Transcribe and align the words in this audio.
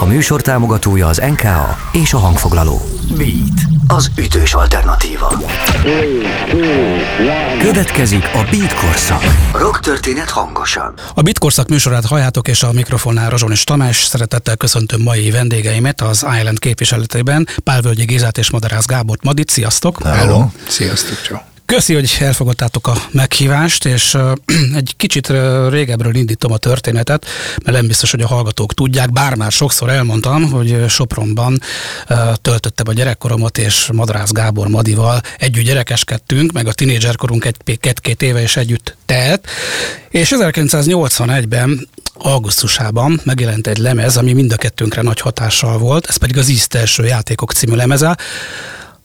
A 0.00 0.04
műsor 0.04 0.40
támogatója 0.40 1.06
az 1.06 1.22
NKA 1.28 1.76
és 1.92 2.12
a 2.12 2.18
hangfoglaló. 2.18 2.80
Beat, 3.16 3.60
az 3.86 4.10
ütős 4.16 4.54
alternatíva. 4.54 5.42
Következik 7.58 8.24
a 8.24 8.46
Beat 8.50 8.74
korszak. 8.74 9.22
Rock 9.52 9.80
történet 9.80 10.30
hangosan. 10.30 10.94
A 11.14 11.22
Beat 11.22 11.38
korszak 11.38 11.68
műsorát 11.68 12.06
halljátok, 12.06 12.48
és 12.48 12.62
a 12.62 12.72
mikrofonnál 12.72 13.30
Rozsonis 13.30 13.64
Tamás. 13.64 14.04
Szeretettel 14.04 14.56
köszöntöm 14.56 15.00
mai 15.02 15.30
vendégeimet 15.30 16.00
az 16.00 16.26
Island 16.38 16.58
képviseletében, 16.58 17.48
Pálvölgyi 17.64 18.04
Gézát 18.04 18.38
és 18.38 18.50
Madarász 18.50 18.86
Gábort 18.86 19.22
Madit. 19.24 19.50
Sziasztok! 19.50 20.02
Hello! 20.02 20.46
Sziasztok, 20.68 21.22
csak. 21.22 21.57
Köszi, 21.68 21.94
hogy 21.94 22.16
elfogadtátok 22.20 22.86
a 22.86 22.94
meghívást, 23.10 23.84
és 23.84 24.16
egy 24.80 24.94
kicsit 24.96 25.32
régebről 25.68 26.14
indítom 26.14 26.52
a 26.52 26.56
történetet, 26.56 27.26
mert 27.64 27.76
nem 27.76 27.86
biztos, 27.86 28.10
hogy 28.10 28.20
a 28.20 28.26
hallgatók 28.26 28.74
tudják, 28.74 29.12
bár 29.12 29.34
már 29.34 29.52
sokszor 29.52 29.88
elmondtam, 29.90 30.50
hogy 30.50 30.84
Sopronban 30.88 31.60
töltöttem 32.34 32.88
a 32.88 32.92
gyerekkoromat, 32.92 33.58
és 33.58 33.88
Madrász 33.92 34.32
Gábor 34.32 34.68
Madival 34.68 35.20
együtt 35.38 35.64
gyerekeskedtünk, 35.64 36.52
meg 36.52 36.66
a 36.66 36.72
tinédzserkorunk 36.72 37.44
egy-két 37.44 38.22
éve 38.22 38.42
is 38.42 38.56
együtt 38.56 38.96
telt, 39.06 39.46
és 40.08 40.32
1981-ben 40.36 41.88
augusztusában 42.14 43.20
megjelent 43.24 43.66
egy 43.66 43.78
lemez, 43.78 44.16
ami 44.16 44.32
mind 44.32 44.52
a 44.52 44.56
kettőnkre 44.56 45.02
nagy 45.02 45.20
hatással 45.20 45.78
volt, 45.78 46.06
ez 46.06 46.16
pedig 46.16 46.38
az 46.38 46.48
East 46.48 46.74
első 46.74 47.04
játékok 47.04 47.52
című 47.52 47.74
lemeze, 47.74 48.16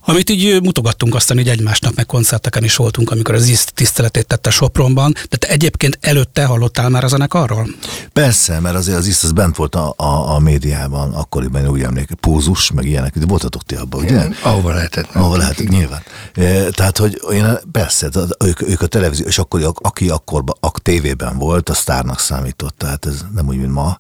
amit 0.06 0.30
így 0.30 0.62
mutogattunk 0.62 1.16
aztán 1.16 1.40
így 1.40 1.50
egymásnak, 1.50 1.96
meg 1.96 2.06
koncerteken 2.06 2.64
is 2.64 2.76
voltunk, 2.76 3.12
amikor 3.12 3.36
az 3.36 3.48
ISZT 3.48 3.74
tiszteletét 3.74 4.28
tette 4.28 4.50
Sopronban, 4.50 5.14
de 5.30 5.38
te 5.38 5.48
egyébként 5.48 5.98
előtte 6.02 6.46
hallottál 6.46 6.90
már 6.90 7.04
a 7.04 7.08
zenekarról? 7.08 7.68
Persze, 8.14 8.60
mert 8.60 8.76
azért 8.76 8.98
az 8.98 9.08
ISZT 9.08 9.24
az 9.24 9.32
bent 9.32 9.56
volt 9.56 9.76
a, 9.76 9.94
a, 9.98 10.36
a 10.36 10.40
médiában, 10.40 11.14
akkoriban 11.14 11.68
úgy 11.68 11.82
emlékszem, 11.82 12.18
pózus, 12.20 12.72
meg 12.72 12.86
ilyenek, 12.86 13.18
de 13.18 13.26
voltatok 13.26 13.64
ti 13.64 13.76
abban, 13.76 14.04
ugye? 14.04 14.28
Ahova 14.42 14.74
lehetett. 14.74 15.10
Ahova 15.14 15.38
lehetett, 15.38 15.68
nyilván. 15.68 16.04
E, 16.34 16.70
tehát, 16.70 16.98
hogy 16.98 17.22
én 17.32 17.58
persze, 17.72 18.10
tehát 18.10 18.30
ők, 18.44 18.62
ők 18.62 18.82
a 18.82 18.88
televízió, 18.88 19.26
és 19.26 19.38
akkor, 19.38 19.74
aki 19.76 20.10
akkor 20.10 20.44
a 20.60 20.72
tévében 20.82 21.38
volt, 21.38 21.70
a 21.70 21.74
sztárnak 21.74 22.20
számított, 22.20 22.78
tehát 22.78 23.06
ez 23.06 23.26
nem 23.34 23.48
úgy, 23.48 23.58
mint 23.58 23.72
ma, 23.72 23.98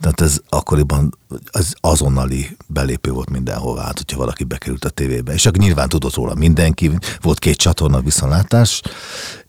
tehát 0.00 0.20
ez 0.20 0.40
akkoriban 0.48 1.18
az 1.50 1.74
azonnali 1.80 2.56
belépő 2.66 3.10
volt 3.10 3.30
mindenhova, 3.30 3.80
hát 3.80 3.98
hogyha 3.98 4.18
valaki 4.18 4.44
bekerült 4.44 4.84
a 4.84 4.90
tévébe. 4.90 5.32
És 5.32 5.46
akkor 5.46 5.58
nyilván 5.58 5.88
tudott 5.88 6.14
róla 6.14 6.34
mindenki, 6.34 6.90
volt 7.20 7.38
két 7.38 7.56
csatorna 7.56 8.00
viszonlátás, 8.00 8.82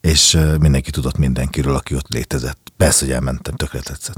és 0.02 0.38
mindenki 0.60 0.92
tudott 0.92 1.18
mindenkiről, 1.18 1.76
aki 1.76 1.96
ott 1.96 2.08
létezett. 2.10 2.58
Persze, 2.78 3.06
hogy 3.06 3.14
elmentem, 3.14 3.56
tökre 3.56 3.80
tetszett. 3.80 4.18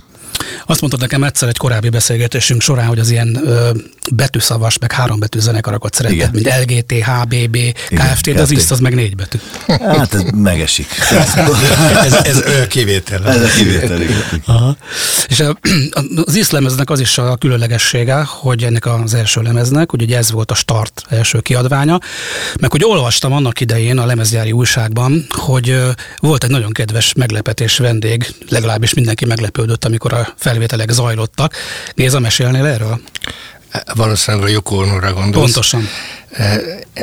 Azt 0.65 0.79
mondtad 0.79 1.01
nekem 1.01 1.23
egyszer 1.23 1.47
egy 1.47 1.57
korábbi 1.57 1.89
beszélgetésünk 1.89 2.61
során, 2.61 2.87
hogy 2.87 2.99
az 2.99 3.09
ilyen 3.09 3.39
ö, 3.45 3.71
betűszavas, 4.11 4.77
meg 4.77 4.91
hárombetű 4.91 5.39
zenekarakat 5.39 5.93
szeretted, 5.93 6.33
mint 6.33 6.49
LGT, 6.63 6.91
HBB, 6.91 7.57
KFT, 7.87 8.33
de 8.33 8.41
az 8.41 8.51
ISZ 8.51 8.71
az 8.71 8.79
meg 8.79 8.95
négy 8.95 9.15
betű. 9.15 9.37
Hát 9.67 10.13
ez 10.13 10.21
megesik. 10.21 10.87
ez, 12.03 12.13
ez 12.13 12.67
kivétel. 12.67 13.27
Ez 13.27 13.41
a 13.41 13.47
kivétel. 13.57 13.99
Aha. 14.45 14.75
És 15.27 15.43
az 16.25 16.35
ISZ 16.35 16.51
lemeznek 16.51 16.89
az 16.89 16.99
is 16.99 17.17
a 17.17 17.35
különlegessége, 17.35 18.23
hogy 18.27 18.63
ennek 18.63 18.85
az 18.85 19.13
első 19.13 19.41
lemeznek, 19.41 19.91
hogy 19.91 20.01
ugye 20.01 20.17
ez 20.17 20.31
volt 20.31 20.51
a 20.51 20.55
start 20.55 21.03
első 21.09 21.39
kiadványa, 21.39 21.99
meg 22.59 22.71
hogy 22.71 22.83
olvastam 22.83 23.33
annak 23.33 23.59
idején 23.59 23.97
a 23.97 24.05
lemezgyári 24.05 24.51
újságban, 24.51 25.25
hogy 25.29 25.68
volt 26.19 26.43
egy 26.43 26.49
nagyon 26.49 26.71
kedves 26.71 27.13
meglepetés 27.13 27.77
vendég, 27.77 28.27
legalábbis 28.49 28.93
mindenki 28.93 29.25
meglepődött, 29.25 29.85
amikor 29.85 30.13
a 30.13 30.33
felvételek 30.37 30.89
zajlottak. 30.89 31.55
Géza, 31.95 32.19
mesélnél 32.19 32.65
erről? 32.65 33.01
Valószínűleg 33.93 34.45
a 34.45 34.49
Joko 34.49 34.75
Onora 34.75 35.13
gondolsz. 35.13 35.33
Pontosan. 35.33 35.87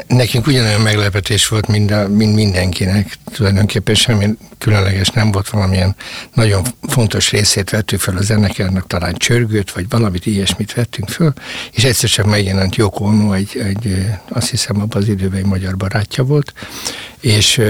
Nekünk 0.06 0.46
ugyanolyan 0.46 0.80
meglepetés 0.80 1.48
volt, 1.48 1.66
mint, 1.66 1.90
a, 1.90 2.08
mint 2.08 2.34
mindenkinek. 2.34 3.18
Tulajdonképpen 3.32 3.94
semmi 3.94 4.28
különleges 4.58 5.08
nem 5.08 5.30
volt 5.30 5.48
valamilyen 5.48 5.96
nagyon 6.34 6.64
fontos 6.88 7.30
részét 7.30 7.70
vettük 7.70 8.00
fel 8.00 8.16
a 8.16 8.22
zenekernek, 8.22 8.82
talán 8.86 9.14
csörgőt, 9.14 9.70
vagy 9.72 9.86
valamit 9.88 10.26
ilyesmit 10.26 10.74
vettünk 10.74 11.08
föl, 11.08 11.32
és 11.72 11.84
egyszer 11.84 12.10
csak 12.10 12.26
megjelent 12.26 12.76
Joko 12.76 13.04
Ono, 13.04 13.32
egy, 13.32 13.62
egy, 13.64 14.06
azt 14.28 14.50
hiszem 14.50 14.80
abban 14.80 15.02
az 15.02 15.08
időben 15.08 15.38
egy 15.38 15.46
magyar 15.46 15.76
barátja 15.76 16.24
volt, 16.24 16.52
és 17.20 17.60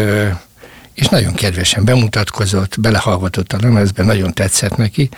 és 0.97 1.09
nagyon 1.09 1.34
kedvesen 1.34 1.84
bemutatkozott, 1.84 2.81
belehallgatott 2.81 3.53
a 3.53 3.59
lemezbe, 3.61 4.03
nagyon 4.03 4.34
tetszett 4.34 4.77
neki, 4.77 5.09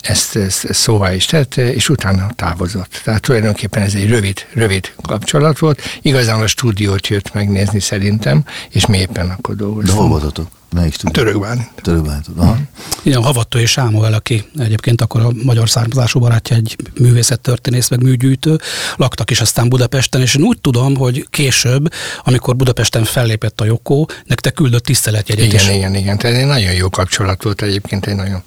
ezt, 0.00 0.36
ezt 0.36 0.72
szóvá 0.72 1.14
is 1.14 1.24
tette, 1.24 1.72
és 1.72 1.88
utána 1.88 2.30
távozott. 2.36 3.00
Tehát 3.04 3.22
tulajdonképpen 3.22 3.82
ez 3.82 3.94
egy 3.94 4.08
rövid, 4.08 4.46
rövid 4.52 4.92
kapcsolat 5.02 5.58
volt. 5.58 5.82
Igazán 6.02 6.40
a 6.40 6.46
stúdiót 6.46 7.06
jött 7.06 7.32
megnézni 7.32 7.80
szerintem, 7.80 8.44
és 8.70 8.86
mi 8.86 8.98
éppen 8.98 9.30
akkor 9.30 9.54
dolgoztunk. 9.54 10.22
De? 10.22 10.42
Melyik 10.70 10.92
stúdió? 10.92 11.24
Törökbán. 11.24 11.68
Törökbán. 11.82 12.24
Aha. 12.36 12.58
Igen, 13.02 13.22
Havattó 13.22 13.58
és 13.58 13.70
Sámuel, 13.70 14.12
aki 14.12 14.44
egyébként 14.58 15.00
akkor 15.00 15.20
a 15.20 15.30
magyar 15.42 15.68
származású 15.68 16.20
barátja, 16.20 16.56
egy 16.56 16.76
művészettörténész, 17.00 17.88
meg 17.88 18.02
műgyűjtő, 18.02 18.60
laktak 18.96 19.30
is 19.30 19.40
aztán 19.40 19.68
Budapesten, 19.68 20.20
és 20.20 20.34
én 20.34 20.42
úgy 20.42 20.60
tudom, 20.60 20.96
hogy 20.96 21.26
később, 21.30 21.92
amikor 22.24 22.56
Budapesten 22.56 23.04
fellépett 23.04 23.60
a 23.60 23.64
Jokó, 23.64 24.08
nektek 24.24 24.54
küldött 24.54 24.84
tiszteletjegyet 24.84 25.44
igen, 25.44 25.56
is. 25.56 25.62
Igen, 25.62 25.76
igen, 25.76 25.94
igen. 25.94 26.18
Tehát 26.18 26.36
egy 26.36 26.46
nagyon 26.46 26.72
jó 26.72 26.90
kapcsolat 26.90 27.42
volt 27.42 27.62
egyébként, 27.62 28.06
egy 28.06 28.16
nagyon, 28.16 28.42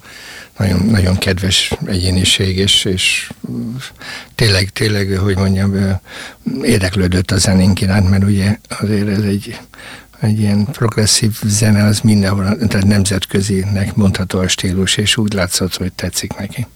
nagyon, 0.58 0.86
nagyon 0.86 1.18
kedves 1.18 1.72
egyéniség, 1.86 2.56
és, 2.56 2.84
és 2.84 3.30
tényleg, 4.34 4.70
tényleg, 4.70 5.18
hogy 5.18 5.36
mondjam, 5.36 6.00
érdeklődött 6.62 7.30
a 7.30 7.36
zenénk 7.36 7.80
iránt, 7.80 8.10
mert 8.10 8.24
ugye 8.24 8.58
azért 8.68 9.08
ez 9.08 9.22
egy 9.22 9.58
egy 10.22 10.40
ilyen 10.40 10.64
progresszív 10.64 11.38
zene, 11.44 11.84
az 11.84 12.00
mindenhol, 12.00 12.56
tehát 12.68 12.86
nemzetközinek 12.86 13.94
mondható 13.94 14.38
a 14.38 14.48
stílus, 14.48 14.96
és 14.96 15.16
úgy 15.16 15.32
látszott, 15.32 15.76
hogy 15.76 15.92
tetszik 15.92 16.34
neki. 16.36 16.66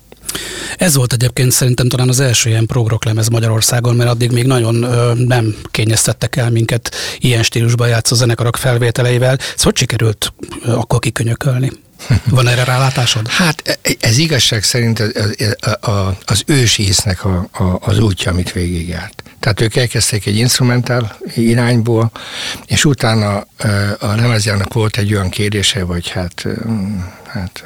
Ez 0.77 0.95
volt 0.95 1.13
egyébként 1.13 1.53
szerintem 1.53 1.89
talán 1.89 2.09
az 2.09 2.21
első 2.21 2.49
ilyen 2.51 2.67
progroklemez 2.67 3.29
Magyarországon, 3.29 3.97
mert 3.97 4.11
addig 4.11 4.31
még 4.31 4.47
nagyon 4.47 4.83
ö, 4.83 5.13
nem 5.15 5.55
kényeztettek 5.71 6.37
el 6.37 6.51
minket 6.51 6.95
ilyen 7.19 7.43
stílusban 7.43 7.89
játszó 7.89 8.17
zenekarok 8.17 8.57
felvételeivel. 8.57 9.39
Ez 9.57 9.63
hogy 9.63 9.77
sikerült 9.77 10.33
ö, 10.63 10.73
akkor 10.73 10.99
kikönyökölni? 10.99 11.71
Van 12.31 12.49
erre 12.49 12.65
rálátásod? 12.65 13.29
Hát 13.29 13.63
e, 13.83 13.91
ez 14.01 14.19
igazság 14.19 14.63
szerint 14.63 14.99
az, 15.01 15.13
az, 15.81 16.13
az 16.25 16.43
ősi 16.47 16.87
észnek 16.87 17.25
a, 17.25 17.49
a, 17.53 17.79
az 17.81 17.99
útja, 17.99 18.31
amit 18.31 18.53
végigjárt. 18.53 19.23
Tehát 19.47 19.61
ők 19.61 19.77
elkezdték 19.77 20.27
egy 20.27 20.37
instrumentál 20.37 21.17
irányból, 21.35 22.11
és 22.67 22.85
utána 22.85 23.37
a 23.99 24.07
lemezjának 24.07 24.73
volt 24.73 24.97
egy 24.97 25.15
olyan 25.15 25.29
kérése, 25.29 25.85
vagy 25.85 26.09
hát, 26.09 26.47
hát 27.27 27.65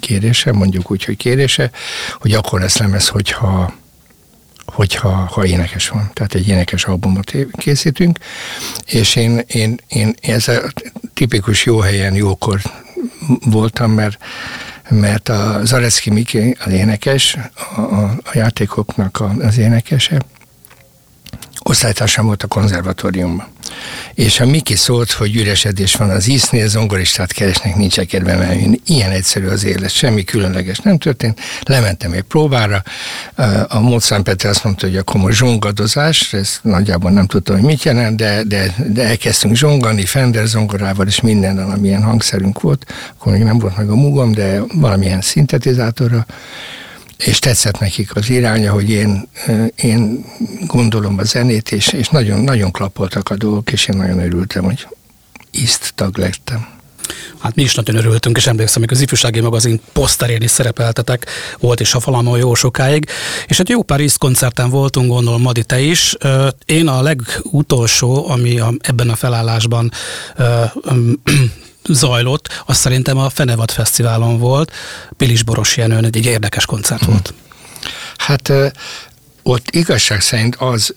kérése, 0.00 0.52
mondjuk 0.52 0.90
úgy, 0.90 1.04
hogy 1.04 1.16
kérése, 1.16 1.70
hogy 2.20 2.32
akkor 2.32 2.60
lesz 2.60 2.76
lemez, 2.76 3.08
hogyha 3.08 3.74
hogyha 4.66 5.08
ha 5.08 5.46
énekes 5.46 5.88
van. 5.88 6.10
Tehát 6.12 6.34
egy 6.34 6.48
énekes 6.48 6.84
albumot 6.84 7.32
készítünk, 7.56 8.18
és 8.86 9.16
én, 9.16 9.42
én, 9.46 9.80
én 9.88 10.14
ez 10.20 10.48
a 10.48 10.72
tipikus 11.14 11.64
jó 11.64 11.78
helyen, 11.78 12.14
jókor 12.14 12.60
voltam, 13.44 13.90
mert 13.90 14.18
mert 14.88 15.28
a 15.28 15.60
Zarecki 15.64 16.10
Miki, 16.10 16.56
az 16.64 16.72
énekes, 16.72 17.36
a, 17.76 17.80
a 17.80 18.30
játékoknak 18.32 19.22
az 19.40 19.58
énekese, 19.58 20.20
osztálytársam 21.62 22.26
volt 22.26 22.42
a 22.42 22.46
konzervatóriumban. 22.46 23.46
És 24.14 24.40
a 24.40 24.46
Miki 24.46 24.76
szólt, 24.76 25.10
hogy 25.10 25.36
üresedés 25.36 25.94
van 25.94 26.10
az 26.10 26.28
ísznél, 26.28 26.68
zongoristát 26.68 27.32
keresnek, 27.32 27.76
nincs 27.76 28.00
kedvem 28.00 28.40
eljönni. 28.40 28.80
Ilyen 28.86 29.10
egyszerű 29.10 29.46
az 29.46 29.64
élet, 29.64 29.90
semmi 29.90 30.24
különleges 30.24 30.78
nem 30.78 30.98
történt. 30.98 31.40
Lementem 31.62 32.12
egy 32.12 32.22
próbára, 32.22 32.82
a 33.68 33.80
Mozart 33.80 34.22
Petr 34.22 34.46
azt 34.46 34.64
mondta, 34.64 34.86
hogy 34.86 34.96
akkor 34.96 35.20
most 35.20 35.36
zsongadozás, 35.36 36.32
ez 36.32 36.58
nagyjából 36.62 37.10
nem 37.10 37.26
tudtam, 37.26 37.56
hogy 37.56 37.64
mit 37.64 37.82
jelent, 37.82 38.16
de, 38.16 38.42
de, 38.42 38.74
de 38.92 39.02
elkezdtünk 39.02 39.56
zsongani, 39.56 40.04
Fender 40.04 40.46
zongorával 40.46 41.06
és 41.06 41.20
minden, 41.20 41.58
amilyen 41.58 42.02
hangszerünk 42.02 42.60
volt. 42.60 42.86
Akkor 43.18 43.32
még 43.32 43.42
nem 43.42 43.58
volt 43.58 43.76
meg 43.76 43.90
a 43.90 43.94
mugom, 43.94 44.32
de 44.32 44.60
valamilyen 44.74 45.20
szintetizátorra 45.20 46.26
és 47.24 47.38
tetszett 47.38 47.78
nekik 47.78 48.16
az 48.16 48.30
iránya, 48.30 48.72
hogy 48.72 48.90
én, 48.90 49.28
én 49.76 50.24
gondolom 50.66 51.18
a 51.18 51.24
zenét, 51.24 51.72
és, 51.72 51.88
és 51.88 52.08
nagyon, 52.08 52.40
nagyon 52.40 52.70
klapoltak 52.70 53.28
a 53.28 53.36
dolgok, 53.36 53.72
és 53.72 53.86
én 53.86 53.96
nagyon 53.96 54.18
örültem, 54.18 54.64
hogy 54.64 54.86
iszt 55.50 55.92
tag 55.94 56.18
lettem. 56.18 56.66
Hát 57.38 57.54
mi 57.54 57.62
is 57.62 57.74
nagyon 57.74 57.96
örültünk, 57.96 58.36
és 58.36 58.46
emlékszem, 58.46 58.82
hogy 58.82 58.92
az 58.92 59.00
ifjúsági 59.00 59.40
magazin 59.40 59.80
poszterén 59.92 60.42
is 60.42 60.50
szerepeltetek, 60.50 61.26
volt 61.58 61.80
is 61.80 61.94
a 61.94 62.00
falamon 62.00 62.38
jó 62.38 62.54
sokáig, 62.54 63.06
és 63.46 63.60
egy 63.60 63.68
jó 63.68 63.82
pár 63.82 64.00
koncerten 64.18 64.70
voltunk, 64.70 65.08
gondolom 65.08 65.42
Madi, 65.42 65.64
te 65.64 65.80
is. 65.80 66.16
Én 66.66 66.88
a 66.88 67.02
legutolsó, 67.02 68.28
ami 68.28 68.58
a, 68.58 68.72
ebben 68.80 69.10
a 69.10 69.14
felállásban 69.14 69.92
zajlott, 71.88 72.62
az 72.66 72.76
szerintem 72.76 73.18
a 73.18 73.30
Fenevad 73.30 73.70
Fesztiválon 73.70 74.38
volt, 74.38 74.72
Pilis 75.16 75.42
Boros 75.42 75.76
Jenőn 75.76 76.04
egy 76.04 76.26
érdekes 76.26 76.66
koncert 76.66 77.04
volt. 77.04 77.34
Hát 78.16 78.52
ott 79.42 79.70
igazság 79.70 80.20
szerint 80.20 80.56
az 80.56 80.94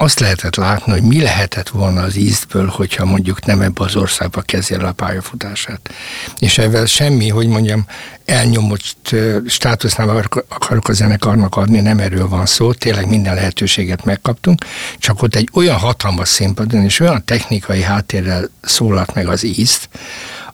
azt 0.00 0.20
lehetett 0.20 0.56
látni, 0.56 0.92
hogy 0.92 1.02
mi 1.02 1.22
lehetett 1.22 1.68
volna 1.68 2.02
az 2.02 2.16
íztből, 2.16 2.66
hogyha 2.66 3.04
mondjuk 3.04 3.44
nem 3.44 3.60
ebbe 3.60 3.84
az 3.84 3.96
országba 3.96 4.40
kezdje 4.40 4.78
el 4.78 4.84
a 4.84 4.92
pályafutását. 4.92 5.90
És 6.38 6.58
ezzel 6.58 6.86
semmi, 6.86 7.28
hogy 7.28 7.46
mondjam, 7.46 7.86
elnyomott 8.24 9.14
státusz 9.46 9.94
nem 9.94 10.22
akarok 10.48 10.88
a 10.88 10.92
zenekarnak 10.92 11.56
adni, 11.56 11.80
nem 11.80 11.98
erről 11.98 12.28
van 12.28 12.46
szó, 12.46 12.72
tényleg 12.72 13.08
minden 13.08 13.34
lehetőséget 13.34 14.04
megkaptunk, 14.04 14.64
csak 14.98 15.22
ott 15.22 15.34
egy 15.34 15.48
olyan 15.52 15.76
hatalmas 15.76 16.28
színpadon 16.28 16.82
és 16.82 17.00
olyan 17.00 17.24
technikai 17.24 17.82
háttérrel 17.82 18.50
szólalt 18.60 19.14
meg 19.14 19.28
az 19.28 19.44
ízt, 19.44 19.88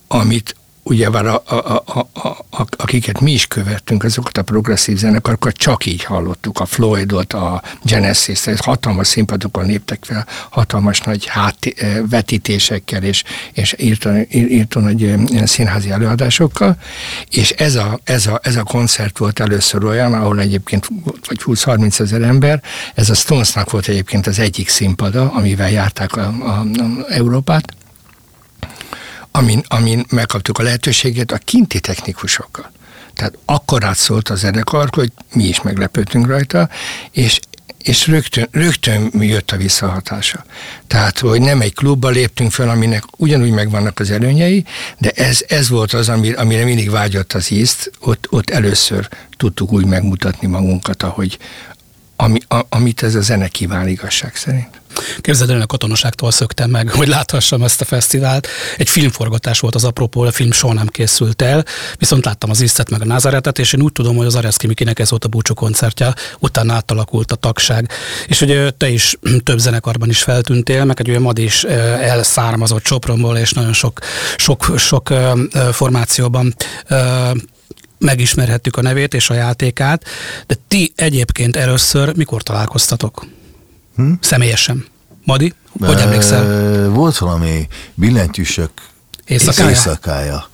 amit 0.08 0.56
ugyebár 0.85 1.27
a, 1.27 1.43
a, 1.47 1.83
a, 1.85 2.09
a, 2.13 2.29
a, 2.51 2.67
akiket 2.77 3.21
mi 3.21 3.33
is 3.33 3.47
követtünk, 3.47 4.05
azokat 4.05 4.39
a 4.39 4.43
progresszív 4.43 4.97
zenekarokat 4.97 5.55
csak 5.55 5.87
így 5.87 6.05
hallottuk, 6.05 6.61
a 6.61 6.65
Floydot, 6.65 7.33
a 7.33 7.63
Genesis, 7.83 8.41
tehát 8.41 8.61
hatalmas 8.61 9.07
színpadokon 9.07 9.67
léptek 9.67 10.05
fel, 10.05 10.27
hatalmas 10.51 11.01
nagy 11.01 11.27
hát, 11.27 11.57
vetítésekkel, 12.11 13.03
és, 13.03 13.23
és 13.53 13.75
írta, 13.79 14.13
írta 14.31 14.81
nagy 14.81 15.05
eh, 15.05 15.47
színházi 15.47 15.91
előadásokkal, 15.91 16.77
és 17.31 17.51
ez 17.51 17.75
a, 17.75 17.99
ez, 18.05 18.27
a, 18.27 18.41
ez 18.43 18.57
a 18.57 18.63
koncert 18.63 19.19
volt 19.19 19.41
először 19.41 19.85
olyan, 19.85 20.15
ahol 20.15 20.41
egyébként 20.41 20.89
vagy 21.05 21.41
20-30 21.45 22.01
ezer 22.01 22.23
ember, 22.23 22.63
ez 22.95 23.11
a 23.11 23.15
Stonesnak 23.15 23.71
volt 23.71 23.89
egyébként 23.89 24.27
az 24.27 24.39
egyik 24.39 24.69
színpada, 24.69 25.31
amivel 25.31 25.71
járták 25.71 26.17
a, 26.17 26.35
a, 26.41 26.49
a 26.49 26.65
Európát, 27.09 27.75
amin, 29.37 29.63
amin 29.69 30.05
megkaptuk 30.09 30.59
a 30.59 30.63
lehetőséget 30.63 31.33
a 31.33 31.39
kinti 31.39 31.81
technikusokkal. 31.81 32.73
Tehát 33.15 33.39
akkor 33.45 33.85
átszólt 33.85 34.29
a 34.29 34.35
zenekar, 34.35 34.89
hogy 34.93 35.13
mi 35.33 35.45
is 35.45 35.63
meglepődtünk 35.63 36.27
rajta, 36.27 36.69
és 37.11 37.41
és 37.79 38.07
rögtön, 38.07 38.49
rögtön 38.51 39.11
jött 39.13 39.51
a 39.51 39.57
visszahatása. 39.57 40.45
Tehát, 40.87 41.19
hogy 41.19 41.41
nem 41.41 41.61
egy 41.61 41.75
klubba 41.75 42.09
léptünk 42.09 42.53
fel, 42.53 42.69
aminek 42.69 43.05
ugyanúgy 43.17 43.51
megvannak 43.51 44.01
az 44.01 44.11
előnyei, 44.11 44.65
de 44.99 45.11
ez, 45.11 45.45
ez 45.49 45.69
volt 45.69 45.93
az, 45.93 46.09
amire, 46.09 46.41
amire 46.41 46.65
mindig 46.65 46.91
vágyott 46.91 47.33
az 47.33 47.51
ízt, 47.51 47.91
ott, 48.01 48.27
ott 48.31 48.51
először 48.51 49.09
tudtuk 49.37 49.73
úgy 49.73 49.87
megmutatni 49.87 50.47
magunkat, 50.47 51.03
ahogy, 51.03 51.39
ami, 52.17 52.39
a, 52.49 52.61
amit 52.69 53.03
ez 53.03 53.15
a 53.15 53.21
zene 53.21 53.49
kíván 53.49 53.89
igazság 53.89 54.37
szerint. 54.37 54.81
Képzeld 55.21 55.51
el, 55.51 55.61
a 55.61 55.67
katonaságtól 55.67 56.31
szöktem 56.31 56.71
meg, 56.71 56.91
hogy 56.91 57.09
láthassam 57.09 57.62
ezt 57.62 57.81
a 57.81 57.85
fesztivált. 57.85 58.49
Egy 58.77 58.89
filmforgatás 58.89 59.61
volt 59.61 59.75
az 59.75 59.85
apropó, 59.85 60.23
a 60.23 60.33
film 60.33 60.53
soha 60.53 60.73
nem 60.73 60.87
készült 60.87 61.43
el, 61.43 61.65
viszont 61.99 62.25
láttam 62.25 62.51
az 62.51 62.61
Isztet 62.61 62.91
meg 62.91 63.01
a 63.01 63.05
Názaretet, 63.05 63.59
és 63.59 63.73
én 63.73 63.83
úgy 63.83 63.93
tudom, 63.93 64.17
hogy 64.17 64.27
az 64.27 64.35
Areszki 64.35 64.67
Mikinek 64.67 64.99
ez 64.99 65.11
volt 65.11 65.25
a 65.25 65.29
búcsú 65.29 65.55
koncertje, 65.55 66.15
utána 66.39 66.73
átalakult 66.73 67.33
a 67.33 67.35
tagság. 67.35 67.91
És 68.27 68.39
hogy 68.39 68.75
te 68.77 68.89
is 68.89 69.17
több 69.45 69.59
zenekarban 69.59 70.09
is 70.09 70.23
feltűntél, 70.23 70.85
meg 70.85 71.01
egy 71.01 71.11
olyan 71.11 71.23
mad 71.23 71.39
is 71.39 71.65
elszármazott 71.65 72.85
Sopronból, 72.85 73.37
és 73.37 73.53
nagyon 73.53 73.73
sok, 73.73 73.99
sok, 74.37 74.73
sok 74.77 75.12
formációban 75.73 76.55
megismerhettük 77.99 78.77
a 78.77 78.83
nevét 78.83 79.15
és 79.15 79.31
a 79.31 79.35
játékát, 79.35 80.05
de 80.47 80.57
ti 80.69 80.93
egyébként 80.97 81.57
először 81.57 82.17
mikor 82.17 82.43
találkoztatok? 82.43 83.27
Hm? 83.97 84.12
Személyesen. 84.21 84.85
Madi, 85.25 85.55
hogy 85.81 85.99
emlékszel? 85.99 86.91
Volt 86.91 87.19
valami 87.19 87.67
billentyűsök 87.94 88.71
éjszakája. 89.25 89.69
éjszakája. 89.69 90.49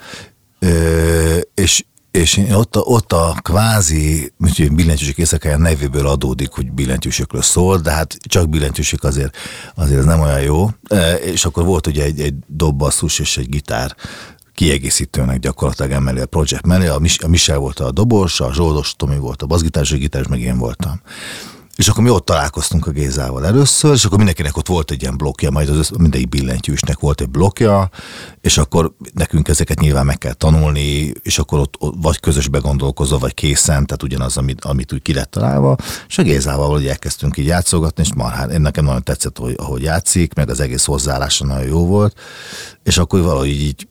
Ö, 0.58 1.38
és 1.54 1.84
és 2.10 2.40
ott 2.52 2.76
a, 2.76 2.80
ott 2.80 3.12
a 3.12 3.36
kvázi 3.42 4.32
billentyűsök 4.72 5.18
éjszakája 5.18 5.56
nevéből 5.56 6.06
adódik, 6.06 6.50
hogy 6.50 6.72
billentyűsökről 6.72 7.42
szól, 7.42 7.78
de 7.78 7.90
hát 7.90 8.16
csak 8.22 8.48
billentyűsök 8.48 9.04
azért, 9.04 9.36
azért 9.74 9.98
ez 9.98 10.04
nem 10.04 10.20
olyan 10.20 10.40
jó. 10.40 10.68
E, 10.88 11.14
és 11.14 11.44
akkor 11.44 11.64
volt 11.64 11.86
ugye 11.86 12.04
egy, 12.04 12.20
egy 12.20 12.34
dobbasszus 12.46 13.18
és 13.18 13.36
egy 13.36 13.48
gitár 13.48 13.96
kiegészítőnek 14.54 15.38
gyakorlatilag 15.38 15.90
emellé 15.90 16.20
a 16.20 16.26
projekt 16.26 16.66
mellé. 16.66 16.86
A, 16.86 16.98
Mis- 16.98 17.22
a 17.22 17.28
Michel 17.28 17.58
volt 17.58 17.80
a 17.80 17.90
dobos, 17.90 18.40
a 18.40 18.52
Zsoldos 18.52 18.94
Tomi 18.96 19.18
volt 19.18 19.42
a 19.42 19.46
bazgitárs, 19.46 19.92
a 19.92 19.96
gitárs, 19.96 20.26
meg 20.28 20.40
én 20.40 20.58
voltam. 20.58 21.00
És 21.80 21.88
akkor 21.88 22.02
mi 22.02 22.10
ott 22.10 22.24
találkoztunk 22.24 22.86
a 22.86 22.90
Gézával 22.90 23.46
először, 23.46 23.92
és 23.92 24.04
akkor 24.04 24.16
mindenkinek 24.16 24.56
ott 24.56 24.66
volt 24.66 24.90
egy 24.90 25.02
ilyen 25.02 25.16
blokja, 25.16 25.50
majd 25.50 25.68
az 25.68 25.90
mindegyik 25.98 26.28
billentyűsnek 26.28 26.98
volt 26.98 27.20
egy 27.20 27.28
blokja, 27.28 27.90
és 28.40 28.58
akkor 28.58 28.94
nekünk 29.14 29.48
ezeket 29.48 29.80
nyilván 29.80 30.06
meg 30.06 30.18
kell 30.18 30.32
tanulni, 30.32 31.12
és 31.22 31.38
akkor 31.38 31.58
ott, 31.58 31.74
ott 31.78 31.94
vagy 32.02 32.20
közös 32.20 32.48
begondolkozó, 32.48 33.18
vagy 33.18 33.34
készen, 33.34 33.86
tehát 33.86 34.02
ugyanaz, 34.02 34.36
amit, 34.36 34.64
amit 34.64 34.92
úgy 34.92 35.02
ki 35.02 35.14
lett 35.14 35.30
találva, 35.30 35.76
és 36.08 36.18
a 36.18 36.22
Gézával 36.22 36.66
valahogy 36.66 36.86
elkezdtünk 36.86 37.36
így 37.36 37.46
játszogatni, 37.46 38.02
és 38.02 38.14
marhán, 38.14 38.50
én 38.50 38.60
nekem 38.60 38.84
nagyon 38.84 39.02
tetszett, 39.02 39.38
hogy, 39.38 39.54
ahogy 39.56 39.82
játszik, 39.82 40.34
meg 40.34 40.50
az 40.50 40.60
egész 40.60 40.84
hozzáállása 40.84 41.44
nagyon 41.44 41.68
jó 41.68 41.86
volt, 41.86 42.18
és 42.82 42.98
akkor 42.98 43.20
valahogy 43.20 43.48
így 43.48 43.88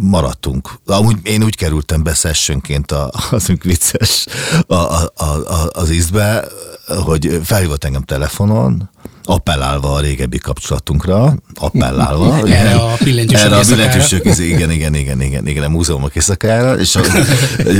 maradtunk. 0.00 0.70
Amúgy 0.86 1.16
én 1.22 1.42
úgy 1.42 1.56
kerültem 1.56 2.02
be 2.02 2.14
sessionként, 2.14 2.92
a, 2.92 3.10
az 3.30 3.52
vicces, 3.62 4.26
a, 4.66 4.74
a, 4.74 5.12
a, 5.16 5.68
az 5.72 5.90
ízbe, 5.90 6.44
hogy 6.86 7.40
felhívott 7.44 7.84
engem 7.84 8.02
telefonon, 8.02 8.90
appellálva 9.24 9.92
a 9.92 10.00
régebbi 10.00 10.38
kapcsolatunkra, 10.38 11.34
appellálva. 11.54 12.38
Erre 12.48 12.74
a 12.74 12.96
billentyűsök 13.04 13.46
Erre 13.46 13.56
a 13.56 13.64
billentyűsök, 13.68 14.24
igen, 14.38 14.70
igen, 14.70 14.94
igen, 14.94 15.20
igen, 15.20 15.46
igen, 15.46 15.64
a 15.64 15.68
múzeumok 15.68 16.14
éjszakájára, 16.14 16.78
és 16.78 16.96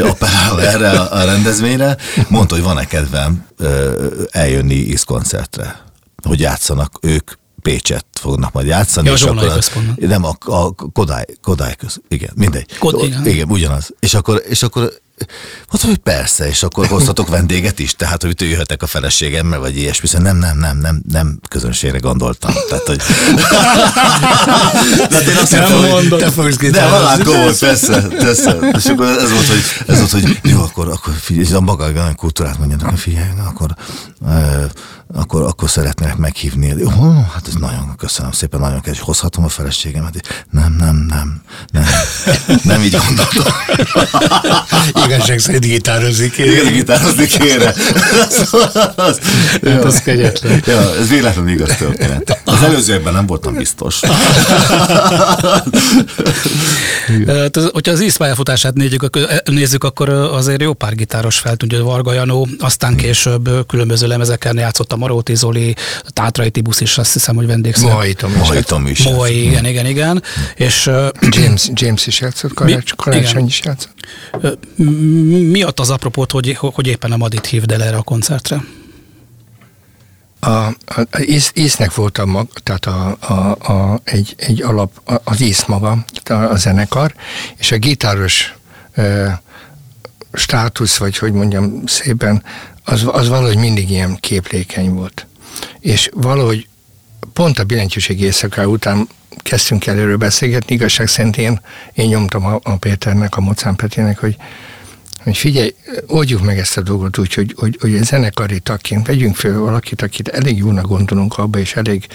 appellálva 0.03 0.63
erre 0.63 0.91
a, 0.91 1.21
a 1.21 1.25
rendezvényre, 1.25 1.97
mondta, 2.29 2.55
hogy 2.55 2.65
van-e 2.65 2.85
kedvem 2.85 3.47
eljönni 4.31 4.75
ízkoncertre, 4.75 5.83
hogy 6.23 6.41
játszanak 6.41 6.99
ők 7.01 7.31
Pécset 7.63 8.07
fognak 8.13 8.53
majd 8.53 8.67
játszani. 8.67 9.07
Ja, 9.07 9.13
és 9.13 9.23
akkor 9.23 9.49
a, 9.49 10.07
nem, 10.07 10.25
a, 10.25 10.37
a 10.41 10.75
Kodály, 10.93 11.25
Kodály 11.43 11.75
köz, 11.77 12.01
igen, 12.09 12.31
mindegy. 12.35 12.79
Kod, 12.79 13.03
igen. 13.03 13.27
igen, 13.27 13.51
ugyanaz. 13.51 13.95
És 14.01 14.15
akkor, 14.15 14.43
és 14.49 14.63
akkor 14.63 14.93
Mondtam, 15.71 15.91
hogy 15.91 15.99
persze, 15.99 16.49
és 16.49 16.63
akkor 16.63 16.87
hoztatok 16.87 17.29
vendéget 17.29 17.79
is, 17.79 17.95
tehát 17.95 18.23
hogy 18.23 18.41
jöhetek 18.41 18.83
a 18.83 18.87
feleségemmel, 18.87 19.59
vagy 19.59 19.77
ilyesmi, 19.77 20.09
szóval 20.09 20.33
nem, 20.33 20.37
nem, 20.39 20.59
nem, 20.59 20.79
nem, 20.79 21.03
nem 21.13 21.39
közönségre 21.49 21.99
gondoltam. 21.99 22.55
Tehát, 22.69 22.87
hogy... 22.87 23.03
De 25.09 25.21
én 25.21 25.37
azt 25.37 25.53
nem 25.53 25.73
mondom. 25.73 26.19
Te 26.19 26.31
fogsz 26.31 26.57
De 26.57 26.89
valami 26.89 27.25
volt, 27.25 27.59
persze, 27.59 28.01
persze. 28.01 28.57
És 28.77 28.85
akkor 28.87 29.07
ez 29.07 29.31
volt, 29.31 29.47
hogy, 29.47 29.63
ez 29.87 29.99
volt, 29.99 30.11
hogy 30.11 30.41
jó, 30.43 30.63
akkor, 30.63 30.89
akkor 30.89 31.15
figyelj, 31.21 31.55
a 31.55 31.61
maga 31.61 31.85
olyan 31.85 32.15
kultúrát 32.15 32.59
mondjanak, 32.59 32.89
hogy 32.89 32.99
figyelj, 32.99 33.29
akkor, 33.47 33.75
eh, 34.27 34.65
akkor, 35.15 35.43
akkor 35.43 35.71
szeretnének 35.71 36.17
meghívni. 36.17 36.75
Jó, 36.79 36.91
hát 37.33 37.49
ez 37.49 37.55
nagyon, 37.55 37.97
köszönöm 37.97 38.33
szépen, 38.33 38.61
nagyon 38.61 38.81
hogy 38.85 38.99
hozhatom 38.99 39.45
a 39.45 39.49
feleségemet. 39.49 40.47
Nem, 40.51 40.73
nem, 40.73 40.97
nem, 40.97 41.43
nem, 41.71 41.85
nem 42.63 42.83
így 42.83 42.97
gondoltam. 43.07 43.53
Igazság 45.15 45.39
szerint 45.39 45.65
gitározni 45.65 46.31
kéne. 46.31 46.53
Igen, 46.53 46.73
gitározni 46.73 47.27
kéne. 47.27 47.75
az, 48.97 49.19
hát 49.65 49.85
az 49.85 50.01
kegyetlen. 50.01 50.63
Ja, 50.67 50.97
ez 51.01 51.09
véletlenül 51.09 51.51
igaz 51.51 51.77
történet. 51.77 52.41
Az 52.45 52.63
előző 52.63 52.95
évben 52.95 53.13
nem 53.13 53.27
voltam 53.27 53.55
biztos. 53.55 54.01
Hogyha 57.73 57.93
az 57.93 58.03
ízpályafutását 58.03 58.75
nézzük, 58.75 59.19
nézzük, 59.45 59.85
akkor 59.85 60.09
azért 60.09 60.63
jó 60.63 60.73
pár 60.73 60.95
gitáros 60.95 61.39
feltűnt, 61.39 61.77
Varga 61.79 62.13
Janó, 62.13 62.49
aztán 62.59 62.97
később 62.97 63.67
különböző 63.67 64.07
lemezeken 64.07 64.59
játszott 64.59 64.93
a 64.93 64.97
Maróti 64.97 65.35
Zoli, 65.35 65.75
a 66.05 66.11
Tátrai 66.11 66.51
Tibusz 66.51 66.81
is 66.81 66.99
azt 66.99 67.13
hiszem, 67.13 67.37
hogy 67.37 67.47
vendégszó. 67.47 67.89
Mohai 67.89 68.63
Tom 68.63 68.87
is. 68.87 69.03
Mohai, 69.03 69.47
igen, 69.47 69.67
igen, 69.67 69.87
igen. 69.87 70.23
És, 70.55 70.91
James, 71.21 71.69
James 71.75 72.07
is 72.07 72.21
játszott, 72.21 72.55
Karácsony 72.97 73.47
is 73.47 73.61
játszott 73.65 74.02
mi 75.51 75.63
ad 75.63 75.81
az 75.81 75.91
apropót, 75.91 76.31
hogy, 76.31 76.57
hogy 76.57 76.87
éppen 76.87 77.13
a 77.13 77.17
Madit 77.17 77.47
hívd 77.47 77.73
el 77.73 77.83
erre 77.83 77.97
a 77.97 78.03
koncertre? 78.03 78.65
A, 80.41 80.49
a, 80.49 80.75
a 81.11 81.19
ész, 81.19 81.51
észnek 81.55 81.95
volt 81.95 82.19
a 82.19 82.27
mag, 82.27 82.49
tehát 82.63 82.87
a, 82.87 83.17
a, 83.21 83.73
a, 83.73 84.01
egy, 84.05 84.35
egy 84.37 84.63
alap, 84.63 85.21
az 85.25 85.41
ész 85.41 85.65
maga, 85.65 86.05
a, 86.25 86.33
a 86.33 86.57
zenekar, 86.57 87.15
és 87.57 87.73
a 87.73 87.77
gitáros 87.77 88.55
e, 88.93 89.43
státusz, 90.33 90.97
vagy 90.97 91.19
hogy 91.19 91.33
mondjam 91.33 91.87
szépen, 91.87 92.43
az, 92.85 93.05
az 93.07 93.29
valahogy 93.29 93.57
mindig 93.57 93.91
ilyen 93.91 94.17
képlékeny 94.21 94.91
volt. 94.91 95.27
És 95.81 96.11
valahogy 96.15 96.69
pont 97.33 97.59
a 97.59 97.65
billentyűség 97.65 98.21
éjszaka 98.21 98.67
után 98.67 99.09
kezdtünk 99.37 99.87
el 99.87 99.99
erről 99.99 100.17
beszélgetni, 100.17 100.75
igazság 100.75 101.07
szerint 101.09 101.37
én, 101.37 101.61
én 101.93 102.09
nyomtam 102.09 102.47
a, 102.47 102.61
a 102.63 102.77
Péternek, 102.77 103.37
a 103.37 103.41
Mocán 103.41 103.77
Petének, 103.77 104.19
hogy 104.19 104.37
hogy 105.23 105.37
figyelj, 105.37 105.75
oldjuk 106.07 106.43
meg 106.43 106.59
ezt 106.59 106.77
a 106.77 106.81
dolgot 106.81 107.19
úgy, 107.19 107.35
hogy, 107.35 107.55
hogy, 107.57 107.79
hogy 107.81 108.05
zenekari 108.05 108.61
tagként 108.61 109.07
vegyünk 109.07 109.37
fel 109.37 109.59
valakit, 109.59 110.03
akit 110.03 110.29
elég 110.29 110.57
jónak 110.57 110.87
gondolunk 110.87 111.39
abba, 111.39 111.59
és 111.59 111.75
elég, 111.75 112.07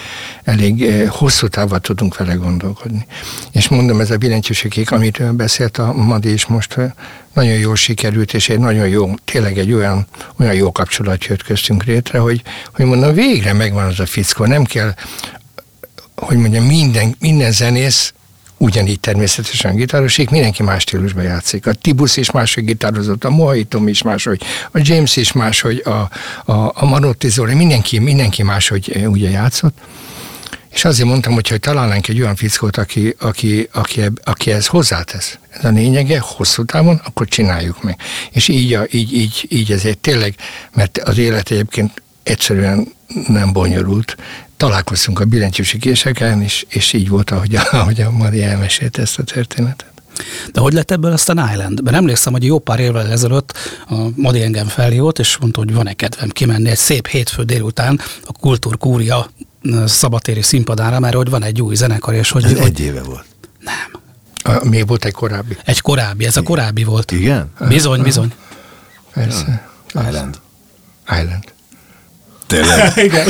elég 0.44 0.82
eh, 0.82 1.08
hosszú 1.08 1.46
távon 1.46 1.80
tudunk 1.80 2.16
vele 2.16 2.34
gondolkodni. 2.34 3.06
És 3.52 3.68
mondom, 3.68 4.00
ez 4.00 4.10
a 4.10 4.16
billentyűségék, 4.16 4.90
amit 4.90 5.18
ön 5.18 5.36
beszélt 5.36 5.78
a 5.78 5.92
Madi 5.92 6.32
is 6.32 6.46
most, 6.46 6.76
eh, 6.76 6.90
nagyon 7.32 7.58
jól 7.58 7.76
sikerült, 7.76 8.34
és 8.34 8.48
egy 8.48 8.58
nagyon 8.58 8.88
jó, 8.88 9.14
tényleg 9.24 9.58
egy 9.58 9.72
olyan, 9.72 10.06
olyan 10.40 10.54
jó 10.54 10.72
kapcsolat 10.72 11.24
jött 11.24 11.42
köztünk 11.42 11.84
létre, 11.84 12.18
hogy, 12.18 12.42
hogy 12.74 12.84
mondom, 12.84 13.14
végre 13.14 13.52
megvan 13.52 13.84
az 13.84 14.00
a 14.00 14.06
fickó, 14.06 14.44
nem 14.44 14.64
kell 14.64 14.94
hogy 16.20 16.36
mondjam, 16.36 16.64
minden, 16.64 17.16
minden 17.18 17.52
zenész 17.52 18.12
ugyanígy 18.58 19.00
természetesen 19.00 19.76
gitárosik, 19.76 20.30
mindenki 20.30 20.62
más 20.62 20.82
stílusban 20.82 21.22
játszik. 21.24 21.66
A 21.66 21.72
Tibusz 21.72 22.16
is 22.16 22.30
máshogy 22.30 22.64
gitározott, 22.64 23.24
a 23.24 23.30
Mohitom 23.30 23.88
is 23.88 24.02
máshogy, 24.02 24.42
a 24.72 24.80
James 24.82 25.16
is 25.16 25.32
máshogy, 25.32 25.82
a, 25.84 26.08
a, 26.52 26.72
a 26.74 26.84
Marotti 26.84 27.28
Zoli, 27.28 27.54
mindenki, 27.54 27.98
mindenki 27.98 28.42
máshogy 28.42 28.90
eh, 28.94 29.10
ugye 29.10 29.30
játszott. 29.30 29.78
És 30.72 30.84
azért 30.84 31.08
mondtam, 31.08 31.32
hogy, 31.32 31.48
hogy 31.48 31.60
találnánk 31.60 32.08
egy 32.08 32.20
olyan 32.20 32.36
fickót, 32.36 32.76
aki, 32.76 33.14
aki, 33.18 33.68
aki, 33.72 34.00
aki 34.24 34.50
ez 34.50 34.66
hozzátesz. 34.66 35.38
Ez 35.50 35.64
a 35.64 35.68
lényege, 35.68 36.18
hosszú 36.22 36.64
távon, 36.64 37.00
akkor 37.04 37.26
csináljuk 37.26 37.82
meg. 37.82 37.98
És 38.30 38.48
így, 38.48 38.74
a, 38.74 38.86
így, 38.90 39.14
így, 39.14 39.46
így 39.48 39.72
ezért 39.72 39.98
tényleg, 39.98 40.34
mert 40.74 40.98
az 40.98 41.18
élet 41.18 41.50
egyébként 41.50 42.02
egyszerűen 42.22 42.92
nem 43.26 43.52
bonyolult, 43.52 44.16
találkoztunk 44.58 45.20
a 45.20 45.24
billentyűsítéseken, 45.24 46.42
és, 46.42 46.66
és 46.68 46.92
így 46.92 47.08
volt, 47.08 47.30
ahogy 47.30 47.54
a, 47.54 47.62
ahogy 47.70 48.00
a 48.00 48.10
Mari 48.10 48.42
elmesélte 48.42 49.02
ezt 49.02 49.18
a 49.18 49.22
történetet. 49.22 49.92
De 50.52 50.60
hogy 50.60 50.72
lett 50.72 50.90
ebből 50.90 51.12
aztán 51.12 51.50
Island? 51.52 51.82
Mert 51.82 51.96
emlékszem, 51.96 52.32
hogy 52.32 52.44
jó 52.44 52.58
pár 52.58 52.80
évvel 52.80 53.10
ezelőtt 53.10 53.52
a 53.88 53.94
Madi 54.14 54.42
engem 54.42 54.66
felhívott, 54.66 55.18
és 55.18 55.36
mondta, 55.36 55.58
hogy 55.58 55.74
van-e 55.74 55.92
kedvem 55.92 56.28
kimenni 56.28 56.68
egy 56.68 56.76
szép 56.76 57.06
hétfő 57.06 57.42
délután 57.42 58.00
a 58.24 58.32
Kultúrkúria 58.32 59.30
szabatéri 59.86 60.42
színpadára, 60.42 60.98
mert 60.98 61.14
hogy 61.14 61.30
van 61.30 61.42
egy 61.42 61.62
új 61.62 61.74
zenekar, 61.74 62.14
és 62.14 62.30
hogy... 62.30 62.44
Ez 62.44 62.52
hogy... 62.52 62.60
egy 62.60 62.80
éve 62.80 63.02
volt. 63.02 63.24
Nem. 63.60 64.00
A, 64.54 64.64
még 64.64 64.86
volt 64.86 65.04
egy 65.04 65.12
korábbi. 65.12 65.56
Egy 65.64 65.80
korábbi, 65.80 66.26
ez 66.26 66.36
a 66.36 66.42
korábbi 66.42 66.84
volt. 66.84 67.10
Igen? 67.10 67.52
Bizony, 67.68 68.02
bizony. 68.02 68.32
Persze. 69.12 69.68
Island. 69.94 70.38
Island. 71.10 71.44
Tényleg? 72.48 72.92
Igen. 73.06 73.28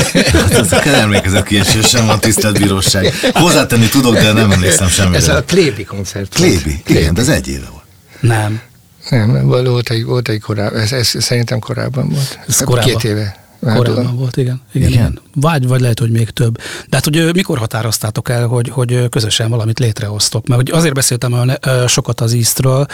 Hát 0.69 0.85
nem 0.85 0.93
emlékezek 0.93 1.43
ki, 1.43 1.55
és 1.55 1.77
sem 1.83 2.09
a 2.09 2.19
tisztelt 2.19 2.59
bíróság. 2.59 3.13
Hozzátenni 3.33 3.87
tudok, 3.87 4.13
de 4.13 4.31
nem 4.31 4.51
emlékszem 4.51 4.87
semmire. 4.87 5.17
Ez 5.17 5.27
a 5.27 5.43
Klébi 5.43 5.83
koncert. 5.83 6.33
Klébi? 6.33 6.81
Igen, 6.85 7.13
de 7.13 7.21
ez 7.21 7.29
egy 7.29 7.47
éve 7.47 7.67
volt. 7.71 7.83
Nem. 8.19 8.61
Nem, 9.09 9.47
volt 9.47 9.89
egy, 9.89 10.03
volt 10.05 10.29
egy 10.29 10.41
korábban, 10.41 10.79
ez, 10.79 10.91
ez 10.91 11.11
szerintem 11.19 11.59
korábban 11.59 12.09
volt. 12.09 12.39
Ez 12.47 12.61
korábban. 12.63 12.91
Két 12.91 13.11
éve. 13.11 13.48
Korábban 13.59 14.15
volt, 14.17 14.37
igen. 14.37 14.61
igen, 14.71 14.89
igen. 14.89 15.01
igen. 15.01 15.19
Vagy, 15.35 15.67
vagy 15.67 15.81
lehet, 15.81 15.99
hogy 15.99 16.11
még 16.11 16.29
több. 16.29 16.57
De 16.89 16.95
hát, 16.95 17.03
hogy 17.03 17.33
mikor 17.33 17.57
határoztátok 17.57 18.29
el, 18.29 18.47
hogy, 18.47 18.69
hogy 18.69 19.09
közösen 19.09 19.49
valamit 19.49 19.79
létrehoztok? 19.79 20.47
Mert 20.47 20.61
hogy 20.61 20.71
azért 20.71 20.93
beszéltem 20.93 21.33
olyan 21.33 21.57
sokat 21.87 22.21
az 22.21 22.33
íztről, 22.33 22.85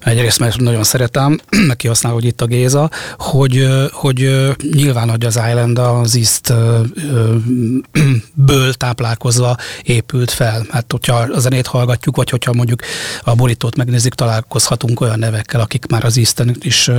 egyrészt 0.00 0.38
mert 0.38 0.60
nagyon 0.60 0.84
szeretem, 0.84 1.40
meg 1.66 1.76
kihasznál, 1.76 2.12
hogy 2.12 2.24
itt 2.24 2.40
a 2.40 2.46
Géza, 2.46 2.90
hogy, 3.18 3.68
hogy 3.90 4.50
nyilván, 4.72 5.10
hogy 5.10 5.24
az 5.24 5.40
Island 5.48 5.78
az 5.78 6.14
ízt 6.14 6.54
ből 8.34 8.74
táplálkozva 8.74 9.56
épült 9.82 10.30
fel. 10.30 10.66
Hát, 10.70 10.90
hogyha 10.90 11.16
a 11.16 11.38
zenét 11.38 11.66
hallgatjuk, 11.66 12.16
vagy 12.16 12.30
hogyha 12.30 12.52
mondjuk 12.52 12.82
a 13.22 13.34
borítót 13.34 13.76
megnézzük, 13.76 14.14
találkozhatunk 14.14 15.00
olyan 15.00 15.18
nevekkel, 15.18 15.60
akik 15.60 15.86
már 15.86 16.04
az 16.04 16.16
ízten 16.16 16.56
is 16.60 16.90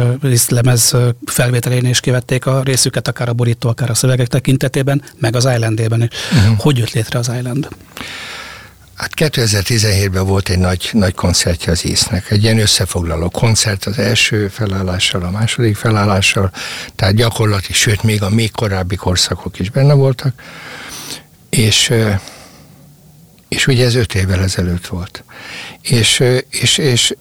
lemez 0.50 0.96
felvételén 1.26 1.86
is 1.86 2.00
kivették 2.00 2.46
a 2.46 2.62
részüket, 2.64 3.01
akár 3.08 3.30
a 3.30 3.34
borító, 3.34 3.70
akár 3.70 3.90
a 3.90 3.94
szövegek 3.94 4.28
tekintetében 4.28 5.04
meg 5.20 5.36
az 5.36 5.46
Islandében 5.46 6.02
is. 6.02 6.08
Uh-huh. 6.32 6.60
Hogy 6.60 6.78
jött 6.78 6.92
létre 6.92 7.20
az 7.20 7.32
Island? 7.38 7.68
Hát 8.96 9.12
2017-ben 9.16 10.26
volt 10.26 10.50
egy 10.50 10.60
nagy, 10.60 10.90
nagy 10.94 11.14
koncertje 11.14 11.72
az 11.72 11.86
észnek, 11.86 12.32
egy 12.32 12.44
ilyen 12.44 12.60
összefoglaló 12.60 13.30
koncert 13.30 13.86
az 13.86 13.98
első 13.98 14.48
felállással, 14.48 15.24
a 15.24 15.32
második 15.32 15.76
felállással, 15.76 16.52
tehát 16.96 17.16
gyakorlatilag, 17.16 17.76
sőt 17.76 18.04
még 18.04 18.22
a 18.22 18.30
még 18.30 18.52
korábbi 18.52 18.96
korszakok 18.96 19.60
is 19.60 19.70
benne 19.70 19.94
voltak, 19.94 20.34
és 21.50 21.94
és 23.52 23.68
ugye 23.68 23.86
ez 23.86 23.96
öt 23.96 24.16
évvel 24.16 24.42
ezelőtt 24.42 24.88
volt. 24.88 25.24
És, 25.82 26.24
és, 26.50 26.78
és, 26.78 27.16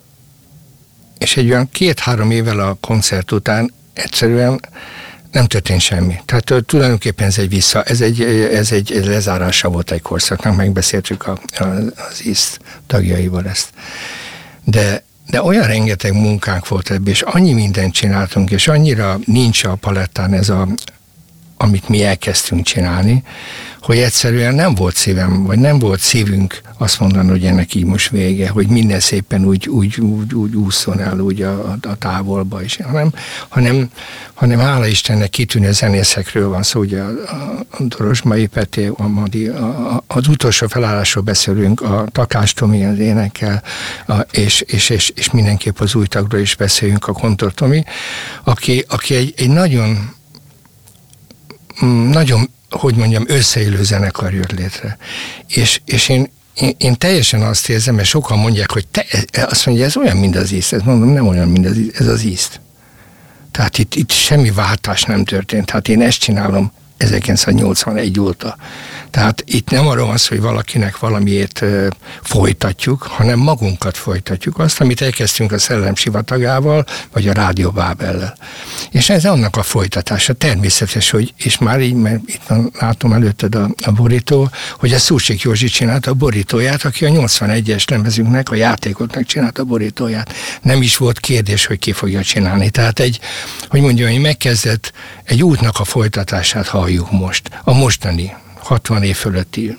és 1.18 1.36
egy 1.36 1.50
olyan 1.50 1.70
két-három 1.70 2.30
évvel 2.30 2.60
a 2.60 2.76
koncert 2.80 3.32
után 3.32 3.72
egyszerűen 3.92 4.60
nem 5.32 5.46
történt 5.46 5.80
semmi. 5.80 6.20
Tehát 6.24 6.64
tulajdonképpen 6.66 7.26
ez 7.26 7.38
egy 7.38 7.48
vissza, 7.48 7.82
ez 7.82 8.00
egy, 8.00 8.22
ez 8.52 8.72
egy 8.72 9.00
lezárása 9.04 9.68
volt 9.68 9.90
egy 9.90 10.02
korszaknak, 10.02 10.56
megbeszéltük 10.56 11.26
a, 11.26 11.38
a, 11.58 11.64
az 12.10 12.24
ISZ 12.24 12.58
tagjaival 12.86 13.46
ezt. 13.46 13.68
De, 14.64 15.04
de 15.30 15.42
olyan 15.42 15.66
rengeteg 15.66 16.12
munkánk 16.12 16.68
volt 16.68 16.90
ebből, 16.90 17.12
és 17.12 17.22
annyi 17.22 17.52
mindent 17.52 17.94
csináltunk, 17.94 18.50
és 18.50 18.68
annyira 18.68 19.18
nincs 19.24 19.64
a 19.64 19.74
palettán 19.74 20.32
ez 20.32 20.48
a, 20.48 20.68
amit 21.56 21.88
mi 21.88 22.04
elkezdtünk 22.04 22.64
csinálni, 22.64 23.22
hogy 23.80 23.98
egyszerűen 23.98 24.54
nem 24.54 24.74
volt 24.74 24.96
szívem, 24.96 25.44
vagy 25.44 25.58
nem 25.58 25.78
volt 25.78 26.00
szívünk 26.00 26.60
azt 26.80 27.00
mondani, 27.00 27.28
hogy 27.28 27.44
ennek 27.44 27.74
így 27.74 27.84
most 27.84 28.10
vége, 28.10 28.48
hogy 28.48 28.68
minden 28.68 29.00
szépen 29.00 29.44
úgy, 29.44 29.68
úgy, 29.68 30.00
úgy, 30.00 30.34
úgy 30.34 30.54
úszon 30.54 31.00
el 31.00 31.18
úgy 31.18 31.42
a, 31.42 31.76
a 31.82 31.94
távolba 31.98 32.62
is, 32.62 32.76
hanem, 32.76 33.12
hanem, 33.48 33.90
hanem 34.34 34.58
hála 34.58 34.86
Istennek 34.86 35.30
kitűnő 35.30 35.72
zenészekről 35.72 36.48
van 36.48 36.62
szó, 36.62 36.80
ugye 36.80 37.00
a, 37.00 37.10
a, 37.70 37.82
Dorosmai 37.82 38.46
Peti, 38.46 38.90
a 38.96 39.08
Madi, 39.08 39.46
a, 39.48 39.94
a, 39.94 40.04
az 40.06 40.28
utolsó 40.28 40.66
felállásról 40.66 41.24
beszélünk, 41.24 41.80
a 41.80 42.04
Takás 42.12 42.52
Tomi 42.52 42.84
az 42.84 42.98
énekel, 42.98 43.62
a, 44.06 44.14
és, 44.30 44.60
és, 44.60 44.90
és, 44.90 45.12
és 45.14 45.30
mindenképp 45.30 45.78
az 45.78 45.94
új 45.94 46.06
tagról 46.06 46.40
is 46.40 46.54
beszélünk, 46.54 47.06
a 47.06 47.12
Kontor 47.12 47.52
Tomi, 47.52 47.84
aki, 48.44 48.84
aki 48.88 49.14
egy, 49.14 49.34
egy 49.36 49.50
nagyon 49.50 50.18
nagyon, 52.10 52.50
hogy 52.70 52.94
mondjam, 52.94 53.24
összeélő 53.26 53.82
zenekar 53.82 54.34
jött 54.34 54.52
létre. 54.52 54.98
És, 55.48 55.80
és 55.84 56.08
én, 56.08 56.30
én, 56.60 56.74
én 56.78 56.98
teljesen 56.98 57.42
azt 57.42 57.68
érzem, 57.68 57.94
mert 57.94 58.08
sokan 58.08 58.38
mondják, 58.38 58.70
hogy 58.72 58.86
te, 58.86 59.04
azt 59.44 59.66
mondja, 59.66 59.84
ez 59.84 59.96
olyan, 59.96 60.16
mint 60.16 60.36
az 60.36 60.52
ízt. 60.52 60.72
Ez 60.72 60.82
mondom, 60.82 61.08
nem 61.08 61.26
olyan, 61.26 61.48
mint 61.48 61.66
az 61.66 61.76
ízt, 61.78 62.00
ez 62.00 62.06
az 62.06 62.22
ízt. 62.22 62.60
Tehát 63.50 63.78
itt, 63.78 63.94
itt 63.94 64.10
semmi 64.10 64.50
váltás 64.50 65.02
nem 65.02 65.24
történt. 65.24 65.70
Hát 65.70 65.88
én 65.88 66.02
ezt 66.02 66.18
csinálom 66.18 66.72
1981 67.00 68.20
óta. 68.20 68.56
Tehát 69.10 69.42
itt 69.46 69.70
nem 69.70 69.86
arról 69.86 70.06
van 70.06 70.16
szó, 70.16 70.28
hogy 70.28 70.40
valakinek 70.40 70.98
valamiért 70.98 71.64
folytatjuk, 72.22 73.02
hanem 73.02 73.38
magunkat 73.38 73.96
folytatjuk. 73.96 74.58
Azt, 74.58 74.80
amit 74.80 75.00
elkezdtünk 75.00 75.52
a 75.52 75.58
Szellem 75.58 75.94
Sivatagával, 75.94 76.84
vagy 77.12 77.28
a 77.28 77.32
Rádió 77.32 77.70
Bábellel. 77.70 78.36
És 78.90 79.10
ez 79.10 79.24
annak 79.24 79.56
a 79.56 79.62
folytatása. 79.62 80.32
Természetes, 80.32 81.10
hogy, 81.10 81.34
és 81.36 81.58
már 81.58 81.80
így, 81.80 81.94
mert 81.94 82.20
itt 82.26 82.42
látom 82.78 83.12
előtted 83.12 83.54
a, 83.54 83.70
a 83.84 83.92
borító, 83.92 84.50
hogy 84.78 84.92
a 84.92 84.98
Szúcsik 84.98 85.40
Józsi 85.40 85.68
csinálta 85.68 86.10
a 86.10 86.14
borítóját, 86.14 86.84
aki 86.84 87.04
a 87.04 87.08
81-es 87.08 87.90
lemezünknek, 87.90 88.50
a 88.50 88.54
játékoknak 88.54 89.24
csinálta 89.24 89.62
a 89.62 89.64
borítóját. 89.64 90.32
Nem 90.62 90.82
is 90.82 90.96
volt 90.96 91.20
kérdés, 91.20 91.66
hogy 91.66 91.78
ki 91.78 91.92
fogja 91.92 92.22
csinálni. 92.22 92.70
Tehát 92.70 92.98
egy, 92.98 93.20
hogy 93.68 93.80
mondjam, 93.80 94.10
hogy 94.10 94.20
megkezdett 94.20 94.92
egy 95.24 95.42
útnak 95.42 95.78
a 95.78 95.84
folytatását 95.84 96.68
halljuk 96.90 97.10
most. 97.10 97.50
A 97.64 97.72
mostani 97.72 98.36
60 98.58 99.02
év 99.02 99.16
fölötti 99.16 99.76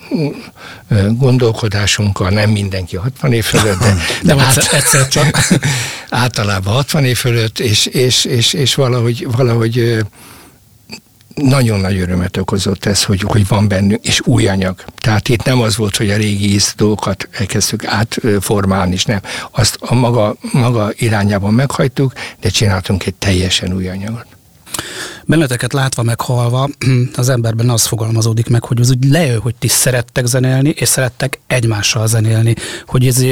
gondolkodásunkkal, 1.10 2.30
nem 2.30 2.50
mindenki 2.50 2.96
60 2.96 3.32
év 3.32 3.44
fölött, 3.44 3.78
de, 3.78 3.94
de 4.22 4.42
át, 4.42 4.56
egyszer 4.56 5.08
csak 5.08 5.48
általában 6.24 6.74
60 6.74 7.04
év 7.04 7.16
fölött, 7.16 7.58
és, 7.58 7.86
és, 7.86 8.24
és, 8.24 8.52
és 8.52 8.74
valahogy, 8.74 9.26
valahogy 9.36 10.04
nagyon 11.34 11.80
nagy 11.80 11.98
örömet 11.98 12.36
okozott 12.36 12.84
ez, 12.84 13.04
hogy, 13.04 13.20
hogy 13.20 13.46
van 13.48 13.68
bennünk, 13.68 14.04
és 14.04 14.20
új 14.24 14.46
anyag. 14.46 14.84
Tehát 14.98 15.28
itt 15.28 15.44
nem 15.44 15.60
az 15.60 15.76
volt, 15.76 15.96
hogy 15.96 16.10
a 16.10 16.16
régi 16.16 16.58
dolgokat 16.76 17.28
elkezdtük 17.32 17.84
átformálni, 17.84 18.92
és 18.92 19.04
nem. 19.04 19.20
Azt 19.50 19.76
a 19.80 19.94
maga, 19.94 20.36
maga 20.52 20.92
irányában 20.96 21.54
meghajtuk, 21.54 22.12
de 22.40 22.48
csináltunk 22.48 23.06
egy 23.06 23.14
teljesen 23.14 23.72
új 23.74 23.88
anyagot. 23.88 24.26
Benneteket 25.24 25.72
látva, 25.72 26.02
meghallva, 26.02 26.68
az 27.14 27.28
emberben 27.28 27.70
az 27.70 27.86
fogalmazódik 27.86 28.48
meg, 28.48 28.64
hogy 28.64 28.80
az 28.80 28.90
úgy 28.90 29.04
lejön, 29.04 29.40
hogy 29.40 29.54
ti 29.54 29.68
szerettek 29.68 30.26
zenélni, 30.26 30.68
és 30.68 30.88
szerettek 30.88 31.40
egymással 31.46 32.06
zenélni. 32.06 32.54
Hogy 32.86 33.06
ez 33.06 33.24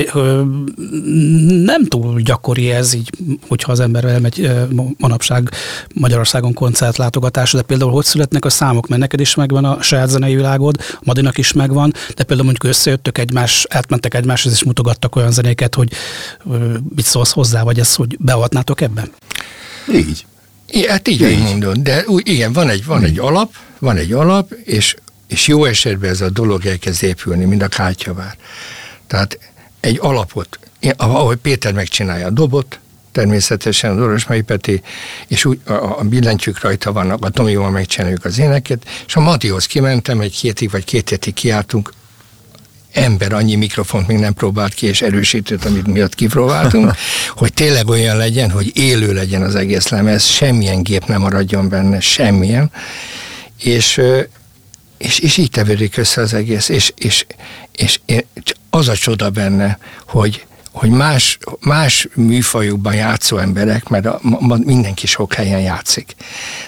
nem 1.64 1.86
túl 1.86 2.20
gyakori 2.20 2.70
ez 2.70 2.92
így, 2.92 3.10
hogyha 3.48 3.72
az 3.72 3.80
ember 3.80 4.04
elmegy 4.04 4.50
manapság 4.98 5.50
Magyarországon 5.94 6.52
koncertlátogatásra, 6.52 7.58
de 7.58 7.64
például 7.64 7.90
hogy 7.90 8.04
születnek 8.04 8.44
a 8.44 8.50
számok, 8.50 8.88
mert 8.88 9.00
neked 9.00 9.20
is 9.20 9.34
megvan 9.34 9.64
a 9.64 9.82
saját 9.82 10.08
zenei 10.08 10.34
világod, 10.34 10.76
Madinak 11.02 11.38
is 11.38 11.52
megvan, 11.52 11.92
de 11.92 12.24
például 12.24 12.48
mondjuk 12.48 12.72
összejöttök 12.72 13.18
egymás, 13.18 13.66
átmentek 13.68 14.14
egymáshoz, 14.14 14.52
és 14.52 14.64
mutogattak 14.64 15.16
olyan 15.16 15.32
zenéket, 15.32 15.74
hogy 15.74 15.90
mit 16.94 17.04
szólsz 17.04 17.32
hozzá, 17.32 17.62
vagy 17.62 17.78
ezt, 17.78 17.96
hogy 17.96 18.16
beavatnátok 18.18 18.80
ebben? 18.80 19.10
Így. 19.92 20.26
I, 20.70 20.88
hát 20.88 21.08
így, 21.08 21.20
így. 21.20 21.42
mondod, 21.42 21.78
de 21.78 22.04
úgy, 22.06 22.28
igen, 22.28 22.52
van 22.52 22.68
egy, 22.68 22.84
van 22.84 23.04
egy 23.04 23.18
alap, 23.18 23.54
van 23.78 23.96
egy 23.96 24.12
alap, 24.12 24.52
és, 24.64 24.96
és 25.28 25.46
jó 25.46 25.64
esetben 25.64 26.10
ez 26.10 26.20
a 26.20 26.30
dolog 26.30 26.66
elkezd 26.66 27.02
épülni, 27.02 27.44
mint 27.44 27.62
a 27.62 27.68
kártyavár. 27.68 28.36
Tehát 29.06 29.38
egy 29.80 29.98
alapot, 30.00 30.58
ahogy 30.96 31.36
Péter 31.36 31.72
megcsinálja 31.72 32.26
a 32.26 32.30
dobot, 32.30 32.78
természetesen 33.12 33.90
az 33.90 34.02
Orosmai 34.02 34.40
Peti, 34.40 34.82
és 35.26 35.44
úgy 35.44 35.60
a, 35.64 35.72
a 35.72 36.02
billentyűk 36.02 36.60
rajta 36.60 36.92
vannak, 36.92 37.24
a 37.24 37.28
Tomival 37.28 37.70
megcsináljuk 37.70 38.24
az 38.24 38.38
éneket, 38.38 38.82
és 39.06 39.16
a 39.16 39.20
Matihoz 39.20 39.66
kimentem, 39.66 40.20
egy 40.20 40.34
hétig 40.34 40.70
vagy 40.70 40.84
két 40.84 41.08
hétig 41.08 41.34
kiálltunk, 41.34 41.92
ember 42.92 43.32
annyi 43.32 43.54
mikrofont 43.54 44.06
még 44.06 44.18
nem 44.18 44.34
próbált 44.34 44.74
ki, 44.74 44.86
és 44.86 45.02
erősítőt, 45.02 45.64
amit 45.64 45.86
miatt 45.86 46.14
kipróbáltunk, 46.14 46.94
hogy 47.40 47.52
tényleg 47.52 47.88
olyan 47.88 48.16
legyen, 48.16 48.50
hogy 48.50 48.76
élő 48.76 49.12
legyen 49.12 49.42
az 49.42 49.54
egész 49.54 49.88
lemez, 49.88 50.24
semmilyen 50.24 50.82
gép 50.82 51.06
nem 51.06 51.20
maradjon 51.20 51.68
benne, 51.68 52.00
semmilyen, 52.00 52.70
és, 53.58 54.00
és, 54.98 55.18
és 55.18 55.36
így 55.36 55.50
tevődik 55.50 55.96
össze 55.96 56.20
az 56.20 56.34
egész, 56.34 56.68
és, 56.68 56.92
és, 56.96 57.26
és, 57.76 58.00
és 58.06 58.54
az 58.70 58.88
a 58.88 58.96
csoda 58.96 59.30
benne, 59.30 59.78
hogy 60.06 60.44
hogy 60.72 60.90
más, 60.90 61.38
más 61.60 62.08
műfajokban 62.14 62.94
játszó 62.94 63.38
emberek, 63.38 63.88
mert 63.88 64.06
a, 64.06 64.18
ma 64.22 64.56
mindenki 64.56 65.06
sok 65.06 65.34
helyen 65.34 65.60
játszik. 65.60 66.14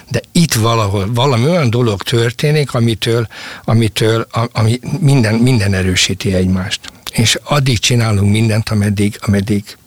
De 0.09 0.21
itt 0.31 0.53
valahol 0.53 1.13
valami 1.13 1.45
olyan 1.45 1.69
dolog 1.69 2.01
történik, 2.01 2.73
amitől, 2.73 3.27
amitől 3.63 4.27
ami 4.51 4.79
minden, 4.99 5.35
minden 5.35 5.73
erősíti 5.73 6.33
egymást. 6.33 6.79
És 7.11 7.39
addig 7.43 7.79
csinálunk 7.79 8.31
mindent, 8.31 8.69
ameddig, 8.69 9.17
ameddig, 9.21 9.77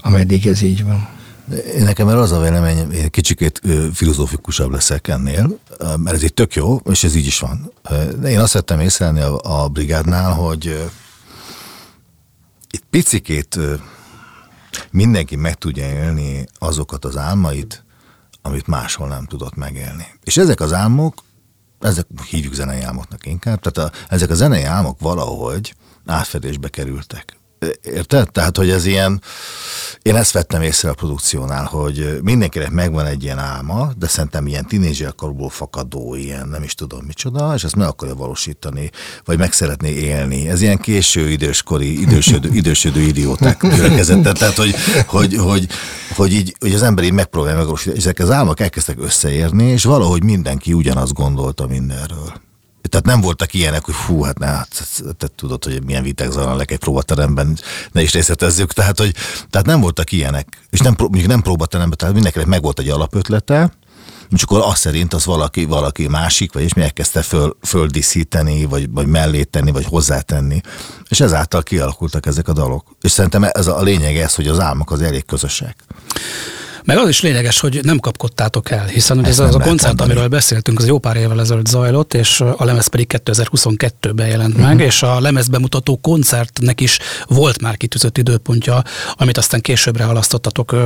ameddig 0.00 0.46
ez 0.46 0.62
így 0.62 0.84
van. 0.84 1.08
Nekem 1.78 2.06
az 2.08 2.32
a 2.32 2.40
vélemény, 2.40 2.92
én 2.92 3.10
kicsikét 3.10 3.60
filozófikusabb 3.94 4.70
leszek 4.70 5.08
ennél, 5.08 5.58
mert 5.96 6.16
ez 6.16 6.22
itt 6.22 6.34
tök 6.34 6.54
jó, 6.54 6.80
és 6.90 7.04
ez 7.04 7.14
így 7.14 7.26
is 7.26 7.38
van. 7.38 7.72
De 8.20 8.30
én 8.30 8.38
azt 8.38 8.52
vettem 8.52 8.80
észrelni 8.80 9.20
a, 9.20 9.62
a 9.62 9.68
brigádnál, 9.68 10.32
hogy 10.32 10.90
itt 12.76 12.84
picikét 12.90 13.58
mindenki 14.90 15.36
meg 15.36 15.54
tudja 15.54 15.86
élni 15.86 16.46
azokat 16.58 17.04
az 17.04 17.16
álmait, 17.16 17.84
amit 18.42 18.66
máshol 18.66 19.08
nem 19.08 19.24
tudott 19.24 19.54
megélni. 19.54 20.06
És 20.22 20.36
ezek 20.36 20.60
az 20.60 20.72
álmok, 20.72 21.22
ezek 21.80 22.06
hívjuk 22.30 22.54
zenei 22.54 22.80
álmoknak 22.80 23.26
inkább, 23.26 23.60
tehát 23.60 23.90
a, 23.90 23.96
ezek 24.08 24.30
a 24.30 24.34
zenei 24.34 24.62
álmok 24.62 25.00
valahogy 25.00 25.74
átfedésbe 26.06 26.68
kerültek. 26.68 27.36
Érted? 27.82 28.32
Tehát, 28.32 28.56
hogy 28.56 28.70
ez 28.70 28.86
ilyen, 28.86 29.22
én 30.02 30.16
ezt 30.16 30.32
vettem 30.32 30.62
észre 30.62 30.88
a 30.88 30.94
produkciónál, 30.94 31.64
hogy 31.64 32.18
mindenkinek 32.22 32.70
megvan 32.70 33.06
egy 33.06 33.22
ilyen 33.22 33.38
álma, 33.38 33.90
de 33.98 34.06
szerintem 34.06 34.46
ilyen 34.46 34.66
tínézserkorból 34.66 35.50
fakadó, 35.50 36.14
ilyen 36.14 36.48
nem 36.48 36.62
is 36.62 36.74
tudom 36.74 37.04
micsoda, 37.06 37.54
és 37.54 37.64
ezt 37.64 37.76
meg 37.76 37.86
akarja 37.86 38.14
valósítani, 38.14 38.90
vagy 39.24 39.38
meg 39.38 39.52
szeretné 39.52 39.90
élni. 39.90 40.48
Ez 40.48 40.60
ilyen 40.60 40.78
késő 40.78 41.28
időskori, 41.30 42.00
idősödő, 42.00 42.48
idősödő 42.52 43.00
idióták 43.00 43.66
gyülekezete. 43.74 44.32
Tehát, 44.32 44.56
hogy, 44.56 44.74
hogy, 45.06 45.36
hogy, 45.36 45.68
hogy, 46.14 46.32
így, 46.32 46.56
hogy 46.60 46.74
az 46.74 46.82
ember 46.82 47.04
így 47.04 47.12
megpróbálja 47.12 47.56
megvalósítani, 47.56 47.96
és 47.96 48.02
ezek 48.02 48.18
az 48.18 48.30
álmok 48.30 48.60
elkezdtek 48.60 48.96
összeérni, 49.00 49.64
és 49.64 49.84
valahogy 49.84 50.22
mindenki 50.22 50.72
ugyanazt 50.72 51.12
gondolta 51.12 51.66
mindenről. 51.66 52.44
Tehát 52.88 53.06
nem 53.06 53.20
voltak 53.20 53.54
ilyenek, 53.54 53.84
hogy 53.84 53.94
fú, 53.94 54.22
hát 54.22 54.38
ne, 54.38 54.46
hát, 54.46 54.84
te 55.18 55.26
tudod, 55.36 55.64
hogy 55.64 55.84
milyen 55.84 56.02
viták 56.02 56.30
zajlanak 56.30 56.70
egy 56.70 56.78
próbateremben, 56.78 57.58
ne 57.92 58.02
is 58.02 58.12
részletezzük. 58.12 58.72
Tehát, 58.72 58.98
hogy, 58.98 59.14
tehát 59.50 59.66
nem 59.66 59.80
voltak 59.80 60.12
ilyenek. 60.12 60.60
És 60.70 60.78
nem, 60.78 60.94
mondjuk 60.98 61.26
nem 61.26 61.42
próbateremben, 61.42 61.98
tehát 61.98 62.14
mindenkinek 62.14 62.48
meg 62.48 62.62
volt 62.62 62.78
egy 62.78 62.88
alapötlete, 62.88 63.72
és 64.30 64.42
akkor 64.42 64.60
azt 64.64 64.80
szerint 64.80 65.14
az 65.14 65.24
valaki, 65.24 65.64
valaki 65.64 66.08
másik, 66.08 66.52
vagy 66.52 66.62
és 66.62 66.74
mi 66.74 66.82
elkezdte 66.82 67.22
föl, 67.22 67.56
földíszíteni, 67.62 68.64
vagy, 68.64 68.90
vagy 68.90 69.06
mellé 69.06 69.42
tenni, 69.42 69.70
vagy 69.70 69.84
hozzátenni. 69.84 70.60
És 71.08 71.20
ezáltal 71.20 71.62
kialakultak 71.62 72.26
ezek 72.26 72.48
a 72.48 72.52
dalok. 72.52 72.96
És 73.00 73.10
szerintem 73.10 73.44
ez 73.44 73.66
a, 73.66 73.78
a 73.78 73.82
lényeg 73.82 74.16
ez, 74.16 74.34
hogy 74.34 74.48
az 74.48 74.60
álmok 74.60 74.90
az 74.90 75.02
elég 75.02 75.24
közösek. 75.24 75.76
Meg 76.86 76.96
az 76.96 77.08
is 77.08 77.20
lényeges, 77.20 77.60
hogy 77.60 77.80
nem 77.82 77.98
kapkodtátok 77.98 78.70
el, 78.70 78.86
hiszen 78.86 79.24
ez 79.24 79.38
az 79.38 79.54
a 79.54 79.58
koncert, 79.58 79.82
mondani. 79.82 80.10
amiről 80.10 80.28
beszéltünk, 80.28 80.78
az 80.78 80.86
jó 80.86 80.98
pár 80.98 81.16
évvel 81.16 81.40
ezelőtt 81.40 81.66
zajlott, 81.66 82.14
és 82.14 82.40
a 82.40 82.64
lemez 82.64 82.86
pedig 82.86 83.20
2022-ben 83.24 84.26
jelent 84.26 84.54
uh-huh. 84.54 84.68
meg, 84.68 84.80
és 84.80 85.02
a 85.02 85.20
lemez 85.20 85.48
bemutató 85.48 85.96
koncertnek 85.96 86.80
is 86.80 86.98
volt 87.26 87.60
már 87.60 87.76
kitűzött 87.76 88.18
időpontja, 88.18 88.82
amit 89.14 89.36
aztán 89.36 89.60
későbbre 89.60 90.04
halasztottatok 90.04 90.76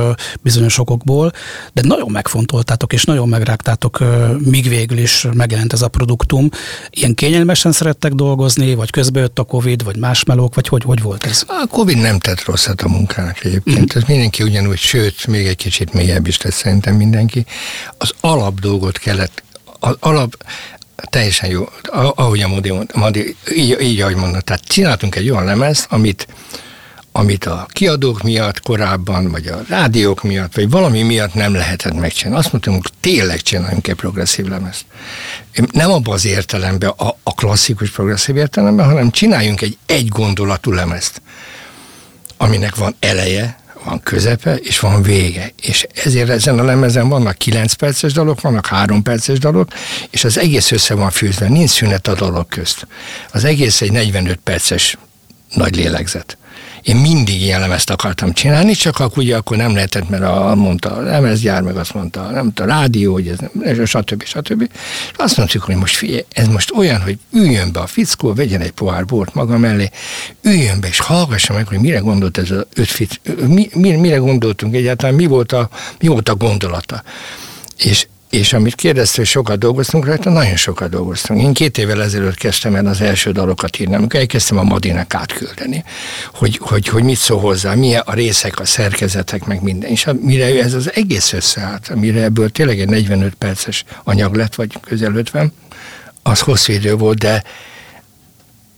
bizonyos 0.41 0.77
okokból, 0.77 1.31
de 1.73 1.81
nagyon 1.81 2.11
megfontoltátok, 2.11 2.93
és 2.93 3.03
nagyon 3.03 3.29
megrágtátok, 3.29 3.99
míg 4.37 4.69
végül 4.69 4.97
is 4.97 5.27
megjelent 5.33 5.73
ez 5.73 5.81
a 5.81 5.87
produktum. 5.87 6.49
Ilyen 6.89 7.13
kényelmesen 7.13 7.71
szerettek 7.71 8.13
dolgozni, 8.13 8.75
vagy 8.75 8.89
közben 8.89 9.21
jött 9.21 9.39
a 9.39 9.43
Covid, 9.43 9.83
vagy 9.83 9.97
más 9.97 10.23
melók, 10.23 10.55
vagy 10.55 10.67
hogy, 10.67 10.83
hogy 10.83 11.01
volt 11.01 11.25
ez? 11.25 11.43
A 11.47 11.67
Covid 11.69 11.97
nem 11.97 12.19
tett 12.19 12.43
rosszat 12.43 12.81
a 12.81 12.87
munkának 12.87 13.43
egyébként. 13.43 13.85
Uh-huh. 13.85 14.01
Ez 14.01 14.07
mindenki 14.07 14.43
ugyanúgy, 14.43 14.79
sőt, 14.79 15.27
még 15.27 15.47
egy 15.47 15.55
kicsit 15.55 15.89
mélyebb 15.93 16.27
is 16.27 16.41
lesz 16.41 16.55
szerintem 16.57 16.95
mindenki. 16.95 17.45
Az 17.97 18.11
alap 18.19 18.59
dolgot 18.59 18.97
kellett, 18.97 19.43
az 19.79 19.95
alap, 19.99 20.35
teljesen 21.09 21.49
jó, 21.49 21.69
ahogy 22.15 22.41
a 22.41 22.47
Modi, 22.47 22.73
Modi 22.93 23.35
így, 23.55 23.77
így 23.81 24.01
ahogy 24.01 24.15
mondta, 24.15 24.41
tehát 24.41 24.63
csináltunk 24.63 25.15
egy 25.15 25.29
olyan 25.29 25.45
lemezt, 25.45 25.85
amit, 25.89 26.27
amit 27.11 27.45
a 27.45 27.67
kiadók 27.69 28.21
miatt 28.21 28.59
korábban, 28.59 29.31
vagy 29.31 29.47
a 29.47 29.61
rádiók 29.67 30.23
miatt, 30.23 30.55
vagy 30.55 30.69
valami 30.69 31.01
miatt 31.01 31.33
nem 31.33 31.53
lehetett 31.53 31.93
megcsinálni. 31.93 32.39
Azt 32.39 32.51
mondtam, 32.51 32.73
hogy 32.73 32.91
tényleg 32.99 33.41
csináljunk 33.41 33.87
egy 33.87 33.95
progresszív 33.95 34.45
lemezt. 34.45 34.85
Nem 35.71 35.91
abban 35.91 36.13
az 36.13 36.25
értelemben, 36.25 36.89
a, 36.89 37.07
a 37.23 37.33
klasszikus 37.33 37.89
progresszív 37.89 38.35
értelemben, 38.35 38.85
hanem 38.85 39.11
csináljunk 39.11 39.61
egy 39.61 39.77
egy 39.85 40.07
gondolatú 40.07 40.71
lemezt, 40.71 41.21
aminek 42.37 42.75
van 42.75 42.95
eleje, 42.99 43.60
van 43.83 43.99
közepe, 43.99 44.55
és 44.55 44.79
van 44.79 45.01
vége. 45.01 45.51
És 45.61 45.87
ezért 45.93 46.29
ezen 46.29 46.59
a 46.59 46.63
lemezen 46.63 47.09
vannak 47.09 47.37
9 47.37 47.73
perces 47.73 48.13
dalok, 48.13 48.41
vannak 48.41 48.65
3 48.65 49.01
perces 49.03 49.39
dalok, 49.39 49.67
és 50.09 50.23
az 50.23 50.37
egész 50.37 50.71
össze 50.71 50.93
van 50.93 51.09
fűzve, 51.09 51.47
nincs 51.47 51.69
szünet 51.69 52.07
a 52.07 52.13
dalok 52.13 52.49
közt. 52.49 52.87
Az 53.31 53.43
egész 53.43 53.81
egy 53.81 53.91
45 53.91 54.39
perces 54.43 54.97
nagy 55.53 55.75
lélegzet. 55.75 56.37
Én 56.81 56.95
mindig 56.95 57.41
ilyen 57.41 57.59
lemezt 57.59 57.89
akartam 57.89 58.33
csinálni, 58.33 58.73
csak 58.73 58.99
akkor 58.99 59.17
ugye 59.17 59.35
akkor 59.35 59.57
nem 59.57 59.73
lehetett, 59.73 60.09
mert 60.09 60.23
a, 60.23 60.55
mondta 60.55 60.91
a 60.91 61.01
lemezgyár, 61.01 61.61
meg 61.61 61.77
azt 61.77 61.93
mondta, 61.93 62.29
nem 62.29 62.51
a 62.55 62.63
rádió, 62.63 63.13
hogy 63.13 63.27
ez 63.27 63.37
nem, 63.53 63.85
stb. 63.85 64.23
stb. 64.23 64.61
És 65.11 65.17
azt 65.17 65.37
mondtuk, 65.37 65.63
hogy 65.63 65.75
most 65.75 65.95
figyelj, 65.95 66.25
ez 66.33 66.47
most 66.47 66.71
olyan, 66.71 67.01
hogy 67.01 67.17
üljön 67.33 67.71
be 67.71 67.79
a 67.79 67.87
fickó, 67.87 68.33
vegyen 68.33 68.61
egy 68.61 68.71
pohár 68.71 69.05
bort 69.05 69.33
maga 69.33 69.57
mellé, 69.57 69.89
üljön 70.41 70.79
be, 70.79 70.87
és 70.87 70.99
hallgassa 70.99 71.53
meg, 71.53 71.67
hogy 71.67 71.79
mire 71.79 71.99
gondolt 71.99 72.37
ez 72.37 72.51
az 72.51 72.65
öt 72.73 72.89
fic, 72.89 73.15
mi, 73.45 73.69
mire 73.73 74.17
gondoltunk 74.17 74.75
egyáltalán, 74.75 75.15
mi 75.15 75.25
volt 75.25 75.51
a, 75.51 75.69
mi 75.99 76.07
volt 76.07 76.29
a 76.29 76.35
gondolata. 76.35 77.03
És 77.77 78.07
és 78.31 78.53
amit 78.53 78.75
kérdezte, 78.75 79.17
hogy 79.17 79.25
sokat 79.25 79.59
dolgoztunk 79.59 80.05
rajta, 80.05 80.29
nagyon 80.29 80.55
sokat 80.55 80.89
dolgoztunk. 80.89 81.41
Én 81.41 81.53
két 81.53 81.77
évvel 81.77 82.03
ezelőtt 82.03 82.35
kezdtem 82.35 82.75
el 82.75 82.85
az 82.85 83.01
első 83.01 83.31
dalokat 83.31 83.79
írni, 83.79 83.95
amikor 83.95 84.19
elkezdtem 84.19 84.57
a 84.57 84.63
Madinek 84.63 85.13
átküldeni, 85.13 85.83
hogy, 86.33 86.57
hogy, 86.61 86.87
hogy 86.87 87.03
mit 87.03 87.17
szól 87.17 87.39
hozzá, 87.39 87.73
milyen 87.73 88.01
a 88.05 88.13
részek, 88.13 88.59
a 88.59 88.65
szerkezetek, 88.65 89.45
meg 89.45 89.61
minden. 89.61 89.89
És 89.89 90.07
mire 90.21 90.63
ez 90.63 90.73
az 90.73 90.91
egész 90.93 91.33
összeállt, 91.33 91.95
mire 91.95 92.23
ebből 92.23 92.49
tényleg 92.49 92.79
egy 92.79 92.89
45 92.89 93.33
perces 93.33 93.83
anyag 94.03 94.35
lett, 94.35 94.55
vagy 94.55 94.79
közel 94.81 95.15
50, 95.15 95.53
az 96.23 96.39
hosszú 96.39 96.73
idő 96.73 96.95
volt, 96.95 97.17
de, 97.17 97.43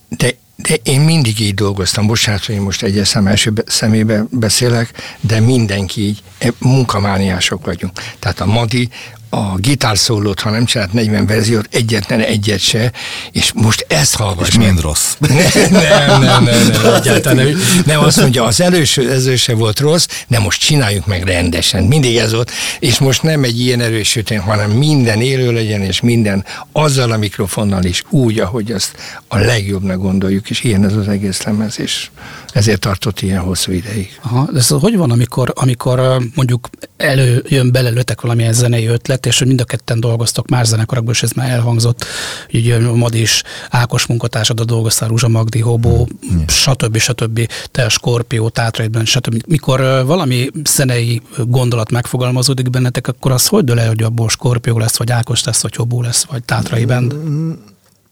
de 0.09 0.41
de 0.55 0.75
én 0.83 1.01
mindig 1.01 1.39
így 1.39 1.53
dolgoztam, 1.53 2.07
bocsánat, 2.07 2.45
hogy 2.45 2.59
most 2.59 2.83
egyes 2.83 3.07
szem 3.07 3.27
első 3.27 3.53
szemébe 3.65 4.25
beszélek, 4.29 5.17
de 5.19 5.39
mindenki 5.39 6.01
így, 6.01 6.23
munkamániások 6.59 7.65
vagyunk. 7.65 7.91
Tehát 8.19 8.39
a 8.39 8.45
Madi 8.45 8.89
a 9.33 9.55
gitárszólót, 9.57 10.39
ha 10.39 10.49
nem 10.49 10.65
csinált 10.65 10.93
40 10.93 11.25
verziót, 11.25 11.67
egyetlen 11.71 12.19
egyet 12.19 12.59
se, 12.59 12.91
és 13.31 13.51
most 13.53 13.85
ezt 13.89 14.15
hallgass 14.15 14.47
És 14.47 14.57
mind 14.57 14.81
rossz. 14.81 15.13
nem, 15.19 15.39
nem, 15.69 16.21
nem, 16.21 16.43
nem, 16.43 16.43
nem, 16.43 16.93
egyáltalán 16.93 17.45
nem. 17.45 17.61
Nem, 17.85 17.99
azt 17.99 18.19
mondja, 18.19 18.43
az 18.43 18.61
előső, 18.61 19.09
előző 19.09 19.35
se 19.35 19.53
volt 19.53 19.79
rossz, 19.79 20.07
de 20.27 20.39
most 20.39 20.61
csináljuk 20.61 21.05
meg 21.05 21.23
rendesen. 21.23 21.83
Mindig 21.83 22.17
ez 22.17 22.33
volt, 22.33 22.51
és 22.79 22.99
most 22.99 23.23
nem 23.23 23.43
egy 23.43 23.59
ilyen 23.59 23.79
erősítén, 23.79 24.39
hanem 24.39 24.71
minden 24.71 25.21
élő 25.21 25.51
legyen, 25.51 25.81
és 25.81 26.01
minden 26.01 26.45
azzal 26.71 27.11
a 27.11 27.17
mikrofonnal 27.17 27.83
is 27.83 28.03
úgy, 28.09 28.39
ahogy 28.39 28.71
azt 28.71 28.95
a 29.27 29.37
legjobbnak 29.37 29.97
gondoljuk, 30.01 30.49
és 30.49 30.63
ilyen 30.63 30.85
ez 30.85 30.95
az 30.95 31.07
egész 31.07 31.43
lemez, 31.43 31.79
és 31.79 32.09
ezért 32.53 32.79
tartott 32.79 33.21
ilyen 33.21 33.39
hosszú 33.41 33.71
ideig. 33.71 34.19
Aha, 34.21 34.49
de 34.51 34.57
ez 34.57 34.67
hogy 34.67 34.97
van, 34.97 35.11
amikor, 35.11 35.53
amikor 35.55 36.21
mondjuk 36.35 36.69
előjön 36.97 37.71
belőletek 37.71 38.21
valamilyen 38.21 38.53
zenei 38.53 38.85
ötlet, 38.85 39.22
és 39.25 39.37
hogy 39.37 39.47
mind 39.47 39.61
a 39.61 39.63
ketten 39.63 39.99
dolgoztok 39.99 40.49
más 40.49 40.67
zenekarokból, 40.67 41.13
és 41.13 41.23
ez 41.23 41.31
már 41.31 41.49
elhangzott, 41.49 42.05
hogy 42.51 42.71
a 42.71 42.93
Madis 42.95 43.43
Ákos 43.69 44.05
munkatársad, 44.05 44.61
dolgoztál 44.61 45.09
Rúzsa 45.09 45.27
Magdi, 45.27 45.59
Hobó, 45.59 46.07
mm. 46.33 46.41
stb. 46.47 46.97
stb. 46.97 47.47
te 47.71 47.85
a 47.85 47.89
Skorpió, 47.89 48.49
Tátraidben, 48.49 49.05
stb. 49.05 49.43
Mikor 49.47 50.05
valami 50.05 50.49
zenei 50.63 51.21
gondolat 51.37 51.91
megfogalmazódik 51.91 52.69
bennetek, 52.69 53.07
akkor 53.07 53.31
az 53.31 53.47
hogy 53.47 53.63
dől 53.63 53.79
el, 53.79 53.87
hogy 53.87 54.03
abból 54.03 54.29
Skorpió 54.29 54.77
lesz, 54.77 54.97
vagy 54.97 55.11
Ákos 55.11 55.43
lesz, 55.43 55.61
vagy 55.61 55.75
Hobó 55.75 56.01
lesz, 56.01 56.23
vagy 56.23 56.43
Tátraidben? 56.43 57.03
Mm 57.03 57.51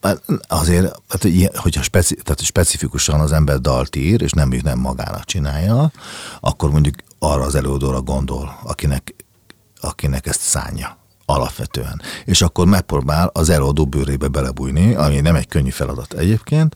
Hát, 0.01 0.23
azért, 0.47 1.01
hát, 1.09 1.27
hogyha 1.55 1.81
speci, 1.81 2.15
tehát 2.15 2.43
specifikusan 2.43 3.19
az 3.19 3.31
ember 3.31 3.59
dalt 3.59 3.95
ír, 3.95 4.21
és 4.21 4.31
nem, 4.31 4.59
nem 4.63 4.79
magának 4.79 5.25
csinálja, 5.25 5.91
akkor 6.39 6.71
mondjuk 6.71 6.95
arra 7.19 7.43
az 7.43 7.55
előadóra 7.55 8.01
gondol, 8.01 8.59
akinek, 8.63 9.15
akinek 9.81 10.25
ezt 10.25 10.39
szánja 10.39 11.00
alapvetően. 11.31 12.01
És 12.25 12.41
akkor 12.41 12.65
megpróbál 12.67 13.29
az 13.33 13.49
előadó 13.49 13.85
bőrébe 13.85 14.27
belebújni, 14.27 14.93
ami 14.93 15.19
nem 15.19 15.35
egy 15.35 15.47
könnyű 15.47 15.69
feladat 15.69 16.13
egyébként, 16.13 16.75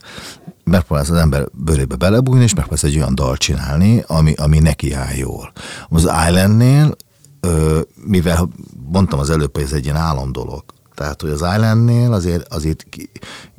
megpróbál 0.64 1.04
az 1.04 1.12
ember 1.12 1.48
bőrébe 1.54 1.96
belebújni, 1.96 2.44
és 2.44 2.54
megpróbál 2.54 2.86
egy 2.90 2.98
olyan 2.98 3.16
dal 3.16 3.38
csinálni, 3.38 4.04
ami, 4.08 4.34
ami 4.34 4.60
neki 4.60 4.94
áll 4.94 5.14
jól. 5.14 5.52
Az 5.90 6.02
Islandnél, 6.02 6.96
mivel 8.06 8.50
mondtam 8.92 9.20
az 9.20 9.30
előbb, 9.30 9.56
hogy 9.56 9.64
ez 9.64 9.72
egy 9.72 9.84
ilyen 9.84 9.96
álom 9.96 10.32
dolog, 10.32 10.64
tehát, 10.96 11.22
hogy 11.22 11.30
az 11.30 11.42
Islandnél 11.42 12.14
azért, 12.14 12.54
azért 12.54 12.86
ki, 12.90 13.10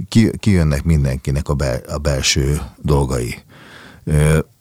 ki, 0.08 0.30
kijönnek 0.38 0.84
mindenkinek 0.84 1.48
a, 1.48 1.54
bel, 1.54 1.80
a 1.88 1.98
belső 1.98 2.60
dolgai. 2.76 3.44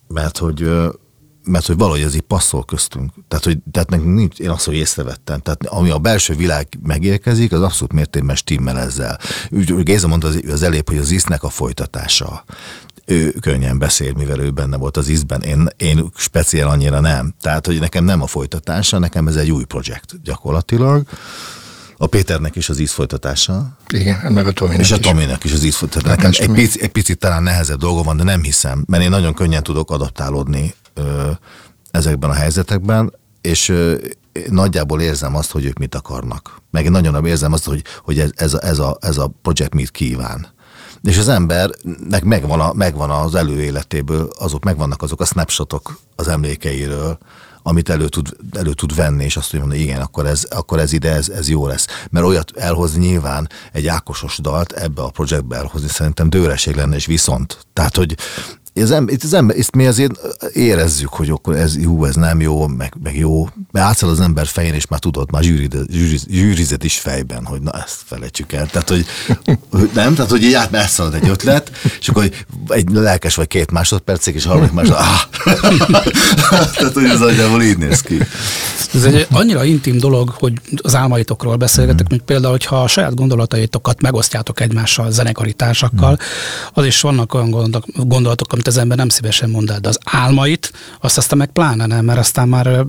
Mert 0.08 0.38
hogy 0.38 0.70
mert 1.46 1.66
hogy 1.66 1.76
valahogy 1.76 2.00
ez 2.00 2.14
így 2.14 2.20
passzol 2.20 2.64
köztünk. 2.64 3.12
Tehát, 3.28 3.44
hogy, 3.44 3.58
tehát 3.70 3.90
nekünk 3.90 4.14
nincs, 4.14 4.38
én 4.38 4.50
azt, 4.50 4.64
hogy 4.64 4.74
észrevettem. 4.74 5.40
Tehát 5.40 5.66
ami 5.66 5.90
a 5.90 5.98
belső 5.98 6.34
világ 6.34 6.68
megérkezik, 6.82 7.52
az 7.52 7.62
abszolút 7.62 7.92
mértékben 7.92 8.36
stimmel 8.36 8.78
ezzel. 8.78 9.18
Úgy, 9.50 9.82
Géza 9.82 10.06
mondta 10.06 10.26
az, 10.26 10.40
az 10.50 10.62
elép, 10.62 10.88
hogy 10.88 10.98
az 10.98 11.10
isznek 11.10 11.42
a 11.42 11.48
folytatása. 11.48 12.44
Ő 13.06 13.30
könnyen 13.30 13.78
beszél, 13.78 14.12
mivel 14.12 14.40
ő 14.40 14.50
benne 14.50 14.76
volt 14.76 14.96
az 14.96 15.08
ízben. 15.08 15.42
Én, 15.42 15.68
én 15.76 16.10
speciál 16.16 16.68
annyira 16.68 17.00
nem. 17.00 17.34
Tehát, 17.40 17.66
hogy 17.66 17.80
nekem 17.80 18.04
nem 18.04 18.22
a 18.22 18.26
folytatása, 18.26 18.98
nekem 18.98 19.28
ez 19.28 19.36
egy 19.36 19.50
új 19.50 19.64
projekt 19.64 20.22
gyakorlatilag 20.22 21.06
a 21.98 22.06
Péternek 22.06 22.56
is 22.56 22.68
az 22.68 22.78
íz 22.78 22.92
folytatása. 22.92 23.76
Igen, 23.88 24.32
meg 24.32 24.46
a 24.46 24.52
Tominek 24.52 24.80
És 24.80 24.90
a 24.90 24.98
Tominek 24.98 25.44
is, 25.44 25.50
is 25.50 25.56
az 25.56 25.64
íz 25.64 25.76
folytatása. 25.76 26.14
Nekem 26.14 26.30
egy, 26.38 26.50
pici, 26.50 26.82
egy 26.82 26.90
picit 26.90 27.18
talán 27.18 27.42
nehezebb 27.42 27.78
dolga 27.78 28.02
van, 28.02 28.16
de 28.16 28.22
nem 28.22 28.42
hiszem, 28.42 28.84
mert 28.86 29.02
én 29.02 29.10
nagyon 29.10 29.34
könnyen 29.34 29.62
tudok 29.62 29.90
adaptálódni 29.90 30.74
ezekben 31.90 32.30
a 32.30 32.34
helyzetekben, 32.34 33.12
és 33.40 33.72
nagyjából 34.48 35.00
érzem 35.00 35.36
azt, 35.36 35.50
hogy 35.50 35.64
ők 35.64 35.78
mit 35.78 35.94
akarnak. 35.94 36.62
Meg 36.70 36.90
nagyon 36.90 37.26
érzem 37.26 37.52
azt, 37.52 37.64
hogy, 37.64 37.84
hogy 38.04 38.18
ez, 38.18 38.30
ez, 38.34 38.54
a, 38.54 38.58
ez, 38.62 38.78
a, 38.78 38.96
ez 39.00 39.18
a 39.18 39.30
projekt 39.42 39.74
mit 39.74 39.90
kíván. 39.90 40.54
És 41.02 41.18
az 41.18 41.28
embernek 41.28 42.24
megvan, 42.24 42.60
a, 42.60 42.72
megvan 42.72 43.10
az 43.10 43.34
előéletéből, 43.34 44.30
azok 44.38 44.64
megvannak 44.64 45.02
azok 45.02 45.20
a 45.20 45.24
snapshotok 45.24 45.98
az 46.16 46.28
emlékeiről, 46.28 47.18
amit 47.62 47.88
elő 47.88 48.08
tud, 48.08 48.36
elő 48.52 48.72
tud 48.72 48.94
venni, 48.94 49.24
és 49.24 49.36
azt 49.36 49.52
mondja, 49.52 49.70
hogy 49.70 49.80
igen, 49.80 50.00
akkor 50.00 50.26
ez, 50.26 50.44
akkor 50.50 50.78
ez 50.78 50.92
ide, 50.92 51.12
ez, 51.12 51.28
ez 51.28 51.48
jó 51.48 51.66
lesz. 51.66 51.86
Mert 52.10 52.26
olyat 52.26 52.56
elhozni 52.56 53.06
nyilván 53.06 53.48
egy 53.72 53.86
ákosos 53.86 54.38
dalt 54.38 54.72
ebbe 54.72 55.02
a 55.02 55.10
projektbe 55.10 55.56
elhozni 55.56 55.88
szerintem 55.88 56.30
dőreség 56.30 56.76
lenne, 56.76 56.96
és 56.96 57.06
viszont. 57.06 57.66
Tehát, 57.72 57.96
hogy 57.96 58.16
ez, 58.76 58.94
itt 59.06 59.22
az 59.22 59.34
ember, 59.34 59.56
ezt 59.56 59.74
mi 59.74 59.86
azért 59.86 60.12
érezzük, 60.52 61.08
hogy 61.08 61.30
akkor 61.30 61.56
ez 61.56 61.76
jó, 61.78 62.04
ez 62.04 62.14
nem 62.14 62.40
jó, 62.40 62.66
meg, 62.66 62.94
meg 63.02 63.16
jó, 63.16 63.48
mert 63.70 63.86
átszáll 63.86 64.10
az 64.10 64.20
ember 64.20 64.46
fején, 64.46 64.74
és 64.74 64.86
már 64.86 65.00
tudod, 65.00 65.30
már 65.30 65.42
zsűrizet 65.42 66.84
is 66.84 66.98
fejben, 66.98 67.44
hogy 67.44 67.60
na 67.60 67.70
ezt 67.70 67.96
felejtsük 68.04 68.52
el. 68.52 68.66
Tehát, 68.66 68.88
hogy 68.88 69.06
nem, 69.94 70.14
tehát, 70.14 70.30
hogy 70.30 70.42
így 70.42 70.52
át 70.52 70.74
elszalad 70.74 71.14
egy 71.14 71.28
ötlet, 71.28 71.70
és 72.00 72.08
akkor 72.08 72.30
egy 72.68 72.90
lelkes 72.90 73.34
vagy 73.34 73.46
két 73.46 73.70
másodpercig, 73.70 74.34
és 74.34 74.44
harmadik 74.44 74.72
másod, 74.72 74.94
ah! 74.94 75.20
tehát, 76.76 76.92
hogy 76.92 77.04
ez 77.04 77.18
nagyjából 77.18 77.62
így 77.62 77.78
néz 77.78 78.00
ki. 78.00 78.18
Ez 78.94 79.04
egy 79.04 79.26
annyira 79.30 79.64
intim 79.64 79.98
dolog, 79.98 80.28
hogy 80.30 80.52
az 80.82 80.94
álmaitokról 80.94 81.56
beszélgetek, 81.56 82.04
mm. 82.06 82.10
mint 82.10 82.22
például, 82.22 82.50
hogyha 82.50 82.82
a 82.82 82.88
saját 82.88 83.14
gondolataitokat 83.14 84.00
megosztjátok 84.00 84.60
egymással, 84.60 85.10
zenekari 85.10 85.52
társakkal, 85.52 86.12
mm. 86.12 86.24
az 86.72 86.84
is 86.84 87.00
vannak 87.00 87.34
olyan 87.34 87.50
gondolatok, 87.94 88.52
amit 88.52 88.65
az 88.66 88.76
ember 88.76 88.96
nem 88.96 89.08
szívesen 89.08 89.50
mond 89.50 89.70
el, 89.70 89.78
de 89.78 89.88
az 89.88 89.98
álmait, 90.04 90.72
azt 91.00 91.18
aztán 91.18 91.38
meg 91.38 91.50
pláne 91.50 91.86
nem, 91.86 92.04
mert 92.04 92.18
aztán 92.18 92.48
már 92.48 92.84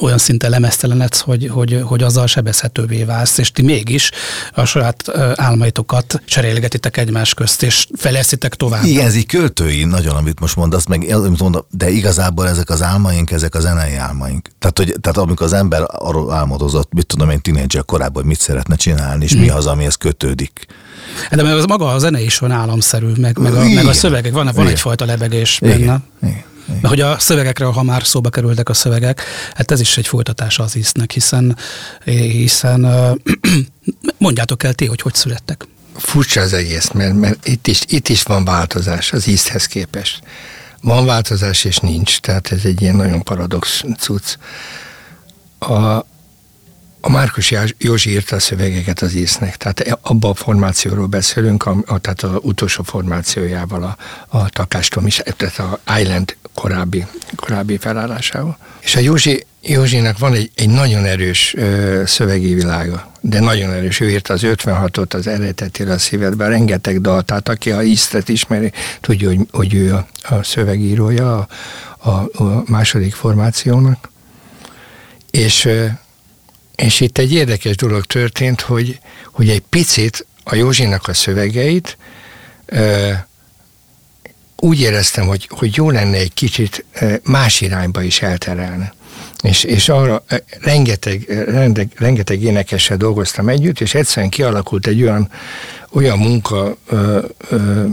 olyan 0.00 0.18
szinten 0.18 0.50
lemeztelenedsz, 0.50 1.20
hogy, 1.20 1.48
hogy, 1.48 1.80
hogy 1.82 2.02
azzal 2.02 2.26
sebezhetővé 2.26 3.04
válsz, 3.04 3.38
és 3.38 3.52
ti 3.52 3.62
mégis 3.62 4.10
a 4.52 4.64
saját 4.64 5.08
álmaitokat 5.34 6.22
cserélgetitek 6.24 6.96
egymás 6.96 7.34
közt, 7.34 7.62
és 7.62 7.86
feleszitek 7.96 8.54
tovább. 8.54 8.84
Igen, 8.84 9.06
ez 9.06 9.14
így 9.14 9.26
költői 9.26 9.84
nagyon, 9.84 10.16
amit 10.16 10.40
most 10.40 10.56
mondasz, 10.56 10.86
meg 10.86 11.10
amit 11.10 11.40
mondom, 11.40 11.64
de 11.70 11.90
igazából 11.90 12.48
ezek 12.48 12.70
az 12.70 12.82
álmaink, 12.82 13.30
ezek 13.30 13.54
a 13.54 13.60
zenei 13.60 13.94
álmaink. 13.94 14.48
Tehát, 14.58 14.78
hogy, 14.78 14.94
tehát 15.00 15.18
amikor 15.18 15.46
az 15.46 15.52
ember 15.52 15.82
arról 15.86 16.32
álmodozott, 16.32 16.92
mit 16.92 17.06
tudom 17.06 17.30
én, 17.30 17.40
tínédzser 17.40 17.84
korában, 17.84 18.22
hogy 18.22 18.30
mit 18.30 18.40
szeretne 18.40 18.76
csinálni, 18.76 19.24
és 19.24 19.36
mm. 19.36 19.40
mi 19.40 19.48
az, 19.48 19.66
amihez 19.66 19.94
kötődik. 19.94 20.66
De 21.30 21.42
mert 21.42 21.56
az 21.56 21.64
maga 21.64 21.92
a 21.92 21.98
zene 21.98 22.20
is 22.20 22.38
van 22.38 22.50
államszerű, 22.50 23.12
meg, 23.16 23.38
meg, 23.38 23.54
a, 23.54 23.68
meg 23.68 23.86
a 23.86 23.92
szövegek, 23.92 24.32
van, 24.32 24.50
van 24.54 24.66
egyfajta 24.66 25.04
lebegés 25.04 25.58
benne. 25.60 25.74
Igen. 25.74 26.04
Igen. 26.22 26.44
De 26.80 26.88
hogy 26.88 27.00
a 27.00 27.18
szövegekről, 27.18 27.70
ha 27.70 27.82
már 27.82 28.06
szóba 28.06 28.30
kerültek 28.30 28.68
a 28.68 28.74
szövegek, 28.74 29.22
hát 29.54 29.70
ez 29.70 29.80
is 29.80 29.96
egy 29.96 30.06
folytatása 30.06 30.62
az 30.62 30.76
íznek, 30.76 31.10
hiszen, 31.10 31.56
hiszen 32.04 32.86
mondjátok 34.18 34.62
el 34.62 34.74
ti, 34.74 34.86
hogy 34.86 35.00
hogy 35.00 35.14
születtek. 35.14 35.66
Furcsa 35.96 36.40
az 36.40 36.52
egész, 36.52 36.90
mert, 36.90 37.14
mert 37.14 37.48
itt, 37.48 37.66
is, 37.66 37.80
itt 37.88 38.08
is 38.08 38.22
van 38.22 38.44
változás 38.44 39.12
az 39.12 39.26
ízhez 39.26 39.66
képest. 39.66 40.22
Van 40.80 41.06
változás 41.06 41.64
és 41.64 41.76
nincs, 41.78 42.20
tehát 42.20 42.52
ez 42.52 42.64
egy 42.64 42.82
ilyen 42.82 42.96
nagyon 42.96 43.22
paradox 43.22 43.84
cucc. 43.98 44.36
A, 45.58 46.04
a 47.04 47.10
Márkus 47.10 47.54
Józsi 47.78 48.10
írta 48.10 48.36
a 48.36 48.40
szövegeket 48.40 49.00
az 49.00 49.14
íznek, 49.14 49.56
tehát 49.56 49.98
abban 50.02 50.30
a 50.30 50.34
formációról 50.34 51.06
beszélünk, 51.06 51.66
a, 51.66 51.76
a, 51.86 51.98
tehát 51.98 52.22
az 52.22 52.30
utolsó 52.40 52.82
formációjával, 52.82 53.82
a, 53.82 53.96
a 54.38 54.48
Takástom 54.48 55.06
is, 55.06 55.22
tehát 55.36 55.58
a 55.58 55.80
Island 55.98 56.36
korábbi, 56.54 57.06
korábbi 57.36 57.76
felállásával. 57.76 58.58
És 58.80 58.96
a 58.96 59.00
Józsi, 59.00 59.46
Józsinak 59.62 60.18
van 60.18 60.32
egy, 60.34 60.50
egy 60.54 60.68
nagyon 60.68 61.04
erős 61.04 61.54
ö, 61.56 62.02
szövegi 62.06 62.54
világa, 62.54 63.12
de 63.20 63.40
nagyon 63.40 63.72
erős. 63.72 64.00
Ő 64.00 64.10
írta 64.10 64.32
az 64.32 64.40
56-ot, 64.44 65.14
az 65.14 65.26
eredetére 65.26 65.92
a 65.92 65.98
szívedben, 65.98 66.48
rengeteg 66.48 67.00
dal, 67.00 67.22
tehát 67.22 67.48
aki 67.48 67.70
a 67.70 67.82
íztet 67.82 68.28
ismeri, 68.28 68.72
tudja, 69.00 69.28
hogy, 69.28 69.38
hogy 69.50 69.74
ő 69.74 69.94
a, 69.94 70.06
a 70.34 70.42
szövegírója 70.42 71.38
a, 71.38 71.48
a, 72.10 72.42
a 72.42 72.62
második 72.66 73.14
formációnak. 73.14 74.10
És 75.30 75.68
és 76.76 77.00
itt 77.00 77.18
egy 77.18 77.32
érdekes 77.32 77.76
dolog 77.76 78.04
történt, 78.04 78.60
hogy, 78.60 78.98
hogy 79.32 79.48
egy 79.48 79.62
picit 79.68 80.26
a 80.44 80.54
Józsinak 80.54 81.08
a 81.08 81.14
szövegeit 81.14 81.96
ö, 82.66 83.10
úgy 84.56 84.80
éreztem, 84.80 85.26
hogy, 85.26 85.48
hogy 85.50 85.76
jó 85.76 85.90
lenne 85.90 86.16
egy 86.16 86.34
kicsit 86.34 86.84
más 87.22 87.60
irányba 87.60 88.02
is 88.02 88.22
elterelni. 88.22 88.92
És, 89.42 89.64
és 89.64 89.88
arra 89.88 90.24
rengeteg, 90.60 91.24
rengeteg, 91.28 91.92
rengeteg 91.96 92.42
énekessel 92.42 92.96
dolgoztam 92.96 93.48
együtt, 93.48 93.80
és 93.80 93.94
egyszerűen 93.94 94.30
kialakult 94.30 94.86
egy 94.86 95.02
olyan, 95.02 95.30
olyan 95.90 96.18
munka 96.18 96.76
ö, 96.86 97.26
ö, 97.48 97.84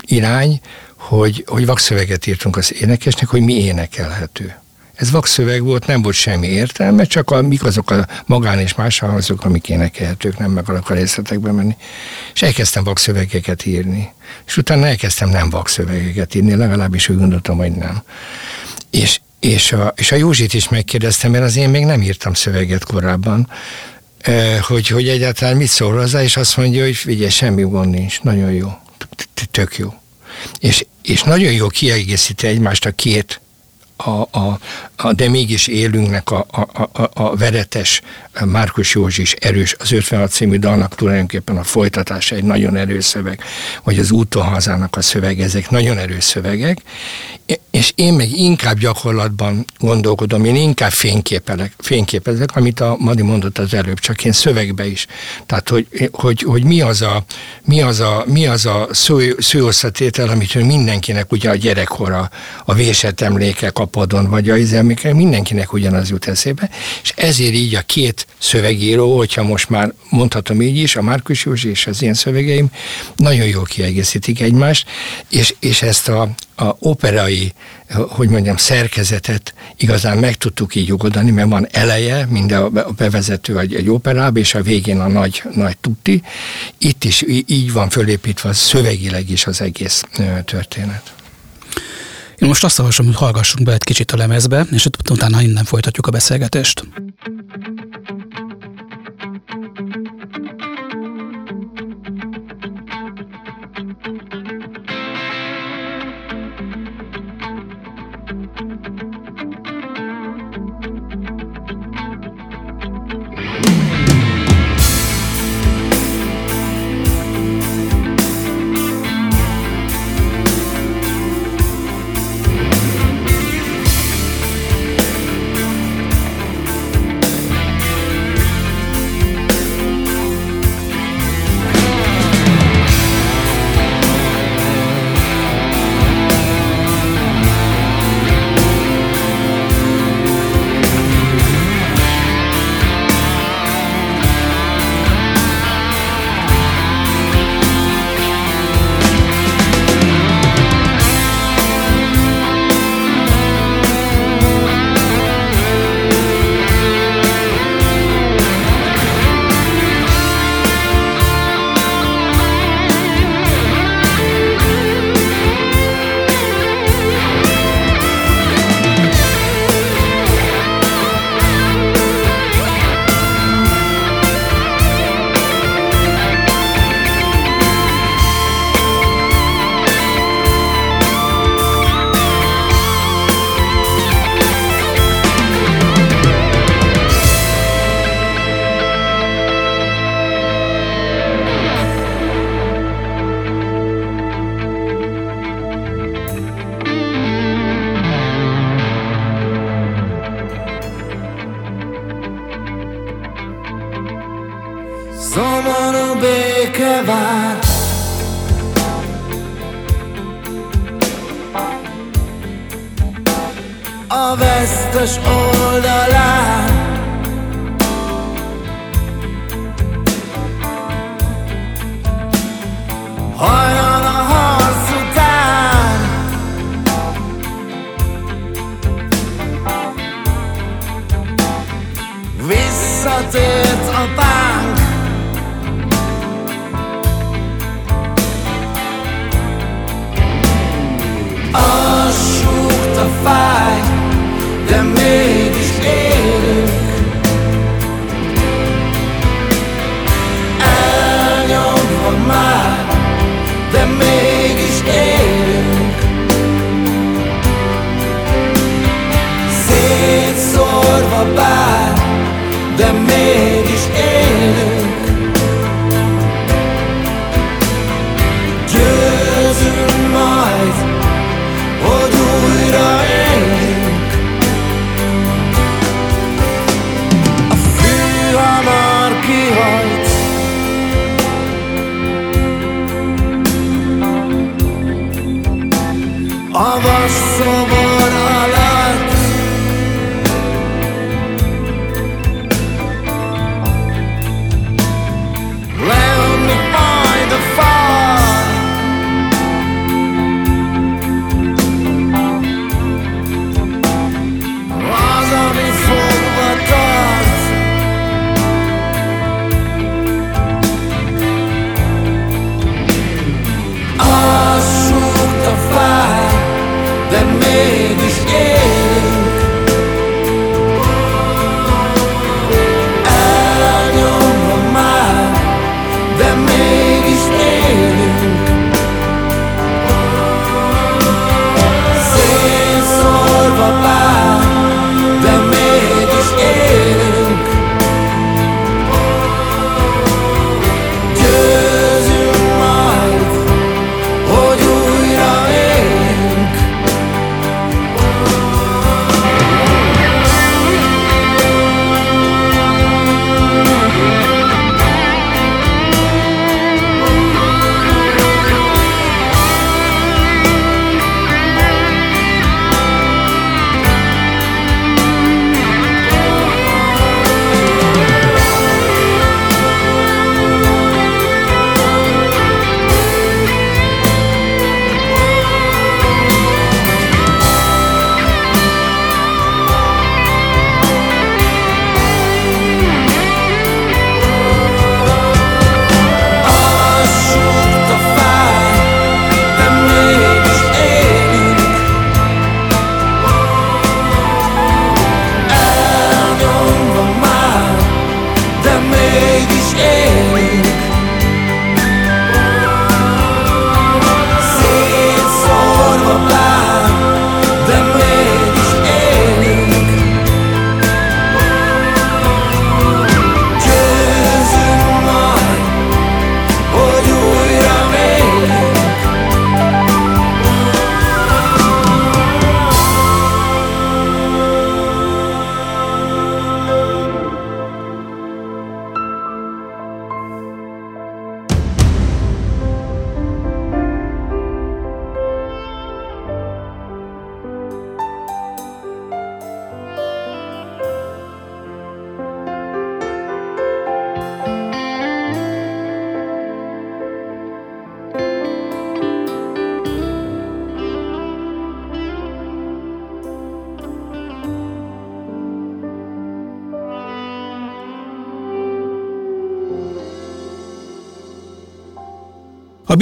irány, 0.00 0.60
hogy, 0.96 1.44
hogy 1.46 1.66
vakszöveget 1.66 2.26
írtunk 2.26 2.56
az 2.56 2.74
énekesnek, 2.74 3.28
hogy 3.28 3.40
mi 3.40 3.54
énekelhető. 3.54 4.61
Ez 5.02 5.10
vakszöveg 5.10 5.62
volt, 5.62 5.86
nem 5.86 6.02
volt 6.02 6.14
semmi 6.14 6.46
értelme, 6.46 7.04
csak 7.04 7.30
a, 7.30 7.42
mik 7.42 7.64
azok 7.64 7.90
a 7.90 8.06
magán 8.26 8.58
és 8.58 8.74
más 8.74 8.98
hangzók, 8.98 9.44
amik 9.44 9.68
énekelhetők, 9.68 10.38
nem 10.38 10.50
meg 10.50 10.62
akarok 10.62 10.90
a 10.90 10.94
részletekbe 10.94 11.52
menni. 11.52 11.76
És 12.34 12.42
elkezdtem 12.42 12.84
vakszövegeket 12.84 13.66
írni. 13.66 14.12
És 14.46 14.56
utána 14.56 14.86
elkezdtem 14.86 15.28
nem 15.28 15.50
vakszövegeket 15.50 16.34
írni, 16.34 16.54
legalábbis 16.54 17.08
úgy 17.08 17.18
gondoltam, 17.18 17.56
hogy 17.56 17.72
nem. 17.72 18.02
És, 18.90 19.20
és, 19.40 19.72
a, 19.72 19.92
és 19.96 20.12
a 20.12 20.16
Józsit 20.16 20.54
is 20.54 20.68
megkérdeztem, 20.68 21.30
mert 21.30 21.44
az 21.44 21.56
én 21.56 21.68
még 21.68 21.84
nem 21.84 22.02
írtam 22.02 22.34
szöveget 22.34 22.84
korábban, 22.84 23.48
hogy, 24.60 24.88
hogy 24.88 25.08
egyáltalán 25.08 25.56
mit 25.56 25.68
szól 25.68 25.96
hozzá, 25.96 26.22
és 26.22 26.36
azt 26.36 26.56
mondja, 26.56 26.84
hogy 26.84 26.96
figyelj, 26.96 27.30
semmi 27.30 27.62
gond 27.62 27.90
nincs, 27.90 28.20
nagyon 28.20 28.52
jó, 28.52 28.68
tök 29.50 29.76
jó. 29.76 29.94
És, 30.58 30.86
és 31.02 31.22
nagyon 31.22 31.52
jó 31.52 31.66
kiegészíti 31.66 32.46
egymást 32.46 32.86
a 32.86 32.90
két 32.90 33.41
a, 33.96 34.28
a, 34.30 34.58
a, 34.96 35.12
de 35.12 35.28
mégis 35.28 35.66
élünknek 35.66 36.30
a, 36.30 36.46
a, 36.50 36.88
a, 36.92 37.10
a 37.14 37.36
veretes 37.36 38.02
Márkus 38.44 38.94
Józsi 38.94 39.22
is 39.22 39.32
erős, 39.32 39.74
az 39.78 39.92
56 39.92 40.30
című 40.30 40.56
dalnak 40.56 40.94
tulajdonképpen 40.94 41.56
a 41.56 41.62
folytatása 41.62 42.36
egy 42.36 42.44
nagyon 42.44 42.76
erős 42.76 43.04
szöveg, 43.04 43.40
vagy 43.84 43.98
az 43.98 44.10
útonhazának 44.10 44.96
a 44.96 45.02
szöveg, 45.02 45.40
ezek 45.40 45.70
nagyon 45.70 45.98
erős 45.98 46.24
szövegek, 46.24 46.78
és 47.70 47.92
én 47.94 48.14
meg 48.14 48.30
inkább 48.30 48.78
gyakorlatban 48.78 49.64
gondolkodom, 49.78 50.44
én 50.44 50.54
inkább 50.54 50.90
fényképelek, 50.90 51.72
fényképezek, 51.78 52.56
amit 52.56 52.80
a 52.80 52.96
Madi 52.98 53.22
mondott 53.22 53.58
az 53.58 53.74
előbb, 53.74 53.98
csak 53.98 54.24
én 54.24 54.32
szövegbe 54.32 54.86
is. 54.86 55.06
Tehát, 55.46 55.68
hogy, 55.68 55.86
hogy, 56.12 56.42
hogy 56.42 56.64
mi 56.64 56.80
az 56.80 57.02
a, 57.02 57.24
mi 57.64 57.82
az 57.82 58.00
a, 58.00 58.24
mi 58.26 58.46
az 58.46 58.66
a 58.66 58.88
szó, 58.90 59.18
szó 59.38 59.68
amit 60.16 60.54
mindenkinek 60.54 61.32
ugye 61.32 61.50
a 61.50 61.54
gyerekkora, 61.54 62.30
a 62.64 62.74
vésett 62.74 63.20
emlékek 63.20 63.78
a 63.78 63.88
vagy 64.28 64.50
a 64.50 64.56
izelmékek, 64.56 65.14
mindenkinek 65.14 65.72
ugyanaz 65.72 66.10
jut 66.10 66.26
eszébe, 66.26 66.70
és 67.02 67.12
ezért 67.16 67.54
így 67.54 67.74
a 67.74 67.80
két 67.80 68.21
szövegíró, 68.38 69.16
hogyha 69.16 69.42
most 69.42 69.68
már 69.68 69.92
mondhatom 70.10 70.62
így 70.62 70.76
is, 70.76 70.96
a 70.96 71.02
Márkus 71.02 71.44
Józsi 71.44 71.68
és 71.68 71.86
az 71.86 72.02
én 72.02 72.14
szövegeim 72.14 72.70
nagyon 73.16 73.46
jól 73.46 73.64
kiegészítik 73.64 74.40
egymást, 74.40 74.88
és, 75.28 75.54
és 75.60 75.82
ezt 75.82 76.08
a, 76.08 76.28
a 76.54 76.76
operai, 76.78 77.52
hogy 78.08 78.28
mondjam, 78.28 78.56
szerkezetet 78.56 79.54
igazán 79.76 80.18
meg 80.18 80.36
tudtuk 80.36 80.74
így 80.74 80.92
ugodani, 80.92 81.30
mert 81.30 81.48
van 81.48 81.66
eleje, 81.70 82.26
minden 82.26 82.62
a 82.62 82.90
bevezető 82.90 83.58
egy, 83.58 83.74
egy 83.74 83.88
operába, 83.88 84.38
és 84.38 84.54
a 84.54 84.62
végén 84.62 85.00
a 85.00 85.08
nagy, 85.08 85.42
nagy 85.54 85.76
tutti. 85.76 86.22
Itt 86.78 87.04
is 87.04 87.24
így 87.46 87.72
van 87.72 87.88
fölépítve 87.88 88.52
szövegileg 88.52 89.30
is 89.30 89.46
az 89.46 89.60
egész 89.60 90.02
történet. 90.44 91.12
Én 92.42 92.48
most 92.48 92.64
azt 92.64 92.78
javaslom, 92.78 93.06
hogy 93.06 93.16
hallgassunk 93.16 93.66
be 93.66 93.72
egy 93.72 93.84
kicsit 93.84 94.10
a 94.10 94.16
lemezbe, 94.16 94.66
és 94.70 94.88
utána 95.10 95.42
innen 95.42 95.64
folytatjuk 95.64 96.06
a 96.06 96.10
beszélgetést. 96.10 96.84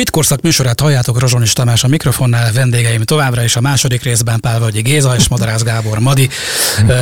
Bitkorszak 0.00 0.40
műsorát 0.40 0.80
halljátok 0.80 1.20
Rozsonis 1.20 1.52
Tamás 1.52 1.84
a 1.84 1.88
mikrofonnál, 1.88 2.52
vendégeim 2.52 3.02
továbbra 3.02 3.42
is 3.42 3.56
a 3.56 3.60
második 3.60 4.02
részben 4.02 4.40
Pál 4.40 4.58
Vagyi 4.58 4.80
Géza 4.80 5.16
és 5.16 5.28
Madarász 5.28 5.62
Gábor 5.62 5.98
Madi. 5.98 6.28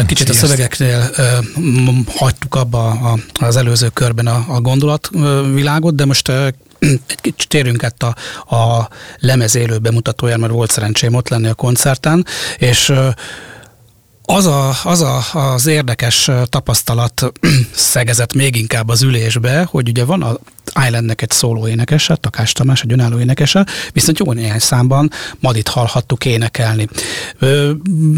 Kicsit 0.06 0.28
a 0.28 0.32
szövegeknél 0.32 1.10
hagytuk 2.16 2.54
abba 2.54 3.16
az 3.40 3.56
előző 3.56 3.88
körben 3.88 4.26
a, 4.26 4.60
gondolatvilágot, 4.60 5.94
de 5.94 6.04
most 6.04 6.28
egy 6.78 7.20
kicsit 7.20 7.48
térünk 7.48 7.84
át 7.84 8.02
a, 8.02 8.14
a 8.56 8.88
lemezélő 9.18 9.78
bemutatójára, 9.78 10.40
mert 10.40 10.52
volt 10.52 10.70
szerencsém 10.70 11.14
ott 11.14 11.28
lenni 11.28 11.48
a 11.48 11.54
koncerten, 11.54 12.26
és 12.58 12.92
az, 14.30 14.46
a, 14.46 14.74
az 14.84 15.00
a, 15.00 15.22
az 15.32 15.66
érdekes 15.66 16.30
tapasztalat 16.44 17.32
szegezett 17.74 18.34
még 18.34 18.56
inkább 18.56 18.88
az 18.88 19.02
ülésbe, 19.02 19.66
hogy 19.70 19.88
ugye 19.88 20.04
van 20.04 20.22
a 20.22 20.38
Islandnek 20.86 21.22
egy 21.22 21.30
szóló 21.30 21.68
énekese, 21.68 22.16
Takás 22.16 22.52
Tamás, 22.52 22.82
egy 22.82 22.92
önálló 22.92 23.18
énekese, 23.18 23.66
viszont 23.92 24.18
jó 24.18 24.32
néhány 24.32 24.58
számban 24.58 25.10
Madit 25.40 25.68
hallhattuk 25.68 26.24
énekelni. 26.24 26.88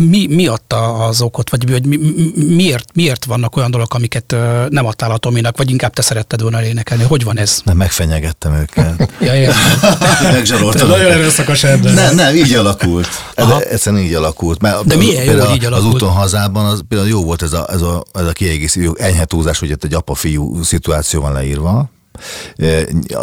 Mi, 0.08 0.26
mi 0.26 0.46
adta 0.46 1.06
az 1.06 1.20
okot, 1.20 1.50
vagy, 1.50 1.70
vagy 1.70 1.86
mi, 1.86 1.98
miért, 2.34 2.88
miért 2.94 3.24
vannak 3.24 3.56
olyan 3.56 3.70
dolgok, 3.70 3.94
amiket 3.94 4.36
nem 4.68 4.86
adtál 4.86 5.10
a 5.10 5.16
Tominak, 5.16 5.56
vagy 5.56 5.70
inkább 5.70 5.94
te 5.94 6.02
szeretted 6.02 6.42
volna 6.42 6.64
énekelni? 6.64 7.04
Hogy 7.04 7.24
van 7.24 7.38
ez? 7.38 7.60
Nem, 7.64 7.76
megfenyegettem 7.76 8.54
őket. 8.54 9.12
ja, 9.20 9.52
Megzsaroltam. 10.32 10.88
Nagyon 10.88 11.10
erőszakos 11.10 11.64
ember. 11.64 11.94
Nem, 11.94 12.14
nem, 12.14 12.34
így 12.34 12.54
alakult. 12.54 13.08
Ez, 13.34 13.46
egyszerűen 13.70 14.02
így 14.02 14.14
alakult. 14.14 14.60
Mert 14.60 14.86
De 14.86 14.96
milyen 14.96 15.24
jó, 15.24 15.44
hogy 15.44 15.54
így 15.54 15.64
alakult? 15.64 15.99
Úton 16.02 16.14
hazában 16.14 16.64
az, 16.64 16.82
például 16.88 17.10
jó 17.10 17.24
volt 17.24 17.42
ez 17.42 17.52
a, 17.52 17.66
ez 17.72 17.82
a, 17.82 18.04
ez 18.12 18.26
a 18.26 18.32
kiegészítő, 18.32 18.92
enyhe 18.96 19.24
túlzás, 19.24 19.58
hogy 19.58 19.70
itt 19.70 19.84
egy 19.84 19.94
apa-fiú 19.94 20.62
szituáció 20.62 21.20
van 21.20 21.32
leírva, 21.32 21.90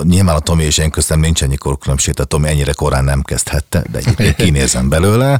Nyilván 0.03 0.35
a 0.35 0.39
Tomi 0.39 0.63
és 0.63 0.77
én 0.77 0.89
köztem 0.89 1.19
nincs 1.19 1.43
ennyi 1.43 1.55
korkülönbség, 1.55 2.13
tehát 2.13 2.29
Tomi 2.29 2.47
ennyire 2.47 2.73
korán 2.73 3.03
nem 3.03 3.21
kezdhette, 3.21 3.83
de 3.91 3.97
egyébként 3.97 4.35
kinézem 4.45 4.89
belőle. 4.89 5.39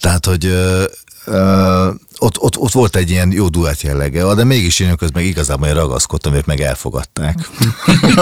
Tehát, 0.00 0.26
hogy 0.26 0.46
ö, 0.46 0.84
ott, 2.18 2.38
ott, 2.38 2.58
ott, 2.58 2.72
volt 2.72 2.96
egy 2.96 3.10
ilyen 3.10 3.32
jó 3.32 3.48
duett 3.48 3.80
jellege, 3.80 4.34
de 4.34 4.44
mégis 4.44 4.80
én 4.80 4.96
közben 4.96 5.22
igazából 5.22 5.68
én 5.68 5.74
ragaszkodtam, 5.74 6.34
ők 6.34 6.46
meg 6.46 6.60
elfogadták. 6.60 7.50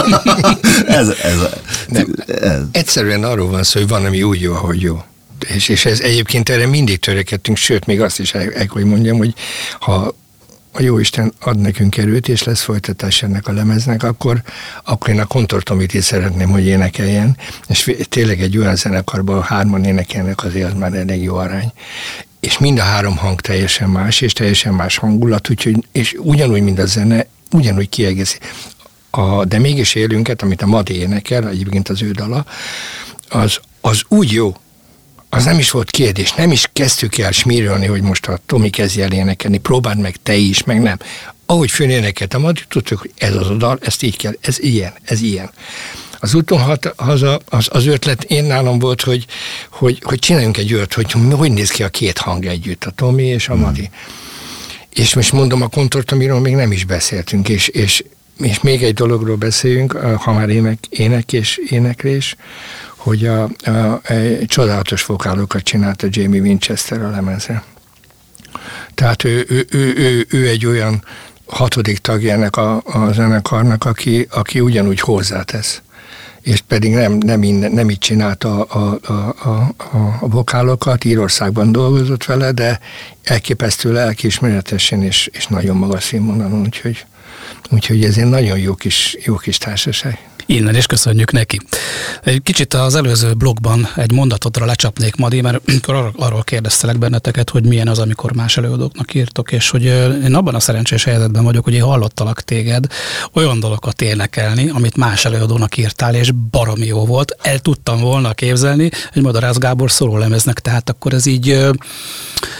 ez, 0.87 1.09
ez, 1.09 1.47
nem, 1.87 2.13
ez. 2.27 2.61
Egyszerűen 2.71 3.23
arról 3.23 3.49
van 3.49 3.63
szó, 3.63 3.79
hogy 3.79 3.89
van, 3.89 4.05
ami 4.05 4.23
úgy 4.23 4.41
jó, 4.41 4.53
ahogy 4.53 4.81
jó. 4.81 5.03
És, 5.43 5.69
és 5.69 5.85
ez 5.85 5.99
egyébként 5.99 6.49
erre 6.49 6.67
mindig 6.67 6.99
törekedtünk, 6.99 7.57
sőt, 7.57 7.85
még 7.85 8.01
azt 8.01 8.19
is 8.19 8.33
el, 8.33 8.53
el 8.53 8.65
hogy 8.69 8.83
mondjam, 8.83 9.17
hogy 9.17 9.33
ha 9.79 10.15
a 10.75 10.81
Jóisten 10.81 11.33
ad 11.39 11.59
nekünk 11.59 11.97
erőt, 11.97 12.27
és 12.27 12.43
lesz 12.43 12.61
folytatás 12.61 13.23
ennek 13.23 13.47
a 13.47 13.51
lemeznek, 13.51 14.03
akkor, 14.03 14.41
akkor 14.83 15.09
én 15.09 15.19
a 15.19 15.25
kontortomit 15.25 15.93
is 15.93 16.03
szeretném, 16.03 16.49
hogy 16.49 16.65
énekeljen, 16.65 17.37
és 17.67 17.95
tényleg 18.09 18.41
egy 18.41 18.57
olyan 18.57 18.75
zenekarban 18.75 19.41
hárman 19.41 19.83
énekelnek, 19.83 20.43
azért 20.43 20.67
az 20.71 20.79
már 20.79 20.93
elég 20.93 21.23
jó 21.23 21.35
arány. 21.35 21.71
És 22.39 22.57
mind 22.57 22.79
a 22.79 22.81
három 22.81 23.17
hang 23.17 23.41
teljesen 23.41 23.89
más, 23.89 24.21
és 24.21 24.33
teljesen 24.33 24.73
más 24.73 24.97
hangulat, 24.97 25.49
úgyhogy, 25.49 25.85
és 25.91 26.15
ugyanúgy, 26.17 26.61
mint 26.61 26.79
a 26.79 26.85
zene, 26.85 27.27
ugyanúgy 27.51 27.89
kiegészi. 27.89 28.37
A, 29.09 29.45
de 29.45 29.59
mégis 29.59 29.95
élünket, 29.95 30.41
amit 30.41 30.61
a 30.61 30.65
Madi 30.65 30.93
énekel, 30.93 31.49
egyébként 31.49 31.89
az 31.89 32.01
ő 32.01 32.11
dala, 32.11 32.45
az, 33.29 33.59
az 33.81 34.01
úgy 34.07 34.31
jó, 34.31 34.55
az 35.35 35.45
nem 35.45 35.59
is 35.59 35.71
volt 35.71 35.91
kérdés, 35.91 36.33
nem 36.33 36.51
is 36.51 36.69
kezdtük 36.73 37.17
el 37.17 37.31
smírölni, 37.31 37.85
hogy 37.85 38.01
most 38.01 38.27
a 38.27 38.39
Tomi 38.45 38.69
kezdje 38.69 39.03
el 39.03 39.11
énekelni, 39.11 39.57
próbáld 39.57 39.99
meg 39.99 40.15
te 40.23 40.35
is, 40.35 40.63
meg 40.63 40.81
nem. 40.81 40.97
Ahogy 41.45 41.71
főnénekelt 41.71 42.33
a 42.33 42.39
Madi, 42.39 42.61
tudtuk, 42.69 42.99
hogy 42.99 43.11
ez 43.17 43.35
az 43.35 43.49
a 43.49 43.53
dal, 43.53 43.79
ezt 43.81 44.03
így 44.03 44.17
kell, 44.17 44.33
ez 44.41 44.59
ilyen, 44.59 44.93
ez 45.03 45.21
ilyen. 45.21 45.49
Az 46.19 46.33
úton 46.33 46.59
haza, 46.95 47.39
az, 47.45 47.67
az 47.71 47.85
ötlet 47.85 48.23
én 48.23 48.43
nálam 48.43 48.79
volt, 48.79 49.01
hogy, 49.01 49.25
hogy, 49.69 49.99
hogy 50.03 50.19
csináljunk 50.19 50.57
egy 50.57 50.73
olyat, 50.73 50.93
hogy 50.93 51.11
hogy 51.11 51.51
néz 51.51 51.69
ki 51.69 51.83
a 51.83 51.89
két 51.89 52.17
hang 52.17 52.45
együtt, 52.45 52.83
a 52.83 52.91
Tomi 52.91 53.23
és 53.23 53.49
a 53.49 53.55
Madi. 53.55 53.85
Hmm. 53.85 54.23
És 54.89 55.13
most 55.13 55.31
mondom, 55.31 55.61
a 55.61 55.67
kontort, 55.67 56.11
amiről 56.11 56.39
még 56.39 56.55
nem 56.55 56.71
is 56.71 56.85
beszéltünk, 56.85 57.49
és, 57.49 57.67
és, 57.67 58.03
és 58.37 58.61
még 58.61 58.83
egy 58.83 58.93
dologról 58.93 59.35
beszéljünk, 59.35 59.91
ha 59.91 60.33
már 60.33 60.49
ének, 60.49 60.85
ének 60.89 61.33
és 61.33 61.57
éneklés, 61.69 62.35
hogy 62.95 63.25
a, 63.25 63.43
a, 63.43 64.01
egy 64.11 64.45
csodálatos 64.45 65.05
vokálokat 65.05 65.63
csinálta 65.63 66.07
Jamie 66.09 66.41
Winchester 66.41 67.01
a 67.01 67.09
lemezre. 67.09 67.63
Tehát 68.93 69.23
ő, 69.23 69.45
ő, 69.49 69.67
ő, 69.71 69.93
ő, 69.97 70.25
ő 70.29 70.47
egy 70.47 70.65
olyan 70.65 71.03
hatodik 71.45 71.97
tagjának 71.97 72.57
a, 72.57 72.81
a 72.85 73.11
zenekarnak, 73.11 73.85
aki, 73.85 74.27
aki 74.31 74.59
ugyanúgy 74.59 74.99
hozzátesz. 74.99 75.81
És 76.41 76.61
pedig 76.61 76.93
nem, 76.93 77.13
nem, 77.13 77.43
innen, 77.43 77.71
nem 77.71 77.89
így 77.89 77.97
csinálta 77.97 78.63
a, 78.63 78.99
a, 79.03 79.11
a, 79.11 79.49
a, 79.49 80.17
a 80.19 80.27
vokálokat, 80.27 81.03
Írországban 81.03 81.71
dolgozott 81.71 82.25
vele, 82.25 82.51
de 82.51 82.79
elképesztő 83.23 83.91
lelkiismeretesen 83.91 85.03
és, 85.03 85.29
és 85.33 85.47
nagyon 85.47 85.75
magas 85.75 86.03
színvonalon, 86.03 86.61
úgyhogy, 86.61 87.05
úgyhogy 87.69 88.03
ez 88.03 88.17
egy 88.17 88.25
nagyon 88.25 88.57
jó 88.57 88.75
kis, 88.75 89.17
jó 89.25 89.35
kis 89.35 89.57
társaság. 89.57 90.19
Innen 90.45 90.75
is 90.75 90.85
köszönjük 90.85 91.31
neki. 91.31 91.59
Egy 92.23 92.41
kicsit 92.41 92.73
az 92.73 92.95
előző 92.95 93.33
blogban 93.33 93.87
egy 93.95 94.11
mondatotra 94.11 94.65
lecsapnék, 94.65 95.15
Madi, 95.15 95.41
mert 95.41 95.61
arról, 96.15 96.43
kérdeztelek 96.43 96.97
benneteket, 96.97 97.49
hogy 97.49 97.65
milyen 97.65 97.87
az, 97.87 97.99
amikor 97.99 98.33
más 98.33 98.57
előadóknak 98.57 99.13
írtok, 99.13 99.51
és 99.51 99.69
hogy 99.69 99.83
én 100.23 100.35
abban 100.35 100.55
a 100.55 100.59
szerencsés 100.59 101.03
helyzetben 101.03 101.43
vagyok, 101.43 101.63
hogy 101.63 101.73
én 101.73 101.83
hallottalak 101.83 102.41
téged 102.41 102.85
olyan 103.33 103.59
dolgokat 103.59 104.01
énekelni, 104.01 104.69
amit 104.69 104.97
más 104.97 105.25
előadónak 105.25 105.77
írtál, 105.77 106.15
és 106.15 106.31
baromi 106.31 106.85
jó 106.85 107.05
volt. 107.05 107.35
El 107.41 107.59
tudtam 107.59 107.99
volna 107.99 108.33
képzelni 108.33 108.89
egy 109.13 109.21
Madarász 109.21 109.57
Gábor 109.57 109.91
lemeznek, 109.99 110.59
tehát 110.59 110.89
akkor 110.89 111.13
ez 111.13 111.25
így 111.25 111.49
ö, 111.49 111.71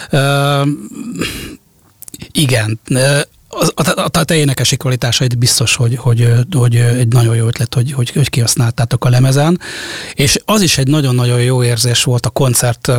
ö, 0.09 0.61
igen, 2.31 2.79
a, 3.53 3.81
a, 3.89 4.09
a 4.11 4.23
te 4.23 4.35
énekesi 4.35 4.77
kvalitásaid 4.77 5.37
biztos, 5.37 5.75
hogy, 5.75 5.95
hogy, 5.95 6.29
hogy 6.51 6.75
egy 6.75 7.07
nagyon 7.07 7.35
jó 7.35 7.45
ötlet, 7.45 7.73
hogy, 7.73 7.91
hogy, 7.91 8.09
hogy 8.09 8.29
kihasználtátok 8.29 9.05
a 9.05 9.09
lemezen, 9.09 9.59
és 10.13 10.39
az 10.45 10.61
is 10.61 10.77
egy 10.77 10.87
nagyon-nagyon 10.87 11.41
jó 11.41 11.63
érzés 11.63 12.03
volt 12.03 12.25
a 12.25 12.29
koncert 12.29 12.91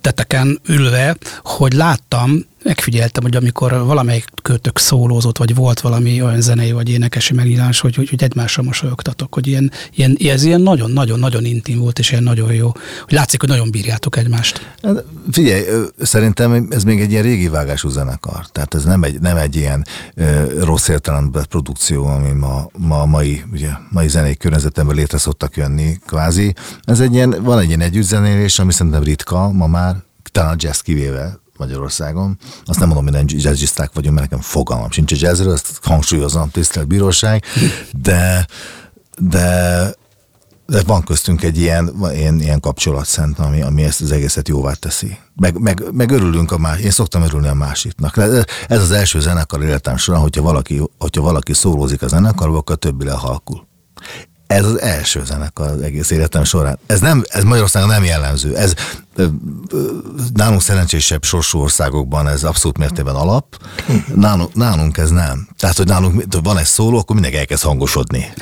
teteken 0.00 0.60
ülve, 0.66 1.16
hogy 1.42 1.72
láttam, 1.72 2.46
megfigyeltem, 2.64 3.22
hogy 3.22 3.36
amikor 3.36 3.72
valamelyik 3.72 4.24
kötök 4.42 4.78
szólózott, 4.78 5.38
vagy 5.38 5.54
volt 5.54 5.80
valami 5.80 6.22
olyan 6.22 6.40
zenei 6.40 6.72
vagy 6.72 6.88
énekesi 6.88 7.34
megnyilvánulás, 7.34 7.80
hogy, 7.80 7.94
hogy, 7.94 8.08
hogy 8.08 8.22
egymásra 8.22 8.62
mosolyogtatok, 8.62 9.34
hogy 9.34 9.46
ilyen, 9.46 9.70
ilyen, 9.94 10.16
ez 10.20 10.42
ilyen 10.42 10.60
nagyon-nagyon-nagyon 10.60 11.44
intim 11.44 11.78
volt, 11.78 11.98
és 11.98 12.10
ilyen 12.10 12.22
nagyon 12.22 12.52
jó. 12.52 12.72
Hogy 13.04 13.12
látszik, 13.12 13.40
hogy 13.40 13.48
nagyon 13.48 13.70
bírjátok 13.70 14.16
egymást. 14.16 14.74
Hát, 14.82 15.04
figyelj, 15.30 15.62
szerintem 15.98 16.66
ez 16.70 16.84
még 16.84 17.00
egy 17.00 17.10
ilyen 17.10 17.22
régi 17.22 17.48
vágású 17.48 17.88
zenekar. 17.88 18.46
Tehát 18.46 18.74
ez 18.74 18.84
nem 18.84 19.02
egy, 19.02 19.20
nem 19.20 19.36
egy 19.36 19.56
ilyen 19.56 19.86
rossz 20.60 20.88
értelemben 20.88 21.46
produkció, 21.48 22.06
ami 22.06 22.30
ma, 22.30 22.66
ma 22.78 23.04
mai, 23.04 23.44
ugye, 23.52 23.68
mai 23.90 24.08
zenei 24.08 24.36
környezetemben 24.36 24.96
létre 24.96 25.18
szoktak 25.18 25.56
jönni, 25.56 25.98
kvázi. 26.06 26.54
Ez 26.82 27.00
egy 27.00 27.14
ilyen, 27.14 27.36
van 27.42 27.58
egy 27.58 27.66
ilyen 27.66 27.80
együttzenélés, 27.80 28.58
ami 28.58 28.72
szerintem 28.72 29.02
ritka 29.02 29.52
ma 29.52 29.66
már, 29.66 29.96
talán 30.32 30.52
a 30.52 30.56
jazz 30.58 30.78
kivéve, 30.78 31.42
Magyarországon. 31.58 32.38
Azt 32.64 32.78
nem 32.78 32.88
mondom, 32.88 33.14
nem 33.14 33.24
jazzisták 33.26 33.90
vagyunk, 33.94 34.14
mert 34.14 34.30
nekem 34.30 34.44
fogalmam 34.44 34.90
sincs 34.90 35.12
a 35.12 35.16
jazzről, 35.18 35.52
ezt 35.52 35.78
hangsúlyozom, 35.82 36.50
tisztelt 36.50 36.86
bíróság, 36.86 37.44
de, 37.92 38.46
de 39.18 39.94
de 40.66 40.82
van 40.86 41.02
köztünk 41.02 41.42
egy 41.42 41.58
ilyen, 41.58 41.94
ilyen, 42.12 42.40
ilyen 42.40 42.60
kapcsolatszent, 42.60 43.38
ami, 43.38 43.62
ami 43.62 43.82
ezt 43.82 44.00
az 44.00 44.12
egészet 44.12 44.48
jóvá 44.48 44.72
teszi. 44.72 45.18
Meg, 45.36 45.58
meg, 45.58 45.84
meg 45.92 46.10
örülünk 46.10 46.52
a 46.52 46.58
más, 46.58 46.80
én 46.80 46.90
szoktam 46.90 47.22
örülni 47.22 47.48
a 47.48 47.54
másiknak. 47.54 48.16
Ez 48.68 48.80
az 48.80 48.90
első 48.90 49.20
zenekar 49.20 49.62
életem 49.62 49.96
során, 49.96 50.20
hogyha 50.20 50.42
valaki, 50.42 50.80
hogyha 50.98 51.22
valaki 51.22 51.52
szólózik 51.52 52.02
a 52.02 52.08
zenekarba, 52.08 52.56
akkor 52.56 52.74
a 52.74 52.78
többi 52.78 53.04
lehalkul. 53.04 53.66
Ez 54.46 54.64
az 54.64 54.80
első 54.80 55.24
zenekar 55.24 55.70
az 55.70 55.80
egész 55.80 56.10
életem 56.10 56.44
során. 56.44 56.78
Ez, 56.86 57.00
nem, 57.00 57.24
ez 57.28 57.44
Magyarországon 57.44 57.88
nem 57.88 58.04
jellemző. 58.04 58.56
Ez 58.56 58.74
nálunk 60.34 60.62
szerencsésebb 60.62 61.24
sorsú 61.24 61.58
országokban 61.58 62.28
ez 62.28 62.44
abszolút 62.44 62.78
mértében 62.78 63.14
alap. 63.14 63.56
Nálunk, 64.14 64.54
nálunk 64.54 64.96
ez 64.96 65.10
nem. 65.10 65.48
Tehát, 65.58 65.76
hogy 65.76 65.86
nálunk 65.86 66.24
van 66.42 66.58
egy 66.58 66.64
szóló, 66.64 66.98
akkor 66.98 67.14
mindenki 67.14 67.38
elkezd 67.38 67.62
hangosodni. 67.62 68.32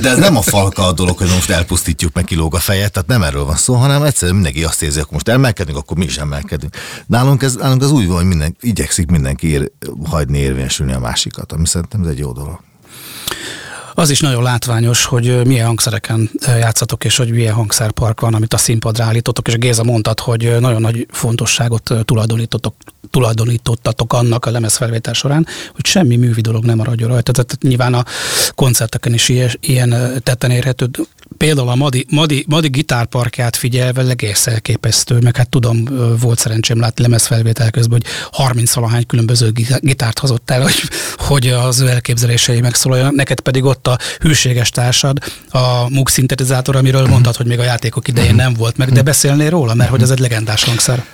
De 0.00 0.10
ez 0.10 0.18
nem 0.18 0.36
a 0.36 0.42
falka 0.42 0.86
a 0.86 0.92
dolog, 0.92 1.18
hogy 1.18 1.28
most 1.28 1.50
elpusztítjuk, 1.50 2.14
meg 2.14 2.24
kilóg 2.24 2.54
a 2.54 2.58
fejet, 2.58 2.92
tehát 2.92 3.08
nem 3.08 3.22
erről 3.22 3.44
van 3.44 3.56
szó, 3.56 3.74
hanem 3.74 4.02
egyszerűen 4.02 4.34
mindenki 4.34 4.64
azt 4.64 4.82
érzi, 4.82 4.98
hogy 4.98 5.08
most 5.10 5.28
emelkedünk, 5.28 5.78
akkor 5.78 5.96
mi 5.96 6.04
is 6.04 6.16
emelkedünk. 6.16 6.76
Nálunk 7.06 7.42
ez, 7.42 7.54
nálunk 7.54 7.82
ez 7.82 7.90
úgy 7.90 8.06
van, 8.06 8.16
hogy 8.16 8.26
minden, 8.26 8.56
igyekszik 8.60 9.10
mindenki 9.10 9.48
ér, 9.48 9.72
hagyni 10.04 10.38
érvényesülni 10.38 10.92
a 10.92 10.98
másikat, 10.98 11.52
ami 11.52 11.66
szerintem 11.66 12.02
ez 12.02 12.08
egy 12.08 12.18
jó 12.18 12.32
dolog. 12.32 12.60
Az 13.98 14.10
is 14.10 14.20
nagyon 14.20 14.42
látványos, 14.42 15.04
hogy 15.04 15.46
milyen 15.46 15.66
hangszereken 15.66 16.30
játszatok, 16.46 17.04
és 17.04 17.16
hogy 17.16 17.30
milyen 17.30 17.54
hangszerpark 17.54 18.20
van, 18.20 18.34
amit 18.34 18.54
a 18.54 18.56
színpadra 18.56 19.04
állítotok, 19.04 19.48
és 19.48 19.54
Géza 19.54 19.84
mondtad, 19.84 20.20
hogy 20.20 20.56
nagyon 20.60 20.80
nagy 20.80 21.06
fontosságot 21.10 21.94
tulajdonítotok, 22.04 22.74
tulajdonítottatok 23.10 24.12
annak 24.12 24.44
a 24.44 24.50
lemezfelvétel 24.50 25.12
során, 25.12 25.46
hogy 25.74 25.86
semmi 25.86 26.16
művi 26.16 26.40
dolog 26.40 26.64
nem 26.64 26.76
maradjon 26.76 27.08
rajta. 27.08 27.32
Tehát 27.32 27.56
nyilván 27.60 27.94
a 27.94 28.04
koncerteken 28.54 29.14
is 29.14 29.28
ilyen, 29.28 29.50
ilyen 29.60 30.20
tetten 30.22 30.50
érhető. 30.50 30.90
Például 31.36 31.68
a 31.68 31.74
Madi, 31.74 32.06
Madi, 32.10 32.44
Madi 32.48 32.68
gitárparkját 32.68 33.56
figyelve 33.56 34.02
egész 34.02 34.46
elképesztő, 34.46 35.18
meg 35.18 35.36
hát 35.36 35.48
tudom, 35.48 35.84
volt 36.20 36.38
szerencsém 36.38 36.80
látni 36.80 37.02
lemezfelvétel 37.02 37.70
közben, 37.70 38.02
hogy 38.02 38.10
30 38.32 38.72
valahány 38.72 39.06
különböző 39.06 39.52
gitárt 39.80 40.18
hozott 40.18 40.50
el, 40.50 40.62
hogy, 40.62 40.82
hogy 41.16 41.48
az 41.48 41.80
ő 41.80 41.88
elképzelései 41.88 42.60
megszólaljanak. 42.60 43.14
Neked 43.14 43.40
pedig 43.40 43.64
ott 43.64 43.85
a 43.86 43.98
hűséges 44.18 44.70
társad, 44.70 45.18
a 45.50 45.88
MUG 45.88 46.08
szintetizátor, 46.08 46.76
amiről 46.76 47.02
mhm. 47.02 47.10
mondtad, 47.10 47.36
hogy 47.36 47.46
még 47.46 47.58
a 47.58 47.64
játékok 47.64 48.08
idején 48.08 48.34
mhm. 48.34 48.40
nem 48.40 48.54
volt 48.54 48.76
meg, 48.76 48.92
de 48.92 49.02
beszélnél 49.02 49.50
róla, 49.50 49.74
mert 49.74 49.90
hogy 49.90 50.02
ez 50.02 50.10
egy 50.10 50.18
legendás 50.18 50.64
hangszer. 50.64 51.04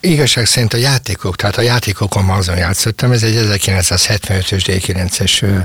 Igazság 0.00 0.46
szerint 0.46 0.72
a 0.72 0.76
játékok, 0.76 1.36
tehát 1.36 1.56
a 1.56 1.60
játékokon 1.60 2.28
azon 2.28 2.56
játszottam, 2.56 3.12
ez 3.12 3.22
egy 3.22 3.34
1975-ös 3.36 4.62
D9-es 4.66 5.64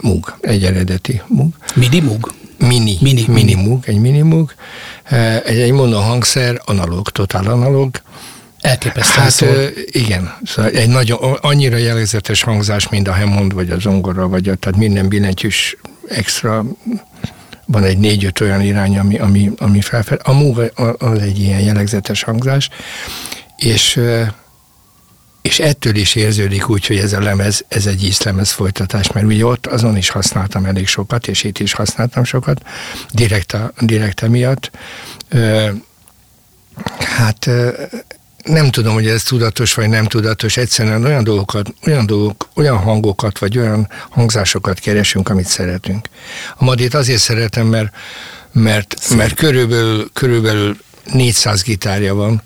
MUG, 0.00 0.38
egy 0.40 0.64
eredeti 0.64 1.22
MUG. 1.26 1.54
Midi 1.74 2.00
MUG? 2.00 2.32
Mini, 2.58 2.98
mini, 3.00 3.24
mini 3.28 3.54
MUG, 3.54 3.84
egy 3.86 3.98
mini 3.98 4.20
MUG. 4.20 4.54
Egy, 5.44 5.58
egy 5.58 5.72
monohangszer, 5.72 6.60
analóg, 6.64 7.10
totál 7.10 7.46
analóg. 7.46 8.00
Elképesztő. 8.60 9.20
Hát 9.20 9.30
szól. 9.30 9.70
igen, 9.86 10.36
szóval 10.44 10.70
egy 10.70 10.88
nagyon, 10.88 11.18
annyira 11.40 11.76
jellegzetes 11.76 12.42
hangzás, 12.42 12.88
mint 12.88 13.08
a 13.08 13.14
Hammond, 13.14 13.54
vagy 13.54 13.70
a 13.70 13.78
zongora, 13.78 14.28
vagy 14.28 14.48
a, 14.48 14.54
tehát 14.54 14.78
minden 14.78 15.08
billentyűs 15.08 15.76
extra 16.08 16.64
van 17.66 17.84
egy 17.84 17.98
négy-öt 17.98 18.40
olyan 18.40 18.60
irány, 18.60 18.98
ami, 18.98 19.18
ami, 19.18 19.50
ami 19.58 19.80
felfel. 19.80 20.18
A 20.22 20.32
Moog 20.32 20.72
az 20.98 21.18
egy 21.18 21.38
ilyen 21.38 21.60
jellegzetes 21.60 22.22
hangzás, 22.22 22.68
és 23.56 24.00
és 25.42 25.58
ettől 25.58 25.94
is 25.94 26.14
érződik 26.14 26.68
úgy, 26.68 26.86
hogy 26.86 26.96
ez 26.96 27.12
a 27.12 27.20
lemez, 27.20 27.64
ez 27.68 27.86
egy 27.86 28.04
ízlemez 28.04 28.50
folytatás, 28.50 29.12
mert 29.12 29.26
ugye 29.26 29.44
ott 29.44 29.66
azon 29.66 29.96
is 29.96 30.08
használtam 30.08 30.64
elég 30.64 30.86
sokat, 30.86 31.28
és 31.28 31.44
itt 31.44 31.58
is 31.58 31.72
használtam 31.72 32.24
sokat, 32.24 32.62
direkt, 33.10 33.52
a, 33.52 33.72
direkt 33.80 34.22
emiatt. 34.22 34.70
Hát 36.98 37.50
nem 38.44 38.70
tudom, 38.70 38.94
hogy 38.94 39.06
ez 39.06 39.22
tudatos 39.22 39.74
vagy 39.74 39.88
nem 39.88 40.06
tudatos, 40.06 40.56
egyszerűen 40.56 41.04
olyan 41.04 41.24
dolgokat, 41.24 41.74
olyan 41.86 42.06
dolgok, 42.06 42.48
olyan 42.54 42.76
hangokat, 42.76 43.38
vagy 43.38 43.58
olyan 43.58 43.88
hangzásokat 44.10 44.78
keresünk, 44.78 45.28
amit 45.28 45.46
szeretünk. 45.46 46.08
A 46.56 46.64
Madét 46.64 46.94
azért 46.94 47.20
szeretem, 47.20 47.66
mert, 47.66 47.92
mert, 48.52 48.96
mert 49.16 49.34
körülbelül, 49.34 50.10
körülbelül 50.12 50.76
400 51.12 51.62
gitárja 51.62 52.14
van, 52.14 52.42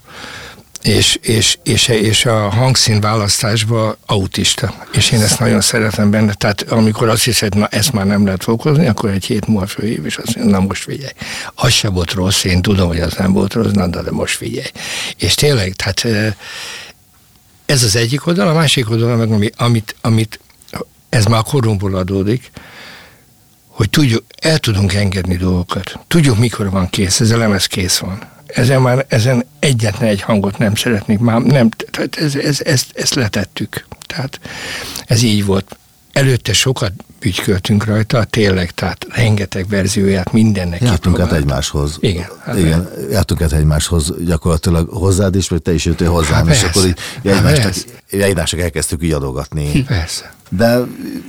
és, 0.85 1.19
és, 1.23 1.59
és, 1.63 1.89
és 1.89 2.25
a 2.25 2.49
hangszín 2.49 3.01
választásban 3.01 3.97
autista. 4.07 4.75
És 4.93 5.11
én 5.11 5.21
ezt 5.21 5.39
nagyon 5.39 5.61
szeretem 5.61 6.11
benne. 6.11 6.33
Tehát 6.35 6.63
amikor 6.63 7.09
azt 7.09 7.25
hiszed, 7.25 7.57
na 7.57 7.67
ezt 7.67 7.93
már 7.93 8.07
nem 8.07 8.25
lehet 8.25 8.43
fokozni, 8.43 8.87
akkor 8.87 9.11
egy 9.11 9.25
hét 9.25 9.47
múlva 9.47 9.67
fölhív, 9.67 10.05
és 10.05 10.17
azt 10.17 10.37
mondja, 10.37 10.59
na 10.59 10.67
most 10.67 10.83
figyelj. 10.83 11.13
Az 11.55 11.73
se 11.73 11.89
volt 11.89 12.13
rossz, 12.13 12.45
én 12.45 12.63
tudom, 12.63 12.89
hogy 12.89 13.01
az 13.01 13.15
nem 13.15 13.33
volt 13.33 13.53
rossz, 13.53 13.73
na, 13.73 13.87
de 13.87 14.11
most 14.11 14.37
figyelj. 14.37 14.71
És 15.19 15.35
tényleg, 15.35 15.73
tehát 15.73 16.35
ez 17.67 17.83
az 17.83 17.97
egyik 17.97 18.27
oldal, 18.27 18.49
a 18.49 18.55
másik 18.55 18.91
oldal, 18.91 19.17
meg 19.17 19.33
ami, 19.33 19.51
amit, 19.57 19.97
amit 20.01 20.41
ez 21.09 21.25
már 21.25 21.39
a 21.39 21.43
korunkból 21.43 21.95
adódik, 21.95 22.51
hogy 23.67 23.91
tudjuk, 23.91 24.25
el 24.41 24.59
tudunk 24.59 24.95
engedni 24.95 25.37
dolgokat. 25.37 25.99
Tudjuk, 26.07 26.39
mikor 26.39 26.71
van 26.71 26.91
kész, 26.91 27.21
ez 27.21 27.31
a 27.31 27.37
lemez 27.37 27.67
kész 27.67 27.99
van 27.99 28.33
ezen 28.55 28.83
már 28.83 29.05
ezen 29.09 29.45
egyetlen 29.59 30.09
egy 30.09 30.21
hangot 30.21 30.59
nem 30.59 30.75
szeretnék, 30.75 31.19
már 31.19 31.41
nem, 31.41 31.69
tehát 31.91 32.17
ez, 32.17 32.35
ez, 32.35 32.61
ezt, 32.61 32.87
ezt 32.95 33.15
letettük. 33.15 33.87
Tehát 34.07 34.41
ez 35.07 35.23
így 35.23 35.45
volt. 35.45 35.77
Előtte 36.13 36.53
sokat 36.53 36.93
ügyköltünk 37.21 37.85
rajta, 37.85 38.25
tényleg, 38.25 38.71
tehát 38.71 39.07
rengeteg 39.09 39.69
verzióját 39.69 40.33
mindennek 40.33 40.81
Jártunk 40.81 41.21
át 41.21 41.33
egymáshoz. 41.33 41.97
Igen. 42.01 42.27
Hát 42.45 42.59
Igen, 42.59 42.89
jártunk 43.11 43.41
át 43.43 43.53
egymáshoz 43.53 44.13
gyakorlatilag 44.25 44.89
hozzád 44.89 45.35
is, 45.35 45.49
vagy 45.49 45.63
te 45.63 45.75
is 45.75 45.85
jöttél 45.85 46.11
hozzám, 46.11 46.47
hát 46.47 46.55
és 46.55 46.63
akkor 46.63 46.87
így 46.87 46.99
egymásnak, 47.23 47.75
egymásnak 48.11 48.61
elkezdtük 48.61 49.03
így 49.03 49.13
adogatni. 49.13 49.83
Persze. 49.83 50.35
De 50.57 50.79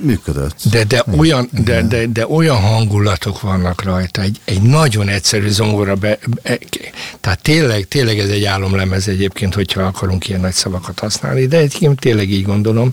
működött. 0.00 0.56
De, 0.70 0.84
de, 0.84 1.04
olyan, 1.16 1.48
de, 1.64 1.82
de, 1.82 2.06
de 2.06 2.26
olyan 2.26 2.56
hangulatok 2.56 3.40
vannak 3.40 3.82
rajta, 3.82 4.22
egy, 4.22 4.40
egy 4.44 4.62
nagyon 4.62 5.08
egyszerű 5.08 5.48
zongora, 5.48 5.94
be, 5.94 6.18
be, 6.42 6.58
tehát 7.20 7.42
tényleg, 7.42 7.88
tényleg 7.88 8.18
ez 8.18 8.28
egy 8.28 8.44
álomlemez 8.44 9.08
egyébként, 9.08 9.54
hogyha 9.54 9.82
akarunk 9.82 10.28
ilyen 10.28 10.40
nagy 10.40 10.52
szavakat 10.52 10.98
használni, 10.98 11.46
de 11.46 11.56
egyébként 11.56 12.00
tényleg 12.00 12.30
így 12.30 12.44
gondolom, 12.44 12.92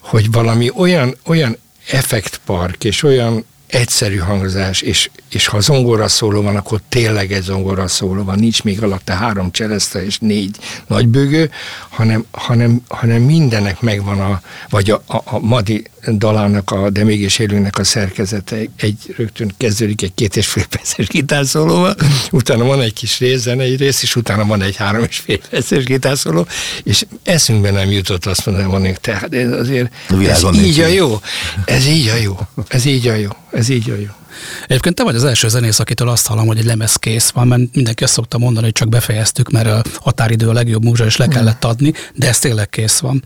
hogy 0.00 0.30
valami 0.30 0.70
olyan, 0.74 1.16
olyan 1.24 1.56
effektpark, 1.90 2.84
és 2.84 3.02
olyan 3.02 3.44
egyszerű 3.66 4.16
hangzás, 4.16 4.80
és, 4.80 5.10
és 5.30 5.46
ha 5.46 5.60
zongora 5.60 6.08
szóló 6.08 6.42
van, 6.42 6.56
akkor 6.56 6.80
tényleg 6.88 7.32
egy 7.32 7.42
zongora 7.42 7.88
szóló 7.88 8.24
van, 8.24 8.38
nincs 8.38 8.62
még 8.62 8.82
alatta 8.82 9.12
három 9.12 9.50
csereszte 9.50 10.04
és 10.04 10.18
négy 10.18 10.56
nagybőgő, 10.86 11.50
hanem, 11.88 12.24
hanem, 12.30 12.82
hanem 12.88 13.22
mindennek 13.22 13.80
megvan 13.80 14.20
a, 14.20 14.40
vagy 14.70 14.90
a, 14.90 15.02
a, 15.06 15.16
a 15.24 15.38
Madi 15.38 15.84
dalának, 16.08 16.70
a 16.70 16.90
De 16.90 17.04
mégis 17.04 17.38
élőnek 17.38 17.78
a 17.78 17.84
szerkezete. 17.84 18.56
Egy 18.76 19.14
rögtön 19.16 19.54
kezdődik 19.56 20.02
egy 20.02 20.14
két 20.14 20.36
és 20.36 20.46
fél 20.46 20.66
perces 20.66 21.08
gitárszólóval, 21.08 21.94
utána 22.30 22.64
van 22.64 22.80
egy 22.80 22.92
kis 22.92 23.18
rész, 23.18 23.46
egy 23.46 23.76
rész, 23.76 24.02
és 24.02 24.16
utána 24.16 24.44
van 24.44 24.62
egy 24.62 24.76
három 24.76 25.04
és 25.08 25.18
fél 25.18 25.38
perces 25.50 25.84
gitárszóló, 25.84 26.46
és 26.82 27.04
eszünkbe 27.22 27.70
nem 27.70 27.90
jutott 27.90 28.26
azt 28.26 28.46
mondani, 28.46 28.86
hogy 28.86 29.00
tehát 29.00 29.34
ez 29.34 29.52
azért, 29.52 29.92
ez 30.26 30.44
így 30.54 30.80
a 30.80 30.86
jó, 30.86 31.20
ez 31.64 31.86
így 31.86 32.08
a 32.08 32.16
jó, 32.16 32.38
ez 32.68 32.84
így 32.84 33.08
a 33.08 33.14
jó, 33.14 33.30
ez 33.50 33.68
így 33.68 33.90
a 33.90 33.94
jó. 33.94 34.19
Egyébként 34.66 34.94
te 34.94 35.02
vagy 35.02 35.14
az 35.14 35.24
első 35.24 35.48
zenész, 35.48 35.78
akitől 35.78 36.08
azt 36.08 36.26
hallom, 36.26 36.46
hogy 36.46 36.58
egy 36.58 36.64
lemez 36.64 36.96
kész 36.96 37.30
van, 37.30 37.46
mert 37.46 37.74
mindenki 37.74 38.04
azt 38.04 38.12
szokta 38.12 38.38
mondani, 38.38 38.64
hogy 38.64 38.74
csak 38.74 38.88
befejeztük, 38.88 39.50
mert 39.50 39.66
a 39.66 39.82
határidő 40.00 40.48
a 40.48 40.52
legjobb 40.52 40.84
múzsa, 40.84 41.04
és 41.04 41.16
le 41.16 41.28
kellett 41.28 41.64
adni, 41.64 41.92
de 42.14 42.28
ez 42.28 42.38
tényleg 42.38 42.68
kész 42.68 42.98
van 42.98 43.22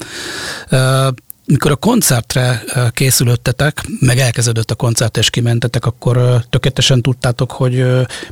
mikor 1.46 1.70
a 1.70 1.76
koncertre 1.76 2.62
készülöttetek, 2.90 3.80
meg 4.00 4.18
elkezdődött 4.18 4.70
a 4.70 4.74
koncert 4.74 5.16
és 5.16 5.30
kimentetek, 5.30 5.86
akkor 5.86 6.44
tökéletesen 6.50 7.02
tudtátok, 7.02 7.50
hogy 7.52 7.84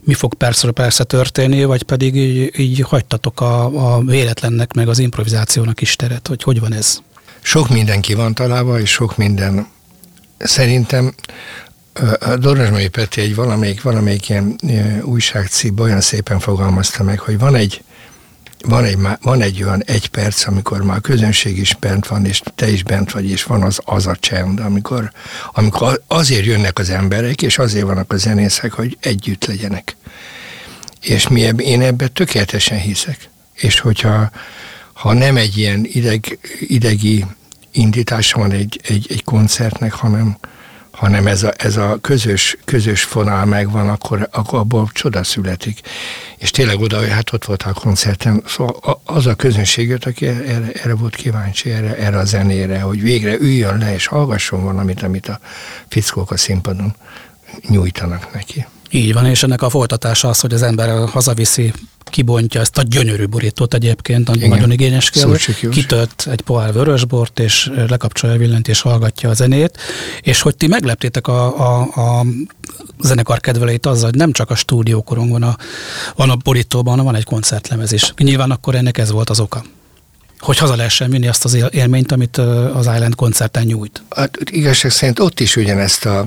mi 0.05 0.15
fog 0.15 0.35
persze 0.35 0.71
persze 0.71 1.05
történni, 1.05 1.65
vagy 1.65 1.83
pedig 1.83 2.17
így, 2.17 2.59
így 2.61 2.81
hagytatok 2.81 3.41
a, 3.41 3.65
a 3.95 4.01
véletlennek, 4.01 4.73
meg 4.73 4.89
az 4.89 4.99
improvizációnak 4.99 5.81
is 5.81 5.97
teret, 5.97 6.27
hogy 6.27 6.43
hogy 6.43 6.61
van 6.61 6.73
ez? 6.73 6.99
Sok 7.41 7.69
mindenki 7.69 8.15
van 8.15 8.35
találva, 8.35 8.81
és 8.81 8.91
sok 8.91 9.17
minden 9.17 9.67
szerintem 10.39 11.15
a 12.21 12.37
Dorosmai 12.37 12.89
Peti 12.89 13.21
egy 13.21 13.35
valamelyik, 13.35 13.83
valamelyik 13.83 14.29
ilyen 14.29 14.57
újságcikkben 15.03 15.85
olyan 15.85 16.01
szépen 16.01 16.39
fogalmazta 16.39 17.03
meg, 17.03 17.19
hogy 17.19 17.39
van 17.39 17.55
egy, 17.55 17.83
van 18.61 18.85
egy, 18.85 18.99
van 19.23 19.41
egy 19.43 19.63
olyan 19.63 19.83
egy 19.85 20.09
perc, 20.09 20.47
amikor 20.47 20.83
már 20.83 20.97
a 20.97 21.01
közönség 21.01 21.59
is 21.59 21.75
bent 21.75 22.07
van, 22.07 22.27
és 22.27 22.43
te 22.55 22.71
is 22.71 22.83
bent 22.83 23.13
vagy, 23.13 23.31
és 23.31 23.45
van 23.45 23.63
az, 23.63 23.81
az 23.85 24.07
a 24.07 24.17
csend, 24.17 24.61
amikor, 24.61 25.13
amikor 25.53 26.03
azért 26.07 26.45
jönnek 26.45 26.79
az 26.79 26.91
emberek, 26.91 27.43
és 27.43 27.59
azért 27.59 27.87
vannak 27.87 28.13
a 28.13 28.17
zenészek, 28.17 28.73
hogy 28.73 28.97
együtt 29.01 29.45
legyenek. 29.45 29.97
És 31.01 31.29
mi 31.29 31.45
ebb, 31.45 31.61
én 31.61 31.81
ebben 31.81 32.13
tökéletesen 32.13 32.79
hiszek. 32.79 33.29
És 33.55 33.81
hogyha 33.81 34.31
ha 34.93 35.13
nem 35.13 35.37
egy 35.37 35.59
ilyen 35.59 35.87
ideg, 35.93 36.39
idegi 36.61 37.25
indítása 37.73 38.39
van 38.39 38.53
egy, 38.53 38.81
egy, 38.89 39.07
egy 39.11 39.25
koncertnek, 39.25 39.93
hanem, 39.93 40.37
hanem 41.03 41.27
ez 41.27 41.43
a, 41.43 41.53
ez 41.57 41.77
a 41.77 41.99
közös, 42.01 42.57
közös 42.65 43.03
fonál 43.03 43.45
megvan, 43.45 43.89
akkor, 43.89 44.29
akkor 44.33 44.59
abból 44.59 44.91
csoda 44.93 45.25
születik. 45.25 45.81
És 46.39 46.51
tényleg 46.51 46.81
oda, 46.81 47.09
hát 47.09 47.33
ott 47.33 47.45
volt 47.45 47.63
a 47.63 47.73
koncerten, 47.73 48.43
szóval 48.47 49.01
az 49.05 49.27
a 49.27 49.35
közönség 49.35 49.89
jött, 49.89 50.05
aki 50.05 50.27
erre, 50.27 50.73
erre 50.83 50.95
volt 50.95 51.17
kíváncsi, 51.17 51.71
erre, 51.71 51.97
erre 51.97 52.19
a 52.19 52.25
zenére, 52.25 52.81
hogy 52.81 53.03
végre 53.03 53.37
üljön 53.39 53.79
le 53.79 53.95
és 53.95 54.07
hallgasson 54.07 54.65
valamit, 54.65 55.03
amit 55.03 55.29
a 55.29 55.41
fickók 55.89 56.31
a 56.31 56.37
színpadon 56.37 56.95
nyújtanak 57.69 58.33
neki. 58.33 58.67
Így 58.95 59.13
van, 59.13 59.27
és 59.27 59.43
ennek 59.43 59.63
a 59.63 59.71
folytatása 59.71 60.29
az, 60.29 60.41
hogy 60.41 60.53
az 60.53 60.63
ember 60.63 61.09
hazaviszi, 61.09 61.73
kibontja 62.05 62.61
ezt 62.61 62.79
a 62.79 62.83
gyönyörű 62.83 63.27
borítót 63.27 63.75
egyébként, 63.75 64.29
Igen. 64.35 64.49
nagyon 64.49 64.71
igényes 64.71 65.11
kell, 65.11 65.37
kitölt 65.71 66.27
egy 66.31 66.41
pohár 66.41 66.73
vörösbort, 66.73 67.39
és 67.39 67.71
lekapcsolja 67.89 68.35
a 68.37 68.39
villant, 68.39 68.69
és 68.69 68.81
hallgatja 68.81 69.29
a 69.31 69.35
zenét, 69.35 69.79
és 70.21 70.41
hogy 70.41 70.57
ti 70.57 70.67
megleptétek 70.67 71.27
a, 71.27 71.59
a, 71.59 71.81
a 71.81 72.27
zenekar 73.01 73.41
kedveleit 73.41 73.87
azzal, 73.87 74.09
hogy 74.11 74.19
nem 74.19 74.33
csak 74.33 74.51
a 74.51 74.55
stúdiókorong 74.55 75.31
van 75.31 75.43
a, 75.43 75.57
van 76.17 76.31
a 76.31 76.37
borítóban, 76.37 76.91
hanem 76.91 77.05
van 77.05 77.15
egy 77.15 77.25
koncertlemez 77.25 77.93
is. 77.93 78.13
Nyilván 78.17 78.51
akkor 78.51 78.75
ennek 78.75 78.99
ez 78.99 79.11
volt 79.11 79.31
az 79.31 79.41
oka. 79.41 79.65
hogy 80.39 80.59
haza 80.59 80.77
lehessen 80.77 81.11
vinni 81.11 81.29
azt 81.29 81.45
az 81.45 81.65
élményt, 81.71 82.13
amit 82.13 82.37
az 82.75 82.87
Island 82.95 83.15
koncerten 83.15 83.65
nyújt. 83.65 84.03
Hát, 84.11 84.39
igazság 84.51 84.91
szerint 84.91 85.19
ott 85.19 85.41
is 85.41 85.57
ugyanezt 85.57 86.07
a, 86.07 86.27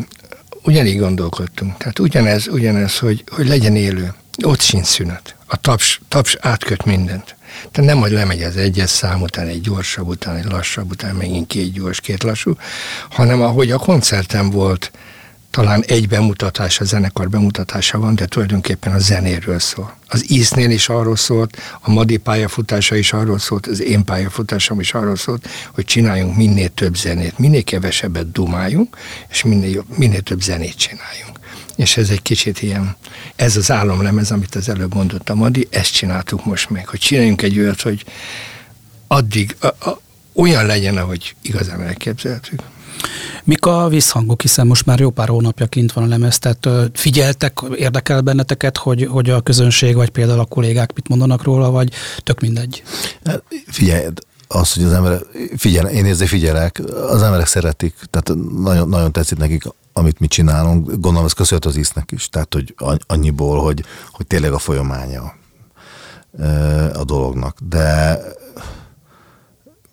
ugyanígy 0.65 0.99
gondolkodtunk. 0.99 1.77
Tehát 1.77 1.99
ugyanez, 1.99 2.47
ugyanez 2.47 2.97
hogy, 2.97 3.23
hogy 3.31 3.47
legyen 3.47 3.75
élő. 3.75 4.13
Ott 4.43 4.61
sincs 4.61 4.85
szünet. 4.85 5.35
A 5.45 5.61
taps, 5.61 6.01
taps 6.07 6.37
átköt 6.41 6.85
mindent. 6.85 7.35
Tehát 7.71 7.89
nem, 7.89 7.99
hogy 7.99 8.11
lemegy 8.11 8.41
az 8.41 8.57
egyes 8.57 8.89
szám 8.89 9.21
után, 9.21 9.47
egy 9.47 9.61
gyorsabb 9.61 10.07
után, 10.07 10.35
egy 10.35 10.45
lassabb 10.45 10.91
után, 10.91 11.15
megint 11.15 11.47
két 11.47 11.71
gyors, 11.71 11.99
két 11.99 12.23
lassú, 12.23 12.57
hanem 13.09 13.41
ahogy 13.41 13.71
a 13.71 13.77
koncerten 13.77 14.49
volt, 14.49 14.91
talán 15.55 15.83
egy 15.87 16.07
bemutatás, 16.07 16.79
a 16.79 16.83
zenekar 16.83 17.29
bemutatása 17.29 17.99
van, 17.99 18.15
de 18.15 18.25
tulajdonképpen 18.25 18.93
a 18.93 18.99
zenéről 18.99 19.59
szól. 19.59 19.97
Az 20.07 20.31
íznél 20.31 20.69
is 20.71 20.89
arról 20.89 21.15
szólt, 21.15 21.57
a 21.81 21.91
Madi 21.91 22.17
pályafutása 22.17 22.95
is 22.95 23.13
arról 23.13 23.39
szólt, 23.39 23.67
az 23.67 23.81
én 23.81 24.03
pályafutásom 24.03 24.79
is 24.79 24.93
arról 24.93 25.15
szólt, 25.15 25.47
hogy 25.73 25.85
csináljunk 25.85 26.35
minél 26.35 26.69
több 26.69 26.95
zenét, 26.95 27.37
minél 27.37 27.63
kevesebbet 27.63 28.31
dumáljunk, 28.31 28.97
és 29.29 29.43
minél, 29.43 29.69
jobb, 29.69 29.97
minél 29.97 30.21
több 30.21 30.41
zenét 30.41 30.75
csináljunk. 30.75 31.39
És 31.75 31.97
ez 31.97 32.09
egy 32.09 32.21
kicsit 32.21 32.61
ilyen, 32.61 32.95
ez 33.35 33.57
az 33.57 33.71
álomlemez, 33.71 34.31
amit 34.31 34.55
az 34.55 34.69
előbb 34.69 34.93
mondott 34.93 35.29
a 35.29 35.35
Madi, 35.35 35.67
ezt 35.69 35.93
csináltuk 35.93 36.45
most 36.45 36.69
meg, 36.69 36.87
hogy 36.87 36.99
csináljunk 36.99 37.41
egy 37.41 37.59
olyat, 37.59 37.81
hogy 37.81 38.05
addig 39.07 39.55
a, 39.59 39.67
a, 39.67 40.01
olyan 40.33 40.65
legyen, 40.65 40.97
ahogy 40.97 41.35
igazán 41.41 41.81
elképzeltük. 41.81 42.61
Mik 43.43 43.65
a 43.65 43.87
visszhangok, 43.87 44.41
hiszen 44.41 44.67
most 44.67 44.85
már 44.85 44.99
jó 44.99 45.09
pár 45.09 45.27
hónapja 45.27 45.65
kint 45.65 45.91
van 45.91 46.03
a 46.03 46.07
lemez, 46.07 46.39
tehát 46.39 46.89
figyeltek, 46.93 47.59
érdekel 47.75 48.21
benneteket, 48.21 48.77
hogy, 48.77 49.07
hogy 49.11 49.29
a 49.29 49.41
közönség, 49.41 49.95
vagy 49.95 50.09
például 50.09 50.39
a 50.39 50.45
kollégák 50.45 50.93
mit 50.95 51.07
mondanak 51.07 51.43
róla, 51.43 51.71
vagy 51.71 51.93
tök 52.23 52.39
mindegy? 52.39 52.83
Figyelj, 53.67 54.05
az, 54.47 54.73
hogy 54.73 54.83
az 54.83 54.91
ember, 54.91 55.21
figyel, 55.57 55.87
én 55.87 56.05
ezért 56.05 56.29
figyelek, 56.29 56.81
az 57.09 57.21
emberek 57.21 57.47
szeretik, 57.47 57.95
tehát 58.09 58.41
nagyon, 58.63 58.89
nagyon 58.89 59.11
tetszik 59.11 59.37
nekik, 59.37 59.63
amit 59.93 60.19
mi 60.19 60.27
csinálunk, 60.27 60.85
gondolom 60.87 61.25
ez 61.25 61.33
köszönhet 61.33 61.65
az 61.65 61.77
íznek 61.77 62.11
is, 62.11 62.29
tehát 62.29 62.53
hogy 62.53 62.75
annyiból, 63.07 63.61
hogy, 63.61 63.83
hogy 64.11 64.27
tényleg 64.27 64.53
a 64.53 64.59
folyamánya 64.59 65.33
a 66.93 67.03
dolognak, 67.03 67.57
de 67.69 68.19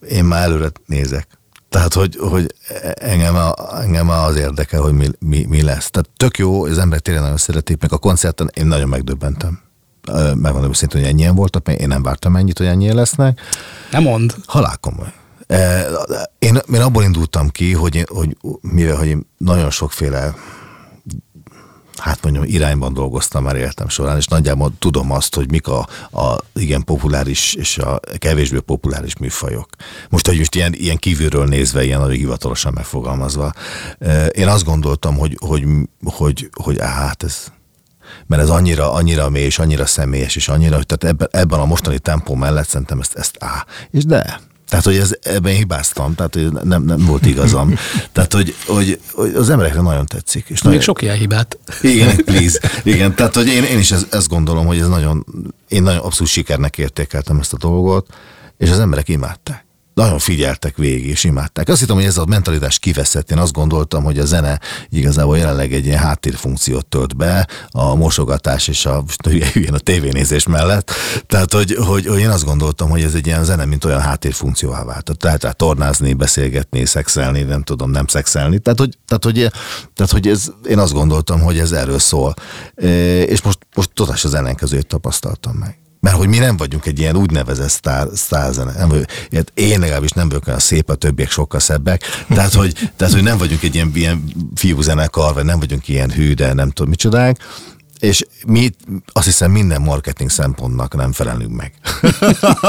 én 0.09 0.23
már 0.23 0.43
előre 0.43 0.71
nézek. 0.85 1.27
Tehát, 1.73 1.93
hogy, 1.93 2.17
hogy 2.19 2.53
engem, 2.95 3.35
a, 3.35 3.53
engem 3.81 4.09
az 4.09 4.35
érdekel, 4.35 4.81
hogy 4.81 4.93
mi, 4.93 5.07
mi, 5.19 5.45
mi 5.49 5.61
lesz. 5.61 5.89
Tehát 5.89 6.09
tök 6.17 6.37
jó, 6.37 6.63
az 6.63 6.77
emberek 6.77 7.03
tényleg 7.03 7.23
nagyon 7.23 7.37
szeretik, 7.37 7.81
meg 7.81 7.93
a 7.93 7.97
koncerten 7.97 8.51
én 8.53 8.65
nagyon 8.65 8.89
megdöbbentem. 8.89 9.59
Megmondom 10.35 10.69
őszintén, 10.69 11.01
hogy 11.01 11.09
ennyien 11.09 11.35
voltak, 11.35 11.65
mert 11.65 11.79
én 11.79 11.87
nem 11.87 12.03
vártam 12.03 12.35
ennyit, 12.35 12.57
hogy 12.57 12.67
ennyien 12.67 12.95
lesznek. 12.95 13.41
Nem 13.91 14.03
mond. 14.03 14.35
Halál 14.45 14.77
komoly. 14.77 15.13
Én, 16.39 16.59
én 16.73 16.81
abból 16.81 17.03
indultam 17.03 17.49
ki, 17.49 17.73
hogy, 17.73 18.05
hogy 18.09 18.37
mivel 18.61 18.95
hogy 18.95 19.07
én 19.07 19.29
nagyon 19.37 19.69
sokféle 19.69 20.33
hát 22.03 22.23
mondjam, 22.23 22.43
irányban 22.47 22.93
dolgoztam 22.93 23.43
már 23.43 23.55
életem 23.55 23.89
során, 23.89 24.17
és 24.17 24.27
nagyjából 24.27 24.73
tudom 24.79 25.11
azt, 25.11 25.35
hogy 25.35 25.51
mik 25.51 25.67
a, 25.67 25.87
a 26.11 26.37
igen 26.53 26.83
populáris 26.83 27.53
és 27.53 27.77
a 27.77 27.99
kevésbé 28.17 28.59
populáris 28.59 29.17
műfajok. 29.17 29.69
Most, 30.09 30.27
hogy 30.27 30.37
most 30.37 30.55
ilyen, 30.55 30.73
ilyen 30.73 30.97
kívülről 30.97 31.45
nézve, 31.45 31.83
ilyen 31.83 31.99
nagyon 31.99 32.15
hivatalosan 32.15 32.73
megfogalmazva, 32.73 33.53
én 34.31 34.47
azt 34.47 34.63
gondoltam, 34.63 35.17
hogy, 35.17 35.37
hogy, 35.39 35.65
hogy, 36.03 36.49
hogy 36.53 36.79
á, 36.79 36.87
hát 36.87 37.23
ez, 37.23 37.51
mert 38.27 38.41
ez 38.41 38.49
annyira, 38.49 38.93
annyira 38.93 39.29
mély, 39.29 39.45
és 39.45 39.59
annyira 39.59 39.85
személyes, 39.85 40.35
és 40.35 40.47
annyira, 40.47 40.75
hogy 40.75 40.85
tehát 40.85 41.15
ebben, 41.15 41.27
ebben 41.31 41.59
a 41.59 41.65
mostani 41.65 41.99
tempó 41.99 42.35
mellett 42.35 42.67
szerintem 42.67 42.99
ezt, 42.99 43.15
ezt 43.15 43.35
á. 43.39 43.65
És 43.91 44.05
de, 44.05 44.39
tehát, 44.69 44.85
hogy 44.85 44.97
ez, 44.97 45.15
ebben 45.21 45.53
hibáztam, 45.53 46.15
tehát 46.15 46.33
hogy 46.33 46.51
nem, 46.51 46.83
nem 46.83 47.05
volt 47.05 47.25
igazam. 47.25 47.75
tehát, 48.11 48.33
hogy, 48.33 48.55
hogy, 48.65 48.99
hogy 49.11 49.33
az 49.33 49.49
emberekre 49.49 49.81
nagyon 49.81 50.05
tetszik. 50.05 50.45
És 50.47 50.61
Még 50.61 50.63
nagyon, 50.63 50.81
sok 50.81 51.01
ilyen 51.01 51.17
hibát. 51.17 51.57
Igen, 51.81 52.15
please. 52.15 52.59
Igen, 52.83 53.15
tehát, 53.15 53.35
hogy 53.35 53.47
én, 53.47 53.63
én 53.63 53.77
is 53.77 53.91
ezt, 53.91 54.13
ezt 54.13 54.27
gondolom, 54.27 54.65
hogy 54.65 54.79
ez 54.79 54.87
nagyon, 54.87 55.25
én 55.67 55.83
nagyon 55.83 55.99
abszolút 55.99 56.31
sikernek 56.31 56.77
értékeltem 56.77 57.39
ezt 57.39 57.53
a 57.53 57.57
dolgot, 57.57 58.07
és 58.57 58.69
az 58.69 58.79
emberek 58.79 59.09
imádták 59.09 59.62
nagyon 59.93 60.19
figyeltek 60.19 60.77
végig, 60.77 61.07
és 61.09 61.23
imádták. 61.23 61.69
Azt 61.69 61.79
hittem, 61.79 61.95
hogy 61.95 62.05
ez 62.05 62.17
a 62.17 62.25
mentalitás 62.25 62.79
kiveszett. 62.79 63.31
Én 63.31 63.37
azt 63.37 63.53
gondoltam, 63.53 64.03
hogy 64.03 64.19
a 64.19 64.25
zene 64.25 64.59
igazából 64.89 65.37
jelenleg 65.37 65.73
egy 65.73 65.85
ilyen 65.85 65.99
háttérfunkciót 65.99 66.85
tölt 66.85 67.15
be, 67.15 67.47
a 67.69 67.95
mosogatás 67.95 68.67
és 68.67 68.85
a, 68.85 69.03
a 69.71 69.79
tévénézés 69.79 70.47
mellett. 70.47 70.91
Tehát, 71.27 71.53
hogy, 71.53 71.75
hogy, 71.75 72.05
hogy, 72.05 72.19
én 72.19 72.29
azt 72.29 72.45
gondoltam, 72.45 72.89
hogy 72.89 73.01
ez 73.01 73.13
egy 73.13 73.27
ilyen 73.27 73.43
zene, 73.43 73.65
mint 73.65 73.85
olyan 73.85 74.01
háttérfunkcióvá 74.01 74.83
vált. 74.83 75.11
Tehát 75.17 75.43
rá 75.43 75.51
tornázni, 75.51 76.13
beszélgetni, 76.13 76.85
szexelni, 76.85 77.41
nem 77.41 77.63
tudom, 77.63 77.91
nem 77.91 78.07
szexelni. 78.07 78.59
Tehát, 78.59 78.79
hogy, 78.79 78.97
tehát, 79.07 79.23
hogy, 79.23 79.51
tehát, 79.93 80.11
hogy 80.11 80.27
ez, 80.27 80.51
én 80.67 80.79
azt 80.79 80.93
gondoltam, 80.93 81.41
hogy 81.41 81.59
ez 81.59 81.71
erről 81.71 81.99
szól. 81.99 82.33
És 83.25 83.41
most, 83.41 83.57
most 83.75 83.89
totális 83.93 84.23
az 84.23 84.33
ellenkezőt 84.33 84.87
tapasztaltam 84.87 85.55
meg. 85.55 85.82
Mert 86.03 86.15
hogy 86.15 86.27
mi 86.27 86.37
nem 86.37 86.57
vagyunk 86.57 86.85
egy 86.85 86.99
ilyen 86.99 87.15
úgynevezett 87.15 87.69
sztár, 87.69 88.07
sztárzene. 88.13 88.73
Nem 88.77 89.05
én 89.53 89.79
legalábbis 89.79 90.11
nem 90.11 90.29
vagyok 90.29 90.47
olyan 90.47 90.59
szép, 90.59 90.89
a 90.89 90.95
többiek 90.95 91.31
sokkal 91.31 91.59
szebbek. 91.59 92.25
Tehát, 92.29 92.53
hogy, 92.53 92.91
tehát, 92.95 93.13
hogy 93.13 93.23
nem 93.23 93.37
vagyunk 93.37 93.63
egy 93.63 93.75
ilyen, 93.75 93.91
ilyen 93.93 94.23
fiúzenekar, 94.55 95.33
vagy 95.33 95.45
nem 95.45 95.59
vagyunk 95.59 95.87
ilyen 95.87 96.11
hű, 96.11 96.33
de 96.33 96.53
nem 96.53 96.69
tudom 96.69 96.89
micsodák 96.89 97.37
és 97.99 98.25
mi 98.45 98.69
azt 99.13 99.25
hiszem 99.25 99.51
minden 99.51 99.81
marketing 99.81 100.29
szempontnak 100.29 100.95
nem 100.95 101.11
felelünk 101.11 101.51
meg. 101.51 101.73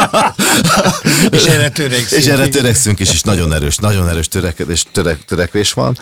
és 1.37 1.45
erre 1.45 1.71
törekszünk. 1.71 2.23
És 2.23 2.27
erre 2.27 2.49
törekszünk 2.49 3.01
is, 3.01 3.13
és 3.13 3.23
nagyon 3.23 3.53
erős, 3.53 3.77
nagyon 3.77 4.09
erős 4.09 4.29
törekedés, 4.29 4.87
törek, 4.93 5.25
törekvés 5.25 5.73
van. 5.73 5.99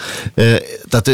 Tehát 0.89 1.11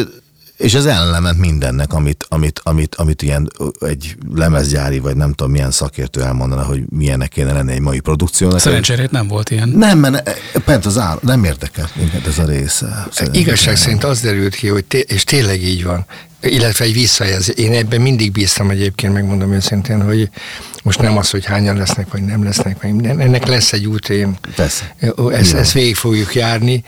és 0.59 0.75
ez 0.75 0.87
ellenment 0.87 1.39
mindennek, 1.39 1.93
amit, 1.93 2.27
amit, 2.29 2.61
amit, 2.65 2.95
amit 2.95 3.23
ilyen 3.23 3.51
egy 3.81 4.17
lemezgyári, 4.35 4.99
vagy 4.99 5.17
nem 5.17 5.33
tudom 5.33 5.53
milyen 5.53 5.71
szakértő 5.71 6.23
elmondana, 6.23 6.63
hogy 6.65 6.83
milyennek 6.89 7.29
kéne 7.29 7.53
lenni 7.53 7.73
egy 7.73 7.81
mai 7.81 8.01
produkciónak. 8.01 8.61
Szerencsére 8.61 9.09
nem 9.11 9.29
volt 9.29 9.51
ilyen. 9.51 9.69
Nem, 9.69 9.99
mert 9.99 10.41
pont 10.65 10.87
az 10.87 10.99
áll, 10.99 11.19
nem 11.23 11.45
érdekel 11.45 11.89
minket 11.95 12.27
ez 12.27 12.39
a 12.39 12.45
része. 12.45 13.07
Szerintem. 13.11 13.41
Igazság 13.43 13.77
szerint 13.77 14.05
az 14.05 14.21
derült 14.21 14.55
ki, 14.55 14.69
hogy 14.69 14.85
té- 14.85 15.11
és 15.11 15.25
tényleg 15.25 15.63
így 15.63 15.85
van, 15.85 16.07
illetve 16.41 16.85
egy 16.85 16.93
visszajelzés. 16.93 17.55
Én 17.55 17.73
ebben 17.73 18.01
mindig 18.01 18.33
bíztam 18.33 18.71
egyébként, 18.71 19.13
megmondom 19.13 19.53
őszintén, 19.53 20.03
hogy 20.03 20.31
most 20.83 21.01
nem 21.01 21.17
az, 21.17 21.31
hogy 21.31 21.45
hányan 21.45 21.77
lesznek, 21.77 22.13
vagy 22.13 22.23
nem 22.23 22.45
lesznek, 22.45 22.83
vagy 22.83 23.07
ennek 23.07 23.47
lesz 23.47 23.73
egy 23.73 23.87
út, 23.87 24.09
én 24.09 24.39
Persze. 24.55 24.95
ezt, 25.31 25.55
ezt 25.55 25.73
végig 25.73 25.97
fogjuk 25.97 26.35
járni, 26.35 26.85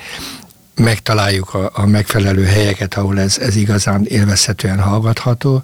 megtaláljuk 0.80 1.54
a, 1.54 1.70
a 1.74 1.86
megfelelő 1.86 2.44
helyeket, 2.44 2.94
ahol 2.94 3.20
ez, 3.20 3.38
ez 3.38 3.56
igazán 3.56 4.06
élvezhetően 4.08 4.80
hallgatható, 4.80 5.62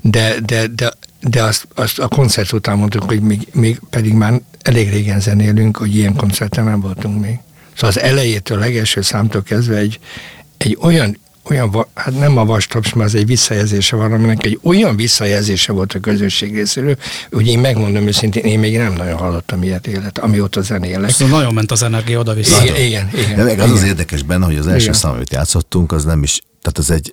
de, 0.00 0.34
de, 0.40 0.66
de, 0.66 0.92
de 1.20 1.42
azt, 1.42 1.68
azt 1.74 1.98
a 1.98 2.08
koncert 2.08 2.52
után 2.52 2.78
mondtuk, 2.78 3.02
hogy 3.02 3.20
még, 3.20 3.48
még 3.52 3.80
pedig 3.90 4.12
már 4.12 4.40
elég 4.62 4.90
régen 4.90 5.20
zenélünk, 5.20 5.76
hogy 5.76 5.96
ilyen 5.96 6.14
koncerten 6.14 6.64
nem 6.64 6.80
voltunk 6.80 7.20
még. 7.20 7.38
Szóval 7.74 7.90
az 7.90 8.00
elejétől, 8.00 8.58
legelső 8.58 9.00
számtól 9.00 9.42
kezdve 9.42 9.76
egy, 9.76 9.98
egy 10.56 10.78
olyan 10.80 11.18
olyan, 11.50 11.86
hát 11.94 12.18
nem 12.18 12.36
a 12.36 12.44
vastaps, 12.44 12.92
mert 12.92 13.08
az 13.08 13.14
egy 13.14 13.26
visszajelzése 13.26 13.96
van, 13.96 14.12
aminek 14.12 14.44
egy 14.44 14.58
olyan 14.62 14.96
visszajelzése 14.96 15.72
volt 15.72 15.92
a 15.92 16.00
közösség 16.00 16.54
részéről, 16.54 16.96
hogy 17.30 17.46
én 17.46 17.58
megmondom 17.58 18.06
őszintén, 18.06 18.44
én 18.44 18.58
még 18.58 18.76
nem 18.76 18.92
nagyon 18.92 19.16
hallottam 19.16 19.62
ilyet 19.62 19.86
élet, 19.86 20.18
amióta 20.18 20.60
zenélek. 20.60 21.10
Szóval 21.10 21.38
nagyon 21.38 21.54
ment 21.54 21.70
az 21.70 21.82
energia 21.82 22.18
oda-vissza. 22.18 22.64
Igen, 22.64 22.76
igen, 22.76 23.10
igen. 23.14 23.36
De 23.36 23.42
meg 23.42 23.58
az 23.58 23.64
igen. 23.64 23.76
az 23.76 23.82
érdekes 23.82 24.22
benne, 24.22 24.44
hogy 24.44 24.56
az 24.56 24.66
első 24.66 24.82
igen. 24.82 24.94
szám, 24.94 25.12
amit 25.12 25.32
játszottunk, 25.32 25.92
az 25.92 26.04
nem 26.04 26.22
is, 26.22 26.40
tehát 26.62 26.78
az 26.78 26.90
egy, 26.90 27.12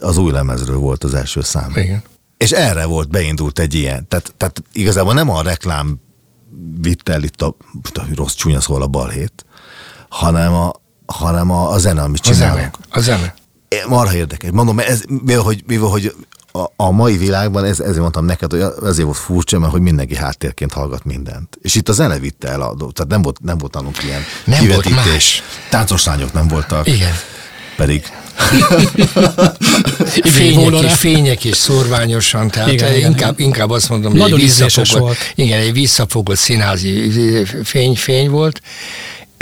az 0.00 0.16
új 0.16 0.32
lemezről 0.32 0.76
volt 0.76 1.04
az 1.04 1.14
első 1.14 1.40
szám. 1.42 1.72
Igen. 1.76 2.02
És 2.36 2.50
erre 2.50 2.84
volt, 2.84 3.10
beindult 3.10 3.58
egy 3.58 3.74
ilyen. 3.74 4.08
Tehát, 4.08 4.34
tehát 4.36 4.62
igazából 4.72 5.14
nem 5.14 5.30
a 5.30 5.42
reklám 5.42 6.00
vitt 6.80 7.08
el 7.08 7.22
itt 7.22 7.42
a, 7.42 7.56
a 7.94 8.00
rossz 8.14 8.34
csúnya 8.34 8.60
szól 8.60 8.82
a 8.82 8.86
balhét, 8.86 9.44
hanem 10.08 10.54
a, 10.54 10.72
hanem 11.12 11.50
a, 11.50 11.70
a 11.70 11.78
zene, 11.78 12.02
amit 12.02 12.20
csinálunk. 12.20 12.76
A 12.90 13.00
zene. 13.00 13.34
Marha 13.88 14.14
érdekes. 14.14 14.50
Mondom, 14.50 14.78
ez, 14.78 15.02
mivel, 15.24 15.42
hogy, 15.42 15.62
mivel, 15.66 15.88
hogy 15.88 16.14
a, 16.52 16.72
a 16.76 16.90
mai 16.90 17.16
világban, 17.16 17.64
ez, 17.64 17.80
ezért 17.80 17.98
mondtam 17.98 18.24
neked, 18.24 18.50
hogy 18.50 18.64
ezért 18.84 19.04
volt 19.04 19.16
furcsa, 19.18 19.58
mert 19.58 19.72
hogy 19.72 19.80
mindenki 19.80 20.16
háttérként 20.16 20.72
hallgat 20.72 21.04
mindent. 21.04 21.58
És 21.62 21.74
itt 21.74 21.88
a 21.88 21.92
zene 21.92 22.18
vitte 22.18 22.48
el 22.48 22.60
a 22.60 22.74
dolgot, 22.74 22.94
tehát 22.94 23.10
nem 23.10 23.22
volt, 23.22 23.38
nem 23.42 23.58
volt 23.58 23.74
nálunk 23.74 24.02
ilyen 24.02 24.22
nem 24.44 24.60
kivetítés. 24.60 24.94
Volt 24.94 25.06
más. 25.06 25.42
Táncos 25.68 26.04
lányok 26.04 26.32
nem 26.32 26.48
voltak. 26.48 26.86
Igen. 26.86 27.12
Pedig. 27.76 28.02
fények, 30.22 30.82
és, 30.82 30.94
fények 30.94 31.44
és 31.44 31.56
szorványosan, 31.56 32.48
tehát 32.50 32.72
igen, 32.72 32.94
inkább, 32.94 33.32
igen. 33.32 33.46
inkább 33.46 33.70
azt 33.70 33.88
mondom, 33.88 34.18
hogy 34.18 34.32
egy 34.32 34.38
visszafogott, 34.38 34.98
volt. 34.98 35.16
Igen, 35.34 35.60
egy 35.60 35.72
visszafogott 35.72 36.36
színházi 36.36 37.12
fény, 37.64 37.96
fény 37.96 38.30
volt, 38.30 38.60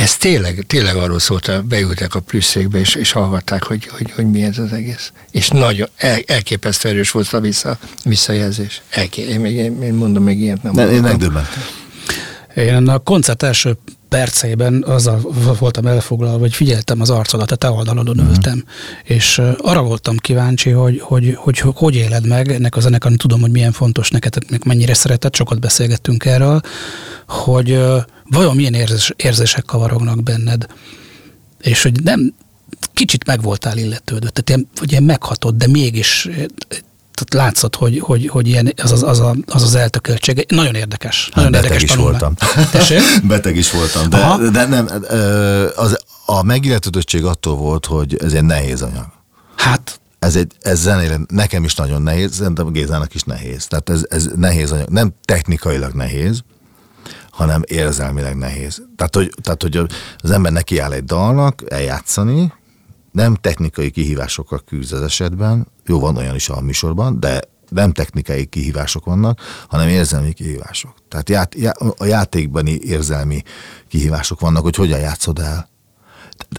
ez 0.06 0.16
tényleg, 0.16 0.64
tényleg 0.66 0.96
arról 0.96 1.18
szólt, 1.18 1.64
beültek 1.64 2.14
a 2.14 2.20
plüsszékbe, 2.20 2.78
és, 2.78 2.94
és 2.94 3.12
hallgatták, 3.12 3.62
hogy, 3.62 3.86
hogy, 3.86 4.10
hogy 4.10 4.30
mi 4.30 4.42
ez 4.42 4.58
az 4.58 4.72
egész. 4.72 5.12
És 5.30 5.48
nagyon, 5.48 5.88
el, 5.96 6.18
elképesztő 6.26 6.88
erős 6.88 7.10
volt 7.10 7.32
a 7.32 7.40
vissza, 7.40 7.78
visszajelzés. 8.04 8.82
Elké, 8.90 9.22
én, 9.22 9.40
még, 9.40 9.54
én 9.56 9.94
mondom, 9.94 10.22
még 10.22 10.40
ilyet 10.40 10.62
nem 10.62 10.72
Nem, 10.74 10.90
én 10.90 11.02
megdöbbentem. 11.02 11.62
Én 12.54 12.88
a 12.88 12.98
koncert 12.98 13.42
első 13.42 13.78
perceiben 14.08 14.84
azzal 14.86 15.20
voltam 15.58 15.86
elfoglalva, 15.86 16.38
hogy 16.38 16.54
figyeltem 16.54 17.00
az 17.00 17.10
arcodat, 17.10 17.50
a 17.50 17.56
te 17.56 17.70
oldalodon 17.70 18.16
uh-huh. 18.16 18.30
ültem, 18.30 18.64
és 19.04 19.42
arra 19.58 19.82
voltam 19.82 20.16
kíváncsi, 20.16 20.70
hogy 20.70 21.00
hogy, 21.00 21.34
hogy 21.36 21.58
hogy, 21.60 21.74
hogy 21.76 21.94
éled 21.94 22.26
meg 22.26 22.52
ennek 22.52 22.76
a 22.76 22.80
zenekarnak, 22.80 23.20
tudom, 23.20 23.40
hogy 23.40 23.50
milyen 23.50 23.72
fontos 23.72 24.10
neked, 24.10 24.34
mennyire 24.64 24.94
szereted, 24.94 25.34
sokat 25.34 25.60
beszélgettünk 25.60 26.24
erről, 26.24 26.60
hogy 27.26 27.78
vajon 28.30 28.56
milyen 28.56 28.74
érzés, 28.74 29.12
érzések 29.16 29.64
kavarognak 29.64 30.22
benned, 30.22 30.66
és 31.60 31.82
hogy 31.82 32.02
nem, 32.02 32.34
kicsit 32.92 33.26
meg 33.26 33.42
voltál 33.42 33.78
illetődött, 33.78 34.34
tehát 34.34 34.48
ilyen, 34.48 34.68
hogy 34.76 34.90
ilyen 34.90 35.02
meghatott, 35.02 35.56
de 35.56 35.66
mégis 35.66 36.28
tehát 37.16 37.46
látszott, 37.46 37.76
hogy, 37.76 37.98
hogy, 37.98 38.28
hogy 38.28 38.48
ilyen, 38.48 38.72
az, 38.82 38.92
az, 38.92 39.02
az, 39.02 39.22
az, 39.46 39.62
az 39.62 39.74
eltököltség. 39.74 40.46
Nagyon 40.48 40.74
érdekes. 40.74 41.30
Nagyon 41.34 41.54
hát 41.54 41.62
érdekes 41.62 41.82
beteg 41.82 41.96
is 41.96 42.04
voltam. 42.04 42.34
beteg 43.28 43.56
is 43.56 43.70
voltam, 43.70 44.08
de, 44.10 44.36
de 44.50 44.66
nem, 44.66 44.88
az, 45.76 45.98
a 46.26 46.42
megilletődöttség 46.42 47.24
attól 47.24 47.56
volt, 47.56 47.86
hogy 47.86 48.16
ez 48.22 48.32
egy 48.32 48.44
nehéz 48.44 48.82
anyag. 48.82 49.06
Hát 49.56 50.00
ez, 50.18 50.36
egy, 50.36 50.52
ez 50.60 50.80
zenére 50.80 51.20
nekem 51.28 51.64
is 51.64 51.74
nagyon 51.74 52.02
nehéz, 52.02 52.34
szerintem 52.34 52.72
Gézának 52.72 53.14
is 53.14 53.22
nehéz. 53.22 53.66
Tehát 53.66 53.90
ez, 53.90 54.06
ez 54.08 54.28
nehéz 54.36 54.72
anyag. 54.72 54.88
Nem 54.88 55.14
technikailag 55.24 55.92
nehéz, 55.92 56.42
hanem 57.36 57.62
érzelmileg 57.66 58.36
nehéz. 58.36 58.82
Tehát 58.96 59.14
hogy, 59.14 59.32
tehát, 59.42 59.62
hogy 59.62 59.76
az 60.18 60.30
ember 60.30 60.52
nekiáll 60.52 60.92
egy 60.92 61.04
dalnak 61.04 61.62
eljátszani, 61.68 62.52
nem 63.12 63.34
technikai 63.34 63.90
kihívásokkal 63.90 64.62
küzd 64.66 64.92
az 64.92 65.02
esetben, 65.02 65.66
jó, 65.86 66.00
van 66.00 66.16
olyan 66.16 66.34
is 66.34 66.48
a 66.48 66.60
műsorban, 66.60 67.20
de 67.20 67.40
nem 67.68 67.92
technikai 67.92 68.46
kihívások 68.46 69.04
vannak, 69.04 69.40
hanem 69.68 69.88
érzelmi 69.88 70.32
kihívások. 70.32 70.94
Tehát 71.08 71.28
ját, 71.28 71.54
já, 71.54 71.72
a 71.96 72.04
játékbani 72.04 72.78
érzelmi 72.82 73.42
kihívások 73.88 74.40
vannak, 74.40 74.62
hogy 74.62 74.76
hogyan 74.76 75.00
játszod 75.00 75.38
el. 75.38 75.68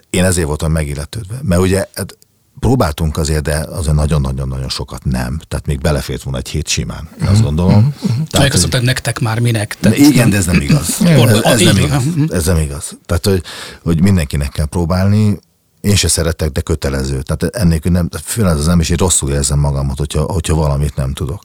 Én 0.09 0.23
ezért 0.23 0.47
voltam 0.47 0.71
megilletődve. 0.71 1.39
Mert 1.43 1.61
ugye 1.61 1.85
hát 1.93 2.17
próbáltunk 2.59 3.17
azért, 3.17 3.43
de 3.43 3.55
azért 3.55 3.95
nagyon-nagyon-nagyon 3.95 4.69
sokat 4.69 5.05
nem. 5.05 5.39
Tehát 5.47 5.65
még 5.65 5.79
belefért 5.79 6.23
volna 6.23 6.37
egy 6.37 6.49
hét 6.49 6.67
simán, 6.67 7.09
mm-hmm. 7.15 7.31
azt 7.33 7.41
gondolom. 7.41 7.73
Mm-hmm. 7.73 8.23
Tehát, 8.27 8.53
azt 8.53 8.61
mondtad, 8.61 8.83
nektek 8.83 9.19
már 9.19 9.39
minek. 9.39 9.77
Tehát... 9.79 9.97
Igen, 9.97 10.29
de 10.29 10.37
ez 10.37 10.45
nem 10.45 10.61
igaz. 10.61 11.01
ez, 11.01 11.41
ez, 11.43 11.61
nem 11.61 11.77
igaz. 11.77 12.03
ez 12.29 12.45
nem 12.45 12.57
igaz. 12.57 12.97
Tehát, 13.05 13.25
hogy, 13.25 13.43
hogy 13.83 14.01
mindenkinek 14.01 14.49
kell 14.49 14.65
próbálni, 14.65 15.39
én 15.81 15.95
se 15.95 16.07
szeretek, 16.07 16.49
de 16.49 16.61
kötelező. 16.61 17.21
Tehát 17.21 17.55
ennélkül 17.55 17.91
nem, 17.91 18.09
főleg 18.23 18.57
az 18.57 18.65
nem 18.65 18.79
is, 18.79 18.87
hogy 18.87 18.97
rosszul 18.97 19.31
érzem 19.31 19.59
magamat, 19.59 19.97
hogyha, 19.97 20.21
hogyha 20.21 20.55
valamit 20.55 20.95
nem 20.95 21.13
tudok. 21.13 21.43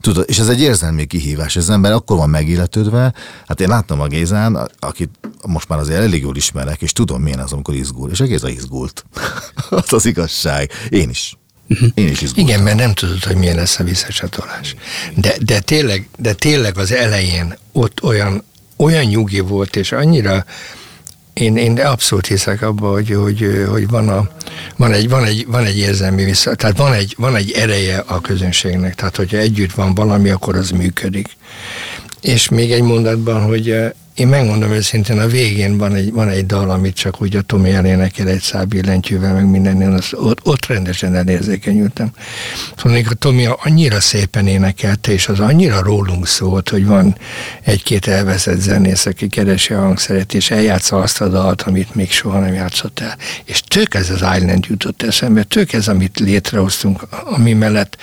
Tudod, 0.00 0.24
és 0.28 0.38
ez 0.38 0.48
egy 0.48 0.60
érzelmi 0.60 1.06
kihívás. 1.06 1.56
Ez 1.56 1.68
ember 1.68 1.92
akkor 1.92 2.16
van 2.16 2.30
megilletődve. 2.30 3.14
Hát 3.46 3.60
én 3.60 3.68
láttam 3.68 4.00
a 4.00 4.06
Gézán, 4.06 4.70
akit 4.78 5.10
most 5.46 5.68
már 5.68 5.78
azért 5.78 6.02
elég 6.02 6.22
jól 6.22 6.36
ismerek, 6.36 6.82
és 6.82 6.92
tudom 6.92 7.22
milyen 7.22 7.38
az, 7.38 7.52
amikor 7.52 7.74
izgul. 7.74 8.10
És 8.10 8.20
a 8.20 8.24
Géza 8.24 8.48
izgult. 8.48 9.04
az 9.70 9.92
az 9.92 10.06
igazság. 10.06 10.70
Én 10.88 11.08
is. 11.08 11.36
Én 11.94 12.08
is 12.08 12.20
izgultam. 12.20 12.48
Igen, 12.48 12.62
mert 12.62 12.76
nem 12.76 12.94
tudod, 12.94 13.24
hogy 13.24 13.36
milyen 13.36 13.56
lesz 13.56 13.78
a 13.78 13.84
visszacsatolás. 13.84 14.74
De, 15.14 15.36
de, 15.40 15.60
tényleg, 15.60 16.08
de 16.18 16.32
tényleg 16.32 16.78
az 16.78 16.92
elején 16.92 17.58
ott 17.72 18.02
olyan, 18.02 18.42
olyan 18.76 19.04
nyugi 19.04 19.40
volt, 19.40 19.76
és 19.76 19.92
annyira 19.92 20.44
én, 21.40 21.56
én 21.56 21.80
abszolút 21.80 22.26
hiszek 22.26 22.62
abba, 22.62 22.90
hogy, 22.90 23.10
hogy, 23.10 23.66
hogy 23.68 23.88
van, 23.88 24.08
a, 24.08 24.28
van, 24.76 24.92
egy, 24.92 25.08
van, 25.08 25.24
egy, 25.24 25.46
van 25.46 25.64
egy 25.64 25.78
érzelmi 25.78 26.24
vissza, 26.24 26.54
tehát 26.54 26.76
van 26.76 26.92
egy, 26.92 27.14
van 27.18 27.36
egy 27.36 27.50
ereje 27.50 28.04
a 28.06 28.20
közönségnek, 28.20 28.94
tehát 28.94 29.16
hogyha 29.16 29.36
együtt 29.36 29.72
van 29.72 29.94
valami, 29.94 30.30
akkor 30.30 30.56
az 30.56 30.70
működik. 30.70 31.28
És 32.20 32.48
még 32.48 32.72
egy 32.72 32.82
mondatban, 32.82 33.42
hogy 33.42 33.76
én 34.18 34.28
megmondom 34.28 34.70
őszintén, 34.70 35.18
a 35.18 35.26
végén 35.26 35.76
van 35.76 35.94
egy, 35.94 36.12
van 36.12 36.28
egy 36.28 36.46
dal, 36.46 36.70
amit 36.70 36.94
csak 36.94 37.22
úgy 37.22 37.36
a 37.36 37.42
Tomi 37.42 37.70
elénekel 37.70 38.28
egy 38.28 38.40
szábbillentyűvel, 38.40 39.34
meg 39.34 39.50
mindennél, 39.50 39.92
az, 39.92 40.08
ott, 40.12 40.46
ott 40.46 40.66
rendesen 40.66 41.14
elérzékenyültem. 41.14 42.10
Szóval 42.76 43.02
a 43.08 43.14
Tomi 43.14 43.48
annyira 43.62 44.00
szépen 44.00 44.46
énekelte, 44.46 45.12
és 45.12 45.28
az 45.28 45.40
annyira 45.40 45.82
rólunk 45.82 46.26
szólt, 46.26 46.68
hogy 46.68 46.86
van 46.86 47.16
egy-két 47.62 48.06
elveszett 48.06 48.60
zenész, 48.60 49.06
aki 49.06 49.28
keresi 49.28 49.72
a 49.72 49.80
hangszeret, 49.80 50.34
és 50.34 50.50
eljátsza 50.50 50.98
azt 50.98 51.20
a 51.20 51.28
dalt, 51.28 51.62
amit 51.62 51.94
még 51.94 52.10
soha 52.10 52.38
nem 52.38 52.54
játszott 52.54 53.00
el. 53.00 53.16
És 53.44 53.60
tök 53.60 53.94
ez 53.94 54.10
az 54.10 54.24
Island 54.36 54.64
jutott 54.68 55.02
eszembe, 55.02 55.42
tök 55.42 55.72
ez, 55.72 55.88
amit 55.88 56.18
létrehoztunk, 56.18 57.02
ami 57.24 57.52
mellett 57.52 57.96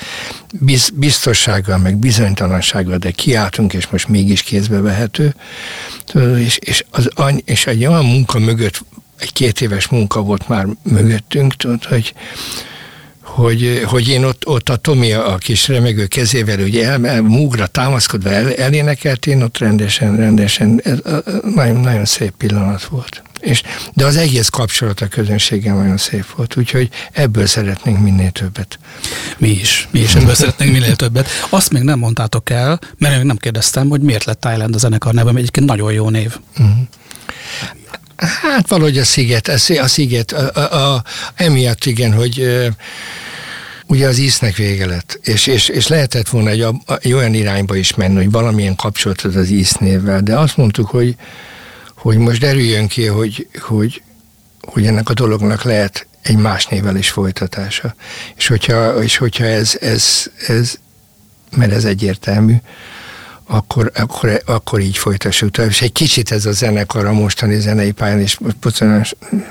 biz, 0.60 0.90
biztossággal, 0.94 1.78
meg 1.78 1.98
bizonytalansággal, 1.98 2.98
de 2.98 3.12
kiáltunk, 3.12 3.74
és 3.74 3.88
most 3.88 4.08
mégis 4.08 4.42
kézbe 4.42 4.82
vehető, 4.82 5.36
és, 6.38 6.58
és, 6.58 6.84
az, 6.90 7.10
és 7.46 7.68
egy 7.68 7.86
olyan 7.86 8.06
munka 8.06 8.40
mögött, 8.40 8.86
egy 9.20 9.34
két 9.34 9.62
éves 9.62 9.88
munka 9.88 10.22
volt 10.22 10.48
már 10.48 10.68
mögöttünk, 10.84 11.56
tudod, 11.56 11.84
hogy, 11.84 12.14
hogy, 13.22 13.82
hogy 13.86 14.10
én 14.10 14.24
ott, 14.24 14.48
ott 14.48 14.70
a 14.70 14.76
Tomi 14.76 15.12
a 15.12 15.38
kis 15.38 15.68
remegő 15.68 16.06
kezével 16.06 16.60
ugye 16.60 16.86
el, 16.86 17.08
el, 17.08 17.22
múgra 17.22 17.68
támaszkodva 17.68 18.30
el, 18.30 18.54
elénekelt, 18.54 19.26
én 19.26 19.42
ott 19.42 19.58
rendesen, 19.58 20.16
rendesen, 20.16 20.82
ez, 20.84 20.98
nagyon, 21.56 21.80
nagyon 21.80 22.06
szép 22.06 22.34
pillanat 22.38 22.84
volt. 22.84 23.24
És, 23.46 23.62
de 23.94 24.06
az 24.06 24.16
egész 24.16 24.50
kapcsolat 24.50 25.02
a 25.02 25.08
közönséggel 25.08 25.76
nagyon 25.76 25.98
szép 25.98 26.26
volt, 26.36 26.58
úgyhogy 26.58 26.90
ebből 27.12 27.46
szeretnénk 27.46 28.00
minél 28.00 28.32
többet. 28.32 28.80
Mi 29.38 29.50
is, 29.50 29.88
mi 29.92 30.00
is 30.00 30.16
ebből 30.16 30.34
szeretnénk 30.34 30.72
minél 30.72 30.96
többet. 30.96 31.28
Azt 31.50 31.72
még 31.72 31.84
nem 31.84 32.00
mondtátok 32.00 32.50
el, 32.50 32.80
mert 32.98 33.20
én 33.20 33.26
nem 33.26 33.38
kérdeztem, 33.38 33.90
hogy 33.90 34.02
miért 34.02 34.24
lett 34.24 34.42
Thailand 34.42 34.76
a 34.76 34.78
zenekar 34.78 35.14
neve, 35.14 35.26
mert 35.26 35.38
egyébként 35.38 35.66
nagyon 35.66 35.94
jó 35.94 36.10
név. 36.10 36.38
Uh-huh. 36.58 36.78
Hát 38.18 38.70
valahogy 38.70 38.98
a 38.98 39.04
sziget, 39.04 39.48
a 39.48 39.88
sziget, 39.88 40.32
a, 40.32 40.52
a, 40.54 40.94
a, 40.94 41.04
emiatt 41.36 41.86
igen, 41.86 42.14
hogy 42.14 42.66
ugye 43.88 44.08
az 44.08 44.18
íznek 44.18 44.56
vége 44.56 44.86
lett, 44.86 45.20
és, 45.24 45.48
és, 45.48 45.68
és 45.68 45.88
lehetett 45.88 46.30
volna 46.30 46.50
egy, 46.50 46.66
egy 47.00 47.14
olyan 47.14 47.34
irányba 47.34 47.76
is 47.76 47.96
menni, 47.96 48.16
hogy 48.16 48.32
valamilyen 48.32 48.76
kapcsolatot 48.76 49.36
az 49.36 49.50
íznévvel, 49.50 50.22
de 50.22 50.38
azt 50.38 50.58
mondtuk, 50.58 50.90
hogy 50.90 51.16
hogy 52.06 52.18
most 52.18 52.40
derüljön 52.40 52.88
ki, 52.88 53.06
hogy, 53.06 53.48
hogy, 53.60 54.02
hogy 54.62 54.86
ennek 54.86 55.10
a 55.10 55.14
dolognak 55.14 55.64
lehet 55.64 56.08
egy 56.22 56.38
más 56.38 56.66
nével 56.66 56.96
is 56.96 57.10
folytatása. 57.10 57.96
És 58.36 58.48
hogyha, 58.48 59.04
és 59.04 59.18
hogyha 59.18 59.46
ez, 59.46 59.78
ez, 59.82 60.26
ez, 60.48 60.76
mert 61.56 61.72
ez 61.72 61.86
egyértelmű, 61.86 62.56
akkor, 63.48 63.92
akkor, 63.96 64.42
akkor 64.46 64.80
így 64.80 64.98
folytassuk. 64.98 65.58
És 65.58 65.82
egy 65.82 65.92
kicsit 65.92 66.32
ez 66.32 66.46
a 66.46 66.52
zenekar 66.52 67.06
a 67.06 67.14
mostani 67.14 67.60
zenei 67.60 67.92
pályán 67.92 68.20
is 68.20 68.40
pocsosan 68.60 69.06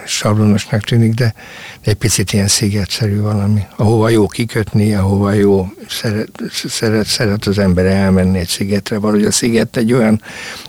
sablonosnak 0.06 0.84
tűnik, 0.84 1.14
de, 1.14 1.34
de 1.82 1.90
egy 1.90 1.96
picit 1.96 2.32
ilyen 2.32 2.48
szigetszerű 2.48 3.20
valami, 3.20 3.60
ahova 3.76 4.08
jó 4.08 4.26
kikötni, 4.26 4.94
ahova 4.94 5.32
jó 5.32 5.68
szeret, 5.88 6.30
szeret, 6.68 7.06
szeret 7.06 7.46
az 7.46 7.58
ember 7.58 7.86
elmenni 7.86 8.38
egy 8.38 8.48
szigetre. 8.48 8.98
Valahogy 8.98 9.24
a 9.24 9.32
sziget 9.32 9.76
egy 9.76 9.92
olyan, 9.92 10.22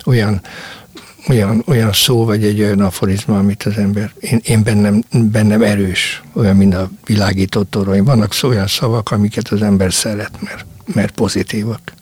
olyan 0.06 0.42
olyan, 1.28 1.64
olyan 1.66 1.94
szó, 1.94 2.26
vagy 2.26 2.44
egy 2.44 2.62
olyan 2.62 2.80
aforizma, 2.80 3.38
amit 3.38 3.64
az 3.64 3.78
ember, 3.78 4.14
én, 4.20 4.40
én 4.44 4.64
bennem, 4.64 5.04
bennem 5.12 5.62
erős, 5.62 6.24
olyan, 6.34 6.56
mint 6.56 6.74
a 6.74 6.90
világított 7.06 7.70
torony. 7.70 8.04
Vannak 8.04 8.34
szó, 8.34 8.50
olyan 8.50 8.68
szavak, 8.68 9.12
amiket 9.12 9.48
az 9.48 9.62
ember 9.62 9.94
szeret, 9.94 10.42
mert, 10.42 10.66
mert 10.94 11.12
pozitívak. 11.12 11.94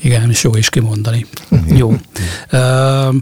Igen, 0.00 0.30
és 0.30 0.42
jó 0.42 0.56
is 0.56 0.68
kimondani. 0.68 1.26
jó. 1.80 1.88
Uh, 2.52 3.14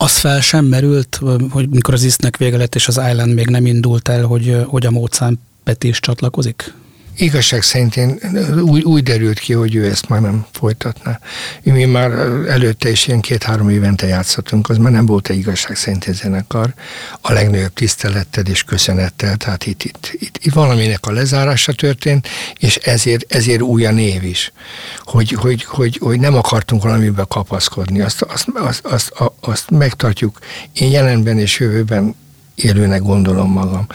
az 0.00 0.18
fel 0.18 0.40
sem 0.40 0.64
merült, 0.64 1.20
hogy 1.50 1.68
mikor 1.68 1.94
az 1.94 2.02
isznek 2.02 2.36
vége 2.36 2.56
lett, 2.56 2.74
és 2.74 2.88
az 2.88 3.00
Island 3.10 3.34
még 3.34 3.48
nem 3.48 3.66
indult 3.66 4.08
el, 4.08 4.24
hogy, 4.24 4.56
hogy 4.66 4.86
a 4.86 4.90
Mozart 4.90 5.38
Peti 5.64 5.88
is 5.88 6.00
csatlakozik? 6.00 6.74
Igazság 7.20 7.62
szerint 7.62 7.96
én 7.96 8.18
úgy, 8.60 8.82
úgy 8.82 9.02
derült 9.02 9.38
ki, 9.38 9.52
hogy 9.52 9.74
ő 9.74 9.84
ezt 9.84 10.08
már 10.08 10.20
nem 10.20 10.46
folytatná. 10.52 11.20
Mi 11.62 11.84
már 11.84 12.10
előtte 12.48 12.90
is 12.90 13.06
ilyen 13.06 13.20
két-három 13.20 13.68
évente 13.68 14.06
játszottunk, 14.06 14.68
az 14.68 14.76
már 14.76 14.92
nem 14.92 15.06
volt 15.06 15.28
egy 15.28 15.38
igazság 15.38 15.76
szerint 15.76 16.04
egy 16.04 16.14
zenekar. 16.14 16.74
A 17.20 17.32
legnagyobb 17.32 17.72
tisztelettel 17.72 18.44
és 18.44 18.62
köszönettel, 18.62 19.36
tehát 19.36 19.66
itt, 19.66 19.82
itt, 19.82 20.10
itt, 20.12 20.38
itt 20.42 20.52
valaminek 20.52 21.06
a 21.06 21.12
lezárása 21.12 21.72
történt, 21.72 22.28
és 22.58 22.76
ezért, 22.76 23.34
ezért 23.34 23.60
új 23.60 23.86
a 23.86 23.90
név 23.90 24.24
is. 24.24 24.52
Hogy, 24.98 25.30
hogy, 25.30 25.64
hogy, 25.64 25.98
hogy 26.00 26.20
nem 26.20 26.34
akartunk 26.34 26.82
valamibe 26.82 27.24
kapaszkodni, 27.28 28.00
azt, 28.00 28.22
azt, 28.22 28.48
azt, 28.54 28.84
azt, 28.84 29.12
azt 29.40 29.70
megtartjuk. 29.70 30.38
Én 30.72 30.90
jelenben 30.90 31.38
és 31.38 31.58
jövőben 31.58 32.14
élőnek 32.54 33.02
gondolom 33.02 33.52
magam 33.52 33.86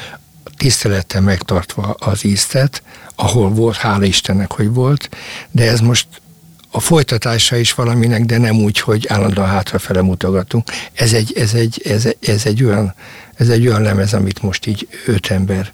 tisztelettel 0.58 1.22
megtartva 1.22 1.96
az 2.00 2.26
íztet, 2.26 2.84
ahol 3.16 3.50
volt, 3.50 3.76
hála 3.76 4.06
Istennek, 4.06 4.52
hogy 4.52 4.74
volt, 4.74 5.10
de 5.52 5.70
ez 5.70 5.80
most 5.80 6.08
a 6.72 6.80
folytatása 6.80 7.56
is 7.56 7.74
valaminek, 7.74 8.26
de 8.26 8.38
nem 8.38 8.56
úgy, 8.56 8.80
hogy 8.80 9.08
állandóan 9.08 9.48
hátrafele 9.48 10.02
mutogatunk. 10.02 10.68
Ez 10.94 11.14
egy, 11.14 11.34
ez 11.38 11.54
egy, 11.54 11.82
ez, 11.86 12.08
ez 12.20 12.46
egy, 12.46 12.64
olyan, 12.64 12.94
ez 13.36 13.50
egy 13.50 13.68
olyan 13.68 13.82
lemez, 13.82 14.14
amit 14.14 14.42
most 14.42 14.66
így 14.66 14.88
öt 15.06 15.28
ember 15.28 15.72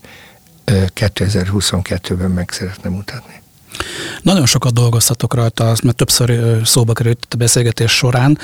2022-ben 0.65 2.30
meg 2.30 2.49
szeretne 2.51 2.89
mutatni. 2.89 3.41
Nagyon 4.21 4.45
sokat 4.45 4.73
dolgoztatok 4.73 5.34
rajta, 5.34 5.75
mert 5.84 5.95
többször 5.95 6.59
szóba 6.65 6.93
került 6.93 7.27
a 7.30 7.36
beszélgetés 7.36 7.91
során, 7.91 8.38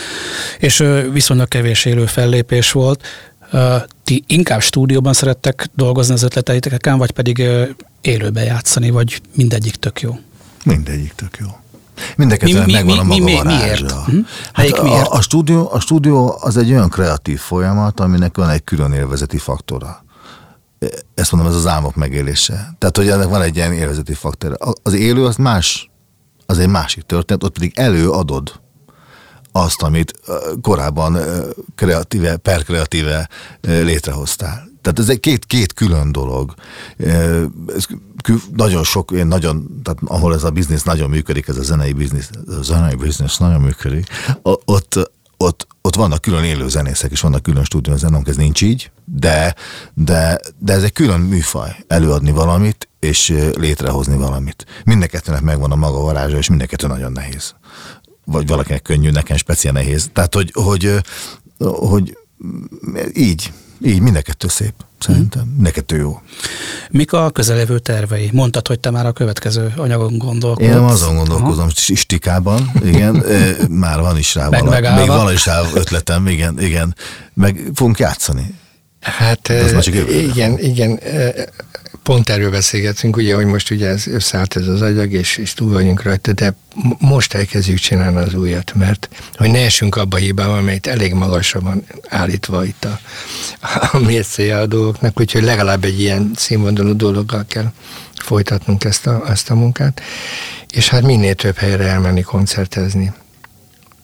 és 0.60 0.84
viszonylag 1.12 1.48
kevés 1.48 1.86
élő 1.86 2.06
fellépés 2.06 2.72
volt. 2.72 3.04
Ti 4.06 4.24
inkább 4.28 4.62
stúdióban 4.62 5.14
szerettek 5.14 5.70
dolgozni 5.76 6.14
az 6.14 6.24
ötleteiteken, 6.24 6.98
vagy 6.98 7.12
pedig 7.12 7.44
élőbe 8.02 8.44
játszani, 8.44 8.90
vagy 8.90 9.22
mindegyik 9.36 9.76
tök 9.76 10.02
jó? 10.02 10.20
Mindegyik 10.64 11.14
tök 11.14 11.38
jó. 11.40 11.48
Mindeket 12.16 12.68
megvan 12.68 13.00
a 13.00 13.04
maga 13.04 13.24
mi, 13.24 13.32
mi, 13.32 13.42
miért? 13.44 13.92
Hm? 13.92 14.20
Hát 14.54 14.82
miért? 14.82 15.08
A, 15.08 15.12
a, 15.12 15.22
stúdió, 15.22 15.70
a 15.72 15.80
stúdió 15.80 16.38
az 16.40 16.58
egy 16.58 16.72
olyan 16.72 16.90
kreatív 16.90 17.40
folyamat, 17.40 18.00
aminek 18.00 18.38
van 18.38 18.50
egy 18.50 18.64
külön 18.64 18.92
élvezeti 18.92 19.38
faktora. 19.38 20.04
Ezt 21.14 21.32
mondom, 21.32 21.52
ez 21.52 21.58
az 21.58 21.68
álmok 21.68 21.96
megélése. 21.96 22.76
Tehát, 22.78 22.98
hogy 22.98 23.10
ennek 23.10 23.28
van 23.28 23.42
egy 23.42 23.56
ilyen 23.56 23.74
élvezeti 23.74 24.14
faktor. 24.14 24.58
Az 24.84 24.94
élő 24.94 25.26
az 25.26 25.36
más, 25.36 25.90
az 26.46 26.60
egy 26.60 26.70
másik 26.70 27.04
történet, 27.04 27.44
ott 27.44 27.54
pedig 27.54 27.72
előadod 27.76 28.60
azt, 29.56 29.82
amit 29.82 30.20
korábban 30.62 31.18
kreatíve, 31.76 32.38
perkreatíve 32.38 33.30
létrehoztál. 33.62 34.70
Tehát 34.82 35.00
ez 35.00 35.10
egy 35.10 35.20
két, 35.20 35.46
két 35.46 35.74
külön 35.74 36.12
dolog. 36.12 36.54
Ez 37.76 37.86
nagyon 38.56 38.84
sok, 38.84 39.12
én 39.12 39.28
nagyon, 39.28 39.82
tehát 39.84 40.00
ahol 40.06 40.34
ez 40.34 40.44
a 40.44 40.50
biznisz 40.50 40.84
nagyon 40.84 41.10
működik, 41.10 41.48
ez 41.48 41.58
a 41.58 41.64
zenei 41.64 41.94
biznisz, 41.94 42.30
a 42.48 42.64
zenei 42.64 42.96
biznisz 42.96 43.38
nagyon 43.38 43.62
működik, 43.62 44.08
ott, 44.42 45.12
ott, 45.38 45.68
ott 45.82 45.96
vannak 45.96 46.22
külön 46.22 46.44
élő 46.44 46.70
zenészek, 46.70 47.12
és 47.12 47.22
vannak 47.22 47.44
külön 47.44 47.64
stúdió 47.64 47.96
zenók, 47.96 48.28
ez 48.28 48.36
nincs 48.36 48.62
így, 48.62 48.92
de, 49.06 49.56
de, 49.94 50.40
de 50.58 50.74
ez 50.74 50.84
egy 50.84 50.94
külön 50.94 51.20
műfaj, 51.20 51.76
előadni 51.88 52.32
valamit, 52.32 52.88
és 53.00 53.34
létrehozni 53.58 54.18
valamit. 54.18 54.66
Mindenkettőnek 54.86 55.42
megvan 55.42 55.72
a 55.72 55.76
maga 55.76 56.00
varázsa, 56.00 56.38
és 56.38 56.50
mindenkettő 56.50 56.88
nagyon 56.88 57.12
nehéz. 57.12 57.56
Vagy 58.26 58.48
valakinek 58.48 58.82
könnyű, 58.82 59.10
nekem 59.10 59.38
speciál 59.38 59.74
nehéz. 59.74 60.10
Tehát, 60.14 60.34
hogy, 60.34 60.52
hogy, 60.54 61.02
hogy 61.58 62.18
így, 63.14 63.52
így, 63.82 64.00
mind 64.00 64.16
a 64.16 64.22
kettő 64.22 64.48
szép, 64.48 64.74
szerintem. 65.00 65.42
Hmm. 65.42 65.54
Mind 65.54 65.68
a 65.68 65.72
kettő 65.72 65.98
jó. 65.98 66.22
Mik 66.90 67.14
a 67.14 67.30
közelévő 67.30 67.80
tervei? 67.80 68.30
Mondtad, 68.34 68.68
hogy 68.68 68.80
te 68.80 68.90
már 68.90 69.06
a 69.06 69.12
következő 69.12 69.74
anyagon 69.78 70.18
gondolkodsz. 70.18 70.68
Én 70.68 70.74
azon 70.74 71.16
gondolkozom, 71.16 71.64
Aha. 71.64 71.96
stikában, 71.96 72.72
igen, 72.84 73.16
már 73.70 74.00
van 74.00 74.18
is 74.18 74.36
rá 74.36 74.50
valami, 74.50 74.88
még 75.00 75.08
van 75.08 75.34
is 75.34 75.46
rá 75.46 75.62
ötletem, 75.74 76.28
igen, 76.28 76.62
igen, 76.62 76.96
meg 77.34 77.72
fogunk 77.74 78.00
játszani. 78.00 78.54
Hát 79.02 79.54
igen, 80.08 80.60
igen, 80.60 81.00
pont 82.06 82.30
erről 82.30 82.50
beszélgetünk, 82.50 83.18
ugye, 83.18 83.36
hogy 83.36 83.46
most 83.46 83.72
ugye 83.72 83.88
ez 83.88 84.08
összeállt 84.08 84.56
ez 84.56 84.68
az 84.68 84.82
agyag, 84.82 85.12
és, 85.12 85.38
és 85.38 85.54
túl 85.54 85.72
vagyunk 85.72 86.04
rajta, 86.04 86.34
de 86.34 86.56
most 87.00 87.34
elkezdjük 87.34 87.78
csinálni 87.78 88.18
az 88.18 88.34
újat, 88.34 88.74
mert 88.76 89.10
hogy 89.36 89.52
ne 89.52 89.60
esünk 89.60 89.96
abba 89.96 90.18
a 90.18 90.20
hibába, 90.20 90.58
amelyet 90.58 90.88
elég 90.88 91.14
magasra 91.14 91.60
van 91.60 91.86
állítva 92.10 92.66
itt 92.66 92.86
a, 92.86 93.00
a 93.92 94.00
mércéje 94.00 94.60
a 94.60 94.66
dolgoknak, 94.66 95.20
úgyhogy 95.20 95.44
legalább 95.44 95.84
egy 95.84 96.00
ilyen 96.00 96.32
színvonalú 96.36 96.96
dologgal 96.96 97.46
kell 97.48 97.72
folytatnunk 98.16 98.84
ezt 98.84 99.08
a, 99.08 99.24
ezt 99.30 99.50
a 99.50 99.56
munkát, 99.56 100.02
és 100.72 100.90
hát 100.90 101.02
minél 101.02 101.36
több 101.36 101.58
helyre 101.58 101.88
elmenni 101.88 102.22
koncertezni 102.22 103.14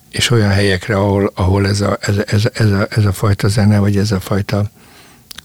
és 0.10 0.30
olyan 0.30 0.50
helyekre, 0.50 0.96
ahol, 0.96 1.32
ahol 1.36 1.68
ez, 1.68 1.82
a, 1.82 1.98
ez, 2.00 2.16
ez, 2.28 2.44
ez, 2.54 2.72
a, 2.72 2.88
ez 2.90 3.06
a 3.06 3.12
fajta 3.12 3.48
zene, 3.48 3.80
vagy 3.80 3.98
ez 3.98 4.12
a 4.12 4.20
fajta 4.20 4.72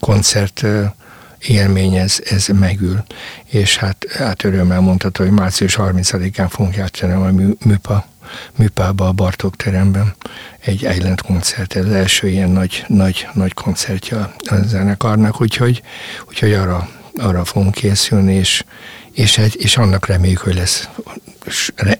koncert 0.01 0.67
élmény 1.39 1.95
ez, 1.95 2.19
ez 2.31 2.47
megül. 2.47 3.05
És 3.45 3.77
hát, 3.77 4.07
hát 4.19 4.45
örömmel 4.45 4.81
mondható, 4.81 5.25
hogy 5.25 5.33
március 5.33 5.77
30-án 5.79 6.47
fogunk 6.49 6.77
játszani 6.77 7.13
a 7.13 7.33
műpa, 7.65 8.07
műpába 8.57 9.07
a 9.07 9.13
Bartók 9.13 9.57
teremben 9.57 10.15
egy 10.61 10.83
Island 10.83 11.21
koncert, 11.21 11.77
ez 11.77 11.85
az 11.85 11.93
első 11.93 12.29
ilyen 12.29 12.51
nagy, 12.51 12.85
nagy, 12.87 13.29
nagy 13.33 13.55
koncertje 13.55 14.17
a 14.17 14.55
zenekarnak, 14.65 15.41
úgyhogy, 15.41 15.83
úgyhogy 16.29 16.53
arra, 16.53 16.89
arra 17.17 17.45
fogunk 17.45 17.75
készülni, 17.75 18.35
és, 18.35 18.65
és, 19.17 19.39
egy, 19.39 19.57
és 19.59 19.77
annak 19.77 20.07
reméljük, 20.07 20.39
hogy 20.39 20.55
lesz 20.55 20.89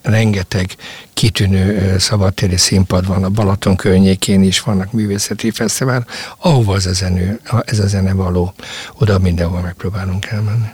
rengeteg 0.03 0.71
kitűnő 1.15 1.99
szabadtéri 1.99 2.57
színpad 2.57 3.07
van 3.07 3.25
a 3.25 3.29
Balaton 3.29 3.77
környékén 3.77 4.43
is, 4.43 4.61
vannak 4.61 4.93
művészeti 4.93 5.51
fesztivál, 5.51 6.07
ahova 6.39 6.75
ez 6.75 6.87
a, 6.87 6.93
zenő, 6.93 7.41
ez 7.65 7.79
a 7.79 7.87
zene 7.87 8.13
való, 8.13 8.55
oda 8.99 9.19
mindenhol 9.19 9.61
megpróbálunk 9.61 10.27
elmenni. 10.27 10.69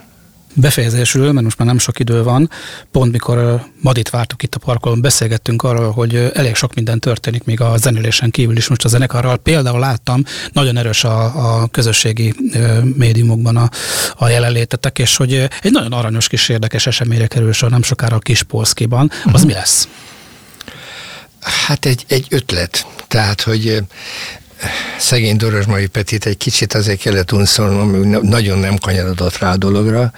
Befejezésül, 0.53 1.31
mert 1.31 1.43
most 1.43 1.57
már 1.57 1.67
nem 1.67 1.77
sok 1.77 1.99
idő 1.99 2.23
van, 2.23 2.49
pont 2.91 3.11
mikor 3.11 3.65
Madit 3.81 4.09
vártuk 4.09 4.43
itt 4.43 4.55
a 4.55 4.59
parkolón, 4.59 5.01
beszélgettünk 5.01 5.63
arról, 5.63 5.91
hogy 5.91 6.31
elég 6.33 6.55
sok 6.55 6.73
minden 6.73 6.99
történik 6.99 7.43
még 7.43 7.61
a 7.61 7.77
zenélésen 7.77 8.31
kívül 8.31 8.57
is 8.57 8.67
most 8.67 8.85
a 8.85 8.87
zenekarral. 8.87 9.37
Például 9.37 9.79
láttam, 9.79 10.23
nagyon 10.51 10.77
erős 10.77 11.03
a, 11.03 11.23
a 11.61 11.67
közösségi 11.67 12.33
médiumokban 12.95 13.57
a, 13.57 13.69
a 14.15 14.27
jelenlétetek, 14.27 14.99
és 14.99 15.15
hogy 15.15 15.33
egy 15.61 15.71
nagyon 15.71 15.91
aranyos 15.91 16.27
kis 16.27 16.49
érdekes 16.49 16.87
eseményre 16.87 17.27
kerül 17.27 17.53
sor 17.53 17.69
nem 17.69 17.83
sokára 17.83 18.15
a 18.15 18.19
Kispolszkiban. 18.19 19.11
Az 19.11 19.25
uh-huh. 19.25 19.45
mi 19.45 19.53
lesz? 19.53 19.87
Hát 21.39 21.85
egy, 21.85 22.05
egy 22.07 22.25
ötlet. 22.29 22.85
Tehát, 23.07 23.41
hogy 23.41 23.83
szegény 24.97 25.37
Dorosmai 25.37 25.87
Petit 25.87 26.25
egy 26.25 26.37
kicsit 26.37 26.73
azért 26.73 26.99
kellett 26.99 27.31
unszolnom, 27.31 27.91
hogy 27.91 28.21
nagyon 28.21 28.59
nem 28.59 28.77
kanyarodott 28.77 29.37
rá 29.37 29.51
a 29.51 29.57
dologra, 29.57 30.11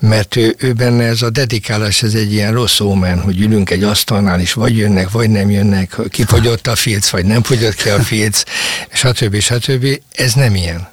mert 0.00 0.36
ő, 0.36 0.54
ő 0.58 0.72
benne 0.72 1.04
ez 1.04 1.22
a 1.22 1.30
dedikálás, 1.30 2.02
ez 2.02 2.14
egy 2.14 2.32
ilyen 2.32 2.52
rossz 2.52 2.80
ómen, 2.80 3.20
hogy 3.20 3.40
ülünk 3.40 3.70
egy 3.70 3.82
asztalnál, 3.82 4.40
és 4.40 4.52
vagy 4.52 4.76
jönnek, 4.76 5.10
vagy 5.10 5.30
nem 5.30 5.50
jönnek, 5.50 5.96
kifogyott 6.08 6.66
a 6.66 6.76
filc, 6.76 7.08
vagy 7.08 7.24
nem 7.24 7.42
fogyott 7.42 7.74
ki 7.74 7.88
a 7.88 8.00
filc, 8.00 8.42
stb. 8.92 9.40
stb. 9.40 9.86
Ez 10.12 10.32
nem 10.32 10.54
ilyen. 10.54 10.90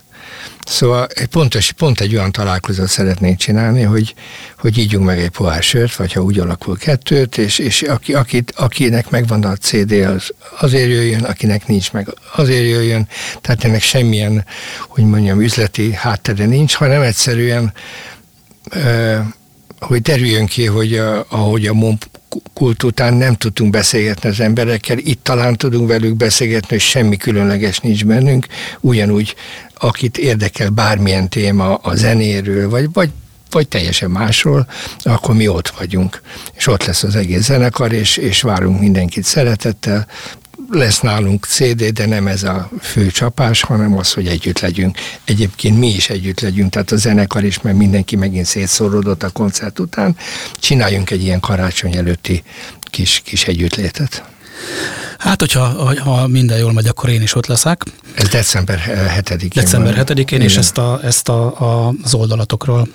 Szóval 0.70 1.08
pontos, 1.30 1.72
pont 1.72 2.00
egy 2.00 2.16
olyan 2.16 2.32
találkozót 2.32 2.88
szeretnénk 2.88 3.38
csinálni, 3.38 3.82
hogy, 3.82 4.14
hogy 4.58 4.78
ígyunk 4.78 5.06
meg 5.06 5.20
egy 5.20 5.30
pohár 5.30 5.64
sört, 5.64 5.96
vagy 5.96 6.14
ha 6.14 6.22
úgy 6.22 6.40
alakul 6.40 6.78
kettőt, 6.78 7.38
és, 7.38 7.60
és 7.60 7.82
aki, 7.82 8.14
akit, 8.14 8.54
akinek 8.56 9.10
megvan 9.10 9.44
a 9.44 9.56
CD, 9.56 9.92
az 9.92 10.34
azért 10.60 10.90
jöjjön, 10.90 11.24
akinek 11.24 11.68
nincs 11.68 11.92
meg, 11.92 12.08
azért 12.36 12.70
jöjjön. 12.70 13.08
Tehát 13.42 13.64
ennek 13.64 13.82
semmilyen, 13.82 14.46
hogy 14.88 15.04
mondjam, 15.04 15.42
üzleti 15.42 15.94
háttere 15.94 16.46
nincs, 16.46 16.74
hanem 16.74 17.02
egyszerűen 17.02 17.74
hogy 19.80 20.02
derüljön 20.02 20.46
ki, 20.46 20.66
hogy 20.66 20.98
a, 20.98 21.26
ahogy 21.30 21.68
a 21.68 21.74
kult 22.54 22.84
után 22.84 23.14
nem 23.14 23.36
tudtunk 23.36 23.72
beszélgetni 23.72 24.30
az 24.30 24.40
emberekkel, 24.40 24.98
itt 24.98 25.24
talán 25.24 25.56
tudunk 25.56 25.88
velük 25.88 26.16
beszélgetni, 26.16 26.68
hogy 26.70 26.80
semmi 26.80 27.18
különleges 27.18 27.80
nincs 27.80 28.06
bennünk, 28.06 28.46
ugyanúgy 28.80 29.36
akit 29.74 30.18
érdekel 30.18 30.70
bármilyen 30.70 31.30
téma 31.30 31.76
a 31.76 31.96
zenéről, 31.96 32.70
vagy, 32.70 32.90
vagy 32.94 33.10
vagy 33.52 33.68
teljesen 33.68 34.12
másról, 34.12 34.68
akkor 35.04 35.36
mi 35.36 35.48
ott 35.48 35.68
vagyunk. 35.70 36.22
És 36.54 36.68
ott 36.68 36.86
lesz 36.86 37.04
az 37.04 37.16
egész 37.16 37.44
zenekar, 37.44 37.92
és, 37.92 38.18
és 38.18 38.42
várunk 38.42 38.80
mindenkit 38.80 39.24
szeretettel. 39.24 40.08
Lesz 40.72 41.00
nálunk 41.00 41.46
CD, 41.46 41.84
de 41.86 42.06
nem 42.06 42.28
ez 42.28 42.44
a 42.44 42.70
fő 42.82 43.12
csapás, 43.12 43.62
hanem 43.62 43.98
az, 43.98 44.14
hogy 44.14 44.28
együtt 44.28 44.60
legyünk. 44.60 44.98
Egyébként 45.24 45.78
mi 45.78 45.88
is 45.88 46.10
együtt 46.10 46.40
legyünk, 46.40 46.72
tehát 46.72 46.92
a 46.92 46.98
zenekar 46.98 47.44
is, 47.44 47.62
mert 47.62 47.78
mindenki 47.78 48.16
megint 48.16 48.46
szétszóródott 48.46 49.24
a 49.24 49.30
koncert 49.30 49.80
után. 49.80 50.16
Csináljunk 50.60 51.10
egy 51.10 51.24
ilyen 51.24 51.40
karácsony 51.40 51.96
előtti 51.96 52.44
kis, 52.80 53.22
kis 53.26 53.46
együttlétet. 53.46 54.24
Hát, 55.18 55.40
hogyha 55.40 55.94
ha 56.04 56.28
minden 56.28 56.58
jól 56.58 56.74
megy, 56.74 56.88
akkor 56.88 57.10
én 57.10 57.22
is 57.22 57.36
ott 57.36 57.46
leszek. 57.46 57.84
Ez 58.14 58.28
december 58.28 58.80
7-én. 59.20 59.50
December 59.54 60.06
7-én, 60.08 60.42
és 60.42 60.58
ezt, 60.58 60.78
a, 60.78 61.00
ezt 61.04 61.30
a, 61.30 61.60
a, 61.60 61.94
az 62.04 62.14
oldalatokról 62.14 62.88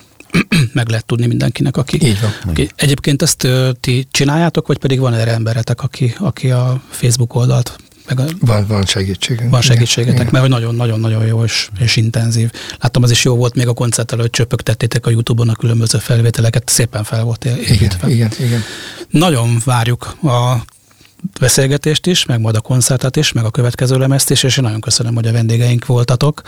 meg 0.72 0.88
lehet 0.88 1.06
tudni 1.06 1.26
mindenkinek, 1.26 1.76
aki... 1.76 2.06
Így 2.06 2.20
van. 2.20 2.30
Aki, 2.44 2.70
egyébként 2.76 3.22
ezt 3.22 3.48
ti 3.80 4.06
csináljátok, 4.10 4.66
vagy 4.66 4.78
pedig 4.78 4.98
van 4.98 5.14
erre 5.14 5.32
emberetek, 5.32 5.82
aki, 5.82 6.14
aki 6.18 6.50
a 6.50 6.82
Facebook 6.90 7.34
oldalt 7.34 7.76
meg 8.08 8.20
a, 8.20 8.24
van, 8.40 8.66
van 8.66 8.84
segítségünk. 8.84 9.50
Van 9.50 9.60
segítségetek, 9.60 10.20
igen. 10.20 10.32
mert 10.32 10.48
nagyon-nagyon-nagyon 10.48 11.26
jó 11.26 11.44
és, 11.44 11.68
és 11.78 11.96
intenzív. 11.96 12.50
Láttam, 12.80 13.02
az 13.02 13.10
is 13.10 13.24
jó 13.24 13.36
volt, 13.36 13.54
még 13.54 13.68
a 13.68 13.72
koncert 13.72 14.12
előtt 14.12 14.32
csöpögtettétek 14.32 15.06
a 15.06 15.10
Youtube-on 15.10 15.48
a 15.48 15.54
különböző 15.54 15.98
felvételeket, 15.98 16.68
szépen 16.68 17.04
fel 17.04 17.24
volt 17.24 17.44
építve. 17.44 18.08
Igen, 18.08 18.30
igen, 18.36 18.46
igen. 18.46 18.62
Nagyon 19.10 19.60
várjuk 19.64 20.16
a 20.22 20.64
beszélgetést 21.40 22.06
is, 22.06 22.24
meg 22.24 22.40
majd 22.40 22.56
a 22.56 22.60
koncertet 22.60 23.16
is, 23.16 23.32
meg 23.32 23.44
a 23.44 23.50
következő 23.50 23.98
lemezt 23.98 24.30
is, 24.30 24.42
és 24.42 24.56
én 24.56 24.64
nagyon 24.64 24.80
köszönöm, 24.80 25.14
hogy 25.14 25.26
a 25.26 25.32
vendégeink 25.32 25.86
voltatok. 25.86 26.42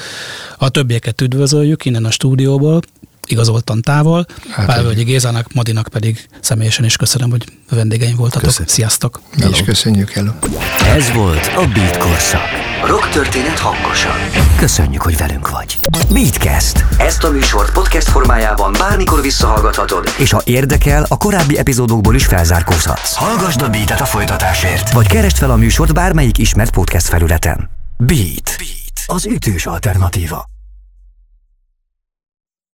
A 0.58 0.68
többieket 0.68 1.20
üdvözöljük 1.20 1.84
innen 1.84 2.04
a 2.04 2.10
stúdióból, 2.10 2.80
igazoltan 3.26 3.82
távol. 3.82 4.26
Hát, 4.50 4.66
Pálvölgyi 4.66 5.02
Gézának, 5.02 5.52
Madinak 5.52 5.88
pedig 5.88 6.28
személyesen 6.40 6.84
is 6.84 6.96
köszönöm, 6.96 7.30
hogy 7.30 7.44
vendégeim 7.70 8.16
voltatok. 8.16 8.42
Köszönjük. 8.42 8.72
Sziasztok! 8.74 9.20
Mi 9.36 9.48
is 9.48 9.62
köszönjük 9.62 10.14
el. 10.14 10.38
Ez 10.86 11.12
volt 11.12 11.46
a 11.56 11.66
Beat 11.74 11.96
Korszak. 11.96 12.40
Rock 12.86 13.08
történet 13.08 13.58
hangosan. 13.58 14.16
Köszönjük, 14.58 15.02
hogy 15.02 15.16
velünk 15.16 15.50
vagy. 15.50 15.78
Beatcast. 16.12 16.84
Ezt 16.98 17.24
a 17.24 17.30
műsort 17.30 17.72
podcast 17.72 18.08
formájában 18.08 18.72
bármikor 18.78 19.20
visszahallgathatod, 19.20 20.14
és 20.18 20.30
ha 20.30 20.40
érdekel, 20.44 21.06
a 21.08 21.16
korábbi 21.16 21.58
epizódokból 21.58 22.14
is 22.14 22.26
felzárkózhatsz. 22.26 23.14
Hallgasd 23.14 23.62
a 23.62 23.68
Beat-et 23.68 24.00
a 24.00 24.04
folytatásért, 24.04 24.92
vagy 24.92 25.06
keresd 25.06 25.36
fel 25.36 25.50
a 25.50 25.56
műsort 25.56 25.94
bármelyik 25.94 26.38
ismert 26.38 26.70
podcast 26.70 27.06
felületen. 27.06 27.70
Beat. 27.98 28.54
Beat. 28.58 29.04
Az 29.06 29.26
ütős 29.26 29.66
alternatíva. 29.66 30.55